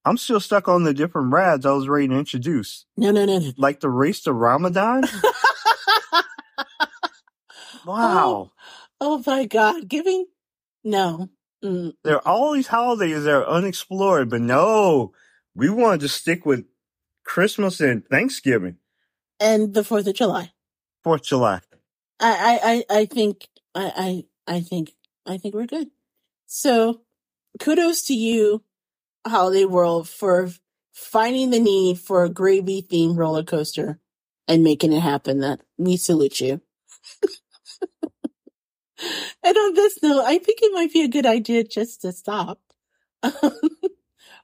[0.05, 2.86] I'm still stuck on the different rides I was ready to introduce.
[2.97, 3.53] No, no, no, no.
[3.57, 5.05] Like the race to Ramadan?
[7.86, 8.51] Wow.
[9.01, 9.89] oh my God.
[9.89, 10.27] Giving?
[10.82, 11.31] No.
[11.65, 11.93] Mm.
[12.03, 15.12] There are all these holidays that are unexplored, but no,
[15.55, 16.65] we wanted to stick with
[17.24, 18.78] Christmas and Thanksgiving,
[19.39, 20.53] And the 4th of July.
[21.05, 21.61] Fourth of July.
[22.19, 22.31] I,
[22.63, 24.93] I, I, I think, I, I, I think,
[25.27, 25.89] I think we're good.
[26.47, 27.03] So
[27.59, 28.63] kudos to you,
[29.27, 30.51] Holiday World, for
[30.93, 33.99] finding the need for a gravy themed roller coaster
[34.49, 35.41] and making it happen.
[35.41, 36.61] That we salute you.
[39.43, 42.61] and on this note, I think it might be a good idea just to stop.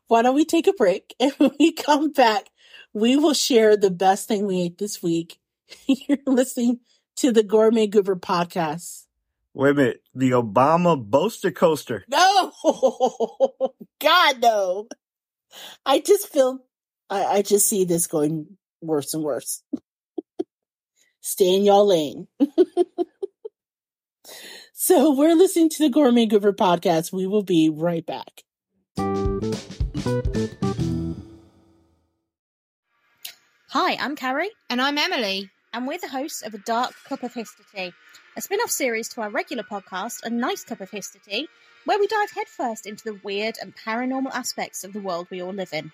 [0.08, 1.14] Why don't we take a break?
[1.18, 2.48] And when we come back,
[2.92, 5.38] we will share the best thing we ate this week.
[5.86, 6.80] You're listening
[7.16, 9.06] to the Gourmet Goober podcast.
[9.54, 10.02] Wait a minute.
[10.14, 12.04] The Obama Boaster Coaster.
[12.08, 12.52] No,
[14.00, 14.88] God, no.
[15.84, 16.60] I just feel,
[17.10, 19.62] I, I just see this going worse and worse.
[21.20, 22.26] Stay in y'all lane.
[24.72, 27.12] so we're listening to the Gourmet Goober podcast.
[27.12, 28.42] We will be right back.
[33.72, 35.50] Hi, I'm Carrie, And I'm Emily.
[35.72, 37.94] and we're the hosts of A Dark Cup of History,
[38.36, 41.48] a spin off series to our regular podcast, A Nice Cup of History,
[41.86, 45.54] where we dive headfirst into the weird and paranormal aspects of the world we all
[45.54, 45.90] live in.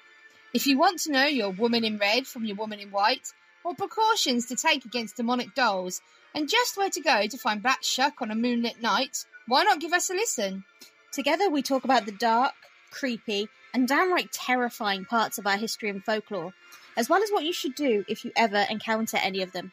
[0.52, 3.32] If you want to know your woman in red from your woman in white,
[3.62, 6.00] or precautions to take against demonic dolls,
[6.34, 9.80] and just where to go to find Black Shuck on a moonlit night, why not
[9.80, 10.64] give us a listen?
[11.12, 12.54] Together, we talk about the dark,
[12.90, 16.52] creepy, and downright terrifying parts of our history and folklore,
[16.98, 19.70] as well as what you should do if you ever encounter any of them.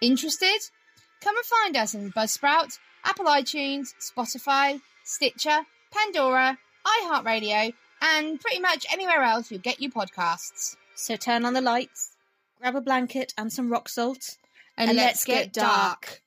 [0.00, 0.58] Interested?
[1.22, 5.60] Come and find us on Buzzsprout, Apple iTunes, Spotify, Stitcher,
[5.92, 7.72] Pandora, iHeartRadio,
[8.02, 10.76] and pretty much anywhere else you'll get your podcasts.
[10.96, 12.10] So turn on the lights,
[12.60, 14.36] grab a blanket and some rock salt,
[14.76, 16.22] And, And let's let's get get dark.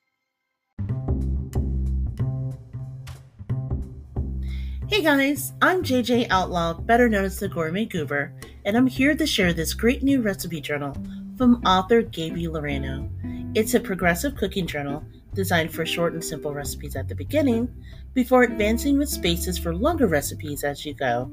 [4.88, 8.32] Hey guys, I'm JJ Outlaw, better known as the Gourmet Goober,
[8.64, 10.96] and I'm here to share this great new recipe journal
[11.36, 13.06] from author Gaby Loreno.
[13.54, 15.04] It's a progressive cooking journal
[15.34, 17.68] designed for short and simple recipes at the beginning,
[18.14, 21.30] before advancing with spaces for longer recipes as you go.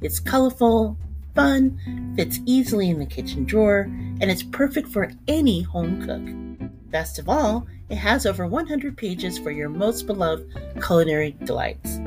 [0.00, 0.96] It's colorful,
[1.34, 6.70] fun, fits easily in the kitchen drawer, and it's perfect for any home cook.
[6.90, 10.50] Best of all, it has over 100 pages for your most beloved
[10.82, 11.98] culinary delights.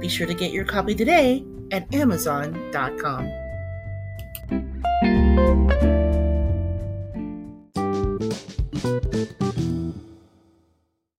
[0.00, 3.30] Be sure to get your copy today at Amazon.com.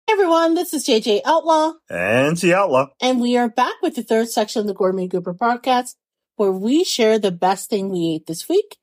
[0.06, 2.88] Hey everyone, this is JJ Outlaw, And the Outlaw.
[3.02, 5.96] and we are back with the third section of the Gourmet Goober podcast,
[6.36, 8.78] where we share the best thing we ate this week.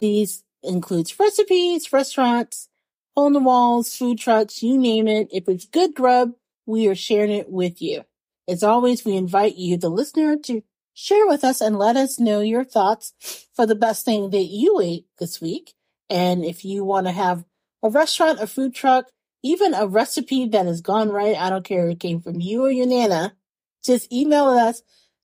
[0.00, 2.68] These includes recipes, restaurants,
[3.16, 5.28] hole in the walls, food trucks, you name it.
[5.32, 6.32] If it's good grub,
[6.66, 8.04] we are sharing it with you.
[8.50, 10.62] As always, we invite you, the listener, to
[10.92, 14.80] share with us and let us know your thoughts for the best thing that you
[14.80, 15.74] ate this week.
[16.08, 17.44] And if you want to have
[17.80, 19.06] a restaurant, a food truck,
[19.44, 22.64] even a recipe that has gone right, I don't care if it came from you
[22.64, 23.36] or your nana,
[23.84, 24.82] just email us,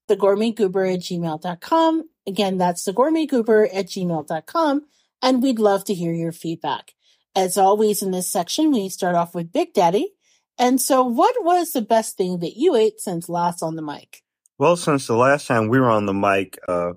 [0.08, 2.08] thegourmetgoober at gmail.com.
[2.28, 4.86] Again, that's thegourmetgoober at gmail.com.
[5.20, 6.94] And we'd love to hear your feedback.
[7.34, 10.15] As always in this section, we start off with Big Daddy.
[10.58, 14.22] And so what was the best thing that you ate since last on the mic?
[14.58, 16.92] Well, since the last time we were on the mic, uh,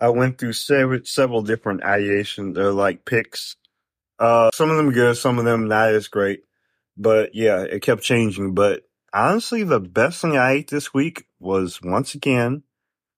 [0.00, 3.56] I went through several, several different ideations, or like picks.
[4.18, 6.42] Uh, some of them good, some of them not as great.
[6.96, 8.54] But yeah, it kept changing.
[8.54, 12.64] But honestly, the best thing I ate this week was once again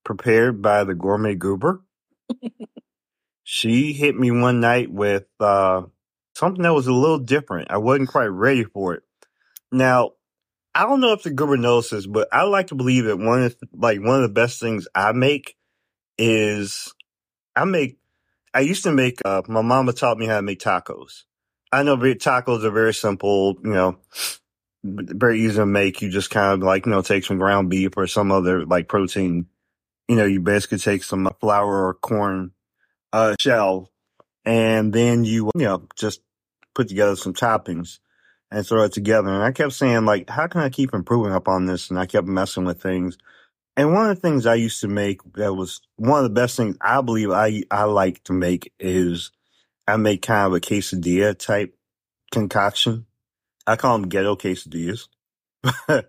[0.05, 1.83] prepared by the gourmet goober.
[3.43, 5.83] she hit me one night with, uh,
[6.35, 7.71] something that was a little different.
[7.71, 9.03] I wasn't quite ready for it.
[9.73, 10.13] Now,
[10.75, 13.43] I don't know if the goober knows this, but I like to believe that one
[13.45, 15.57] of like one of the best things I make
[16.19, 16.93] is
[17.57, 17.99] I make.
[18.53, 19.21] I used to make.
[19.25, 21.25] Uh, my mama taught me how to make tacos.
[21.73, 23.57] I know tacos are very simple.
[23.65, 23.99] You know,
[24.85, 26.03] very easy to make.
[26.03, 28.89] You just kind of like you know take some ground beef or some other like
[28.89, 29.47] protein.
[30.09, 32.53] You know, you basically take some flour or corn
[33.13, 33.91] uh, shell,
[34.45, 36.21] and then you you know just
[36.75, 37.99] put together some toppings
[38.51, 39.29] and throw it together.
[39.29, 41.91] And I kept saying, like, how can I keep improving upon this?
[41.91, 43.17] And I kept messing with things.
[43.77, 46.57] And one of the things I used to make that was one of the best
[46.57, 49.31] things I believe I, I like to make is
[49.87, 51.75] I make kind of a quesadilla type
[52.33, 53.07] concoction.
[53.67, 55.07] I call them ghetto quesadillas.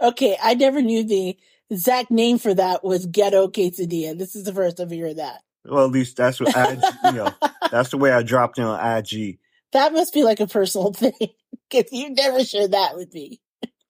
[0.00, 1.36] Okay, I never knew the
[1.70, 4.16] exact name for that was ghetto quesadilla.
[4.16, 5.42] This is the first I've heard that.
[5.64, 6.74] well, at least that's what I,
[7.04, 7.34] you know,
[7.70, 9.38] that's the way I dropped in on IG.
[9.72, 11.30] That must be like a personal thing
[11.70, 13.40] because you never shared that with me.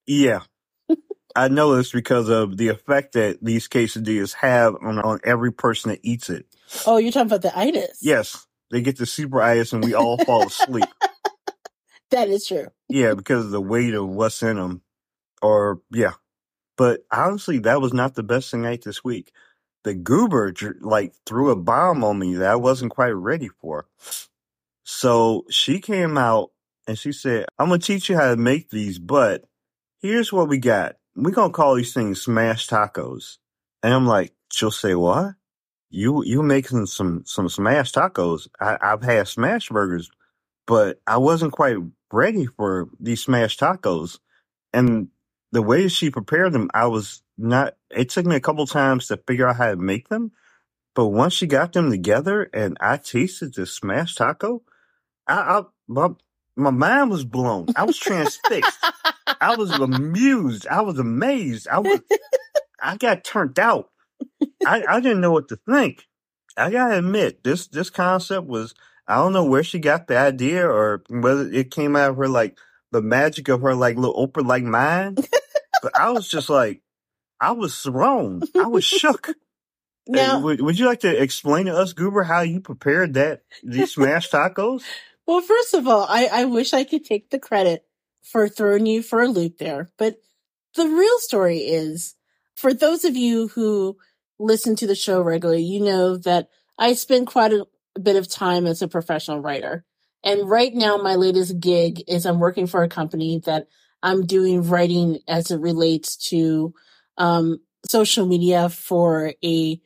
[0.07, 0.41] Yeah.
[1.37, 5.91] I know this because of the effect that these quesadillas have on, on every person
[5.91, 6.47] that eats it.
[6.87, 7.99] Oh, you're talking about the itis.
[8.03, 10.85] Yes, they get the super itis and we all fall asleep.
[12.11, 12.69] That is true.
[12.89, 14.83] Yeah, because of the weight of what's in them.
[15.43, 16.13] Or, yeah.
[16.77, 19.33] But honestly, that was not the best thing I ate this week.
[19.85, 23.87] The goober, like, threw a bomb on me that I wasn't quite ready for.
[24.85, 26.51] So she came out
[26.89, 29.45] and she said, I'm going to teach you how to make these, but
[30.01, 30.97] here's what we got.
[31.15, 33.37] We're going to call these things smash tacos.
[33.83, 35.35] And I'm like, she'll say, what?
[35.91, 38.49] You, you making some, some smash tacos.
[38.59, 40.11] I, I've had smash burgers,
[40.67, 41.77] but I wasn't quite
[42.11, 44.19] ready for these smash tacos.
[44.73, 45.09] And
[45.53, 49.21] the way she prepared them, I was not, it took me a couple times to
[49.27, 50.33] figure out how to make them.
[50.95, 54.63] But once she got them together and I tasted the smash taco,
[55.27, 56.09] I, I
[56.59, 57.69] my, mind was blown.
[57.77, 58.79] I was transfixed.
[59.41, 60.67] I was amused.
[60.67, 61.69] I was amazed.
[61.69, 62.01] I was,
[62.83, 63.91] I got turned out.
[64.67, 66.07] I, I didn't know what to think.
[66.57, 68.75] I gotta admit, this, this concept was,
[69.07, 72.29] I don't know where she got the idea or whether it came out of her
[72.29, 72.59] like
[72.91, 75.27] the magic of her like little Oprah like mind.
[75.83, 76.83] but I was just like,
[77.41, 78.43] I was thrown.
[78.57, 79.31] I was shook.
[80.11, 83.93] Now, would, would you like to explain to us, Goober, how you prepared that these
[83.93, 84.83] smashed tacos?
[85.29, 87.85] Well, first of all, I, I wish I could take the credit
[88.23, 90.17] for throwing you for a loop there, but
[90.75, 92.15] the real story is
[92.57, 93.99] for those of you who
[94.39, 96.49] listen to the show regularly, you know that
[96.79, 97.67] I spend quite a
[98.01, 99.85] bit of time as a professional writer.
[100.25, 103.69] And right now, my latest gig is I'm working for a company that
[104.03, 106.73] I'm doing writing as it relates to
[107.19, 109.79] um, social media for a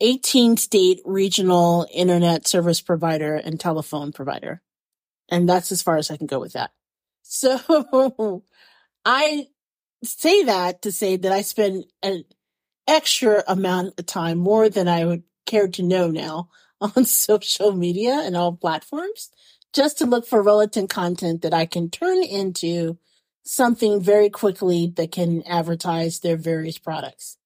[0.00, 4.62] 18 state regional internet service provider and telephone provider.
[5.28, 6.70] And that's as far as I can go with that.
[7.22, 8.42] So
[9.04, 9.46] I
[10.04, 12.24] say that to say that I spend an
[12.86, 16.48] extra amount of time, more than I would care to know now,
[16.80, 19.30] on social media and all platforms,
[19.72, 22.98] just to look for relevant content that I can turn into
[23.42, 27.38] something very quickly that can advertise their various products.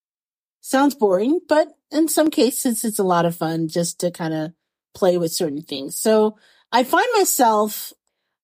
[0.61, 4.53] Sounds boring, but in some cases it's a lot of fun just to kind of
[4.95, 5.99] play with certain things.
[5.99, 6.39] So
[6.73, 7.93] I find myself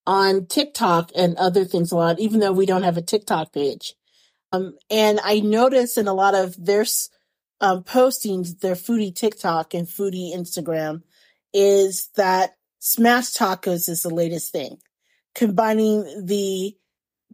[0.06, 3.94] on TikTok and other things a lot, even though we don't have a TikTok page.
[4.52, 6.84] Um, and I notice in a lot of their
[7.60, 11.02] um, postings, their foodie TikTok and foodie Instagram,
[11.52, 14.78] is that smash tacos is the latest thing,
[15.34, 16.76] combining the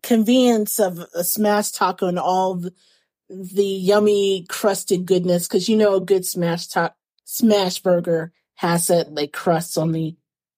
[0.02, 2.62] convenience of a smash taco and all
[3.28, 5.48] the, yummy crusted goodness.
[5.48, 6.94] Cause you know, a good smash ta-
[7.24, 10.16] smash burger has that like crust on the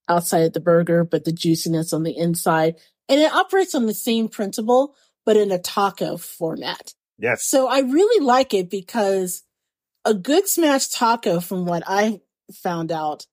[0.09, 2.77] outside of the burger, but the juiciness on the inside.
[3.09, 4.95] And it operates on the same principle,
[5.25, 6.95] but in a taco format.
[7.19, 7.45] Yes.
[7.45, 9.43] So I really like it because
[10.05, 12.21] a good smash taco, from what I
[12.53, 13.27] found out,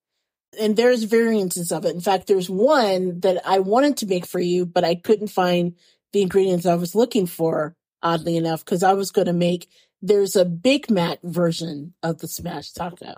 [0.59, 1.95] and there's variances of it.
[1.95, 5.75] In fact, there's one that I wanted to make for you, but I couldn't find
[6.13, 9.69] the ingredients I was looking for, oddly enough, because I was going to make,
[10.01, 13.15] there's a Big Mac version of the smash taco.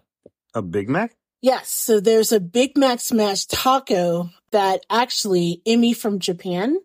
[0.54, 1.16] A Big Mac?
[1.44, 1.70] Yes.
[1.70, 6.78] So there's a Big Mac smash taco that actually Emmy from Japan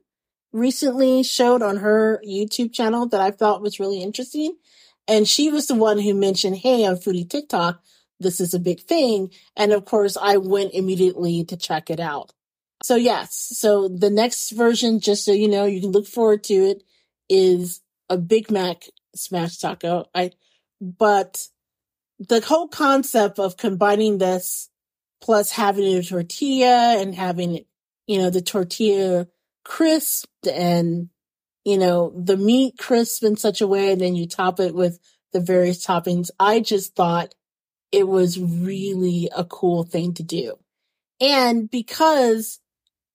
[0.53, 4.57] recently showed on her YouTube channel that I thought was really interesting.
[5.07, 7.81] And she was the one who mentioned, Hey, on Foodie TikTok,
[8.19, 9.31] this is a big thing.
[9.57, 12.33] And of course, I went immediately to check it out.
[12.83, 16.55] So yes, so the next version, just so you know, you can look forward to
[16.55, 16.83] it,
[17.29, 17.81] is
[18.11, 20.07] a Big Mac smash taco.
[20.17, 20.33] I,
[20.81, 21.47] but
[22.19, 24.71] the whole concept of combining this
[25.21, 27.65] plus having a tortilla and having,
[28.07, 29.27] you know, the tortilla
[29.65, 31.09] crisp and,
[31.65, 34.99] you know, the meat crisp in such a way, and then you top it with
[35.33, 36.31] the various toppings.
[36.41, 37.35] I just thought
[37.93, 40.59] it was really a cool thing to do.
[41.21, 42.61] And because,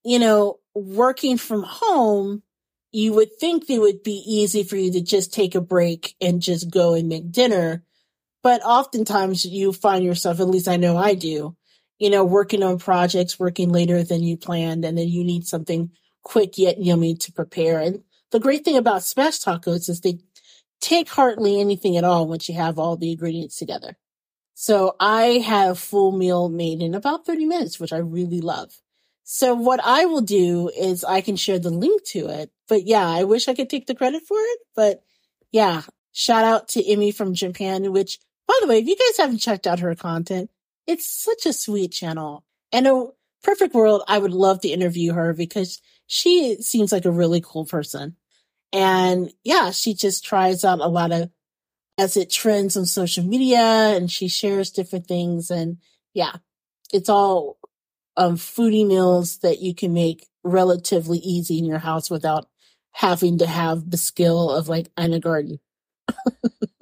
[0.04, 2.44] you know, working from home,
[2.92, 6.42] you would think it would be easy for you to just take a break and
[6.42, 7.84] just go and make dinner.
[8.44, 11.56] But oftentimes you find yourself, at least I know I do,
[11.98, 15.92] you know, working on projects, working later than you planned, and then you need something
[16.24, 17.80] quick yet yummy to prepare.
[17.80, 20.20] And the great thing about smash tacos is they
[20.82, 23.98] take hardly anything at all once you have all the ingredients together.
[24.54, 28.72] So I have full meal made in about 30 minutes, which I really love.
[29.24, 32.52] So what I will do is I can share the link to it.
[32.68, 34.60] But yeah, I wish I could take the credit for it.
[34.76, 35.04] But
[35.52, 39.40] yeah, shout out to Emmy from Japan, which by the way, if you guys haven't
[39.40, 40.50] checked out her content,
[40.88, 42.44] it's such a sweet channel.
[42.72, 43.08] And a
[43.44, 47.66] perfect world, I would love to interview her because she seems like a really cool
[47.66, 48.16] person.
[48.72, 51.30] And yeah, she just tries out a lot of
[51.98, 55.52] as it trends on social media and she shares different things.
[55.52, 55.78] And
[56.14, 56.38] yeah,
[56.92, 57.58] it's all
[58.18, 62.48] um, foodie meals that you can make relatively easy in your house without
[62.92, 65.60] having to have the skill of like Ina Garten.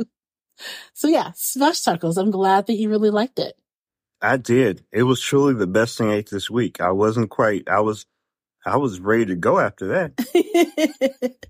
[0.93, 2.17] so yeah, smash tacos.
[2.17, 3.55] I'm glad that you really liked it.
[4.21, 4.85] I did.
[4.91, 6.79] It was truly the best thing I ate this week.
[6.79, 8.05] I wasn't quite, I was,
[8.65, 11.47] I was ready to go after that.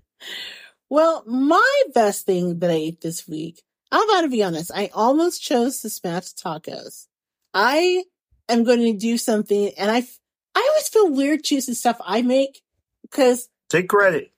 [0.88, 5.42] well, my best thing that I ate this week, I gotta be honest, I almost
[5.42, 7.08] chose to smash tacos.
[7.52, 8.04] I
[8.48, 10.06] am going to do something and I,
[10.54, 12.62] I always feel weird choosing stuff I make
[13.02, 14.31] because take credit.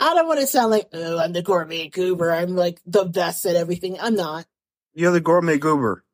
[0.00, 2.32] I don't want to sound like, oh, I'm the gourmet goober.
[2.32, 4.00] I'm like the best at everything.
[4.00, 4.46] I'm not.
[4.94, 6.04] You're the gourmet goober.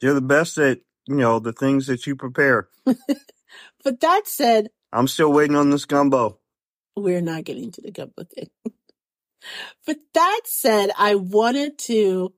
[0.00, 2.68] You're the best at, you know, the things that you prepare.
[2.84, 6.38] but that said, I'm still waiting on this gumbo.
[6.96, 8.48] We're not getting to the gumbo thing.
[9.86, 12.32] but that said, I wanted to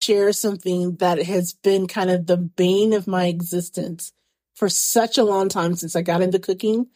[0.00, 4.12] share something that has been kind of the bane of my existence
[4.54, 6.86] for such a long time since I got into cooking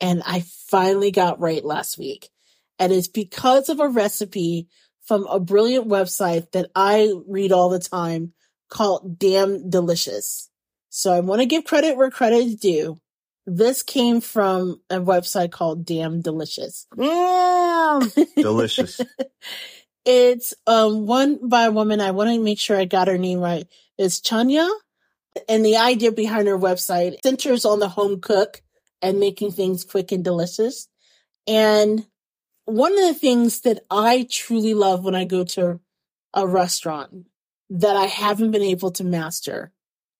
[0.00, 2.28] and I finally got right last week.
[2.78, 4.68] And it's because of a recipe
[5.02, 8.32] from a brilliant website that I read all the time
[8.70, 10.48] called Damn Delicious.
[10.88, 12.98] So I want to give credit where credit is due.
[13.46, 16.86] This came from a website called Damn Delicious.
[16.96, 18.00] Yeah.
[18.36, 19.00] Delicious.
[20.04, 22.00] it's um one by a woman.
[22.00, 23.66] I want to make sure I got her name right.
[23.98, 24.68] It's Chanya.
[25.48, 28.62] And the idea behind her website centers on the home cook
[29.02, 30.88] and making things quick and delicious.
[31.46, 32.06] And
[32.64, 35.80] one of the things that I truly love when I go to
[36.34, 37.26] a restaurant
[37.70, 39.72] that I haven't been able to master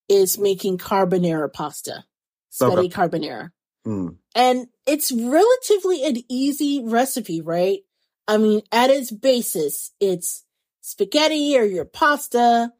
[0.08, 2.04] is making carbonara pasta,
[2.48, 2.88] spaghetti okay.
[2.88, 3.50] carbonara.
[3.86, 4.16] Mm.
[4.34, 7.80] And it's relatively an easy recipe, right?
[8.26, 10.44] I mean, at its basis, it's
[10.80, 12.72] spaghetti or your pasta.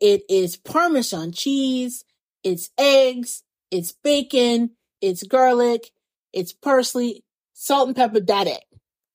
[0.00, 2.04] It is Parmesan cheese.
[2.42, 3.42] It's eggs.
[3.70, 4.70] It's bacon.
[5.04, 5.90] It's garlic.
[6.32, 7.24] It's parsley.
[7.52, 8.64] salt and pepper, that it,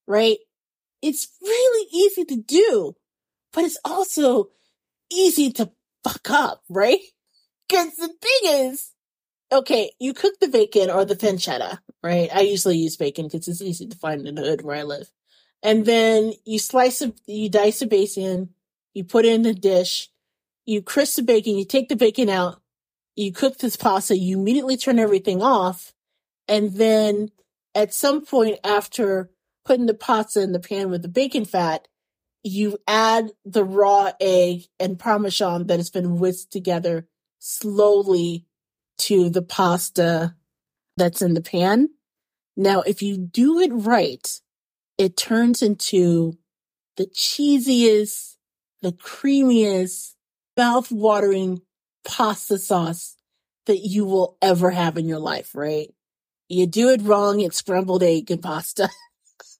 [0.06, 0.38] right?
[1.02, 2.94] It's really easy to do,
[3.52, 4.50] but it's also
[5.10, 5.70] easy to
[6.04, 7.00] fuck up, right?
[7.70, 8.92] Cause the thing is,
[9.52, 12.30] okay, you cook the bacon or the pancetta, right?
[12.34, 15.10] I usually use bacon because it's easy to find in the hood where I live.
[15.62, 18.50] And then you slice it, you dice the bacon,
[18.94, 20.08] you put it in the dish,
[20.64, 22.59] you crisp the bacon, you take the bacon out,
[23.20, 25.92] you cook this pasta, you immediately turn everything off.
[26.48, 27.30] And then
[27.74, 29.30] at some point after
[29.64, 31.86] putting the pasta in the pan with the bacon fat,
[32.42, 37.06] you add the raw egg and parmesan that has been whisked together
[37.38, 38.46] slowly
[38.98, 40.34] to the pasta
[40.96, 41.90] that's in the pan.
[42.56, 44.40] Now, if you do it right,
[44.98, 46.38] it turns into
[46.96, 48.36] the cheesiest,
[48.82, 50.14] the creamiest,
[50.56, 51.62] mouth-watering
[52.04, 53.16] pasta sauce
[53.66, 55.92] that you will ever have in your life, right?
[56.48, 58.88] You do it wrong, it's scrambled egg and pasta.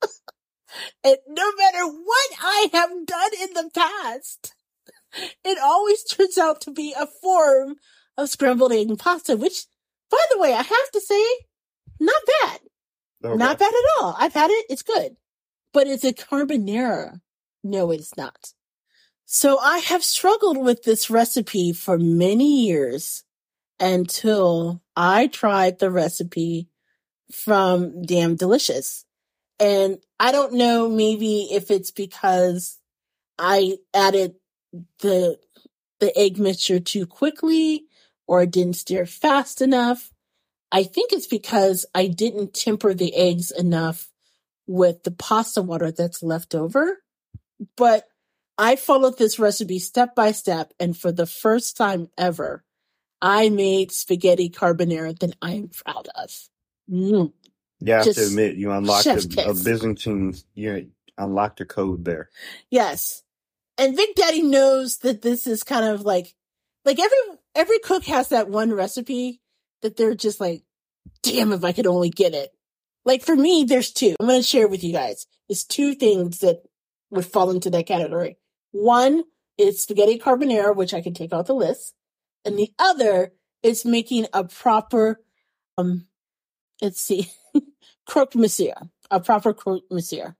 [1.05, 4.55] and no matter what I have done in the past,
[5.45, 7.77] it always turns out to be a form
[8.17, 9.67] of scrambled egg and pasta, which,
[10.11, 11.25] by the way, I have to say,
[12.01, 12.61] not bad.
[13.25, 13.37] Okay.
[13.37, 14.17] Not bad at all.
[14.19, 14.67] I've had it.
[14.71, 15.17] It's good.
[15.73, 17.21] But is it carbonara?
[17.63, 18.53] No, it's not.
[19.33, 23.23] So I have struggled with this recipe for many years
[23.79, 26.67] until I tried the recipe
[27.33, 29.05] from Damn Delicious.
[29.61, 32.81] And I don't know, maybe if it's because
[33.39, 34.35] I added
[34.99, 35.39] the,
[36.01, 37.85] the egg mixture too quickly
[38.27, 40.11] or didn't stir fast enough.
[40.73, 44.11] I think it's because I didn't temper the eggs enough
[44.67, 46.99] with the pasta water that's left over.
[47.77, 48.10] But
[48.61, 50.75] I followed this recipe step by step.
[50.79, 52.63] And for the first time ever,
[53.23, 56.31] I made spaghetti carbonara that I am proud of.
[56.91, 57.33] Mm,
[57.81, 59.55] You have to admit, you unlocked a, a.
[59.55, 62.29] Byzantine, you unlocked a code there.
[62.71, 63.23] Yes.
[63.79, 66.35] And Big Daddy knows that this is kind of like,
[66.85, 67.17] like every,
[67.55, 69.41] every cook has that one recipe
[69.81, 70.65] that they're just like,
[71.23, 72.51] damn, if I could only get it.
[73.07, 74.17] Like for me, there's two.
[74.21, 75.27] I'm going to share with you guys.
[75.49, 76.63] It's two things that
[77.11, 78.37] would fall into that category.
[78.73, 79.25] One
[79.59, 81.95] is spaghetti carbonara, which I can take off the list.
[82.45, 83.33] And the other
[83.63, 85.21] is making a proper,
[85.77, 86.07] um,
[86.81, 87.31] let's see,
[88.07, 88.75] croque monsieur,
[89.11, 90.35] a proper croque monsieur.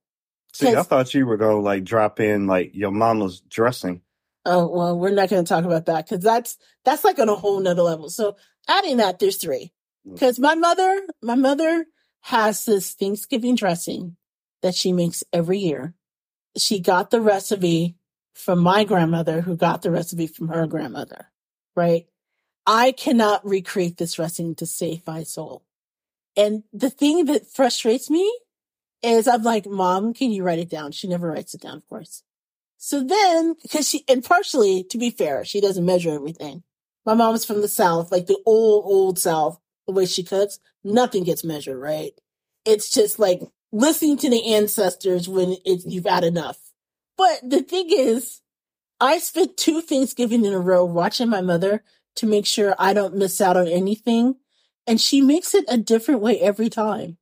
[0.53, 4.03] See, I thought you were going to like drop in like your mama's dressing.
[4.47, 7.35] oh, well, we're not going to talk about that because that's, that's like on a
[7.35, 8.09] whole nother level.
[8.09, 8.37] So
[8.69, 9.73] adding that, there's three.
[10.11, 11.85] Because my mother, my mother
[12.23, 14.17] has this Thanksgiving dressing
[14.63, 15.95] that she makes every year.
[16.57, 17.97] She got the recipe
[18.35, 21.27] from my grandmother, who got the recipe from her grandmother,
[21.77, 22.07] right?
[22.67, 25.65] I cannot recreate this dressing to save my soul.
[26.37, 28.33] And the thing that frustrates me
[29.03, 30.93] is I'm like, Mom, can you write it down?
[30.93, 32.23] She never writes it down, of course.
[32.77, 36.63] So then, because she, and partially, to be fair, she doesn't measure everything.
[37.05, 41.25] My mom's from the South, like the old, old South, the way she cooks, nothing
[41.25, 42.13] gets measured, right?
[42.65, 43.43] It's just like
[43.73, 46.59] listening to the ancestors when it's, you've had enough.
[47.21, 48.41] But the thing is,
[48.99, 51.85] I spent two Thanksgiving in a row watching my mother
[52.17, 54.37] to make sure I don't miss out on anything.
[54.87, 57.19] And she makes it a different way every time.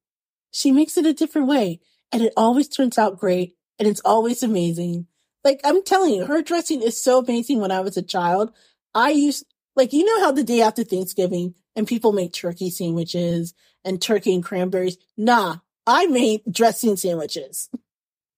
[0.52, 1.80] She makes it a different way
[2.12, 5.08] and it always turns out great and it's always amazing.
[5.42, 8.52] Like I'm telling you, her dressing is so amazing when I was a child.
[8.94, 13.52] I used, like, you know how the day after Thanksgiving and people make turkey sandwiches
[13.84, 14.96] and turkey and cranberries?
[15.16, 15.56] Nah,
[15.88, 17.68] I made dressing sandwiches.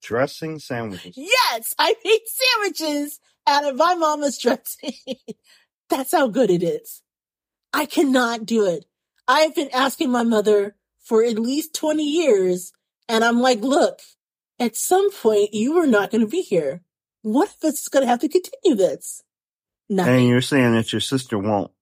[0.02, 1.16] Dressing sandwiches.
[1.16, 4.94] Yes, I made sandwiches out of my mama's dressing.
[5.90, 7.02] That's how good it is.
[7.72, 8.86] I cannot do it.
[9.28, 12.72] I've been asking my mother for at least 20 years,
[13.08, 14.00] and I'm like, look,
[14.58, 16.82] at some point you are not going to be here.
[17.22, 19.22] What if is going to have to continue this.
[19.88, 21.72] And you're saying that your sister won't.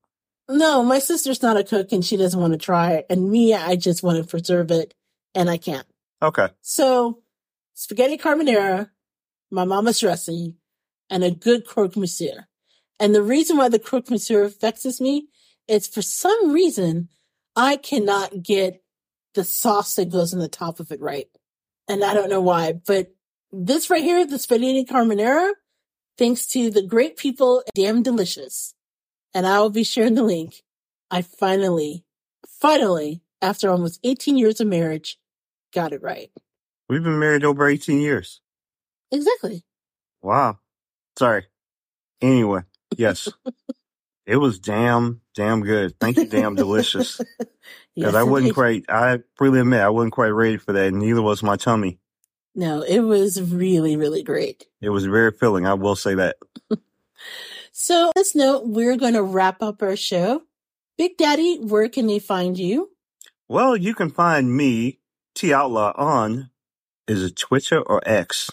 [0.49, 3.07] No, my sister's not a cook and she doesn't want to try it.
[3.11, 4.95] And me, I just want to preserve it
[5.35, 5.87] and I can't.
[6.23, 6.49] Okay.
[6.63, 7.21] So
[7.79, 8.91] spaghetti carbonara,
[9.53, 10.57] my mama's dressing,
[11.09, 12.49] and a good croque monsieur.
[12.99, 15.29] And the reason why the croque monsieur vexes me
[15.69, 17.09] is for some reason
[17.55, 18.83] I cannot get
[19.35, 21.29] the sauce that goes on the top of it right.
[21.87, 23.15] And I don't know why, but
[23.53, 25.53] this right here, the spaghetti carbonara,
[26.19, 28.75] thanks to the great people, damn delicious.
[29.35, 30.65] And I will be sharing the link.
[31.13, 32.05] I finally,
[32.61, 35.17] finally, after almost 18 years of marriage,
[35.73, 36.33] got it right.
[36.89, 38.41] We've been married over 18 years.
[39.13, 39.65] Exactly.
[40.23, 40.59] Wow.
[41.19, 41.45] Sorry.
[42.21, 42.63] Anyway,
[42.97, 43.29] yes.
[44.27, 45.99] It was damn, damn good.
[45.99, 47.19] Thank you, damn delicious.
[47.95, 48.55] Because Yes, I wasn't indeed.
[48.55, 50.93] quite, I freely admit, I wasn't quite ready for that.
[50.93, 51.99] Neither was my tummy.
[52.55, 54.67] No, it was really, really great.
[54.83, 55.67] It was very filling.
[55.67, 56.37] I will say that.
[57.73, 60.43] So, on this note, we're going to wrap up our show.
[60.97, 62.91] Big Daddy, where can they find you?
[63.49, 64.99] Well, you can find me,
[65.35, 66.51] T Outlaw, on,
[67.09, 68.51] is it Twitter or X?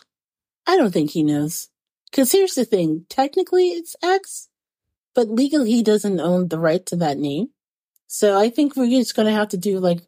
[0.65, 1.69] I don't think he knows.
[2.09, 4.49] Because here's the thing technically it's X,
[5.13, 7.49] but legally he doesn't own the right to that name.
[8.07, 10.01] So I think we're just going to have to do like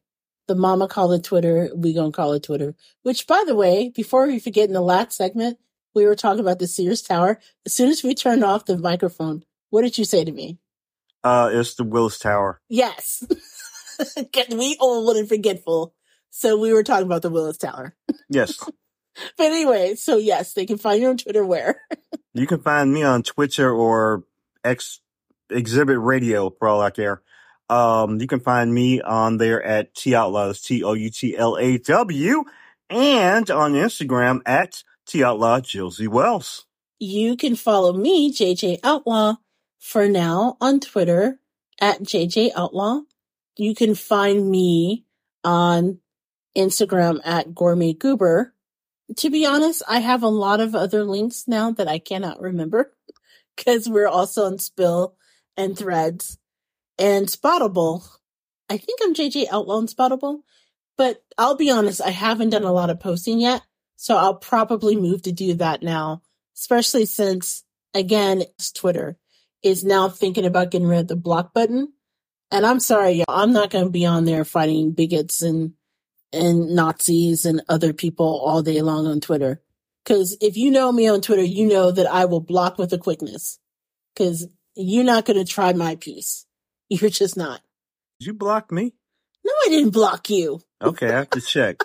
[0.48, 2.76] the mama call it Twitter, we going to call it Twitter.
[3.04, 5.58] Which, by the way, before we forget in the last segment,
[5.94, 7.40] we were talking about the Sears Tower.
[7.66, 10.58] As soon as we turned off the microphone, what did you say to me?
[11.24, 12.62] Uh, it's the Willis Tower.
[12.70, 13.26] Yes.
[14.32, 15.94] Get we old and forgetful.
[16.38, 17.96] So we were talking about the Willis Tower.
[18.30, 18.60] Yes.
[19.36, 21.82] But anyway, so yes, they can find you on Twitter where?
[22.36, 24.26] you can find me on Twitter or
[24.64, 25.02] X
[25.50, 27.24] Exhibit Radio for all I care.
[27.68, 31.58] Um, you can find me on there at T Outlaws, T O U T L
[31.58, 32.44] A W,
[32.92, 36.68] and on Instagram at T Outlaw Josie Wells.
[37.00, 39.38] You can follow me, JJ Outlaw,
[39.80, 41.40] for now on Twitter
[41.82, 43.00] at JJ Outlaw.
[43.56, 45.06] You can find me
[45.44, 46.02] on
[46.58, 48.54] Instagram at Gourmet Goober.
[49.18, 52.94] To be honest, I have a lot of other links now that I cannot remember
[53.56, 55.16] because we're also on Spill
[55.56, 56.38] and Threads
[57.00, 58.06] and Spoutible.
[58.70, 60.42] I think I'm JJ Outlaw on Spoutible,
[60.98, 63.62] but I'll be honest, I haven't done a lot of posting yet.
[63.96, 66.22] So I'll probably move to do that now,
[66.56, 67.64] especially since,
[67.94, 68.44] again,
[68.74, 69.18] Twitter
[69.64, 71.94] is now thinking about getting rid of the block button.
[72.52, 75.74] And I'm sorry, y'all, I'm not going to be on there fighting bigots and,
[76.34, 79.62] and Nazis and other people all day long on Twitter.
[80.06, 82.98] Cause if you know me on Twitter, you know that I will block with a
[82.98, 83.60] quickness.
[84.16, 86.46] Cause you're not going to try my piece.
[86.90, 87.62] You're just not.
[88.20, 88.94] Did you block me?
[89.44, 90.62] No, I didn't block you.
[90.82, 91.84] Okay, I have to check.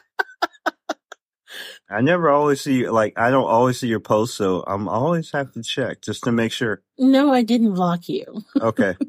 [1.90, 5.52] I never always see like I don't always see your posts, so I'm always have
[5.52, 6.82] to check just to make sure.
[6.98, 8.42] No, I didn't block you.
[8.60, 8.96] Okay.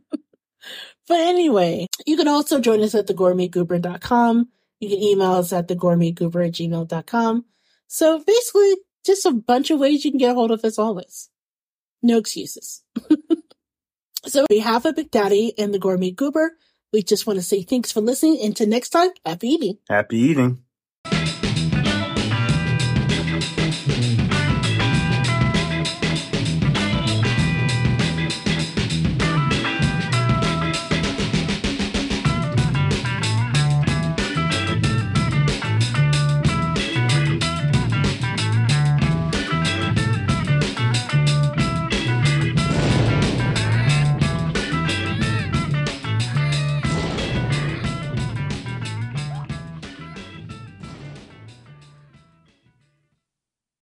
[1.07, 4.47] But anyway, you can also join us at thegourmetgoober.com.
[4.83, 7.45] You can email us at thegourmetgoober at gmail.com.
[7.87, 11.29] So basically, just a bunch of ways you can get a hold of us always.
[12.01, 12.83] No excuses.
[14.25, 16.57] so on behalf of Big Daddy and the Gourmet Goober,
[16.91, 18.39] we just want to say thanks for listening.
[18.43, 19.77] Until next time, happy eating.
[19.89, 20.63] Happy eating.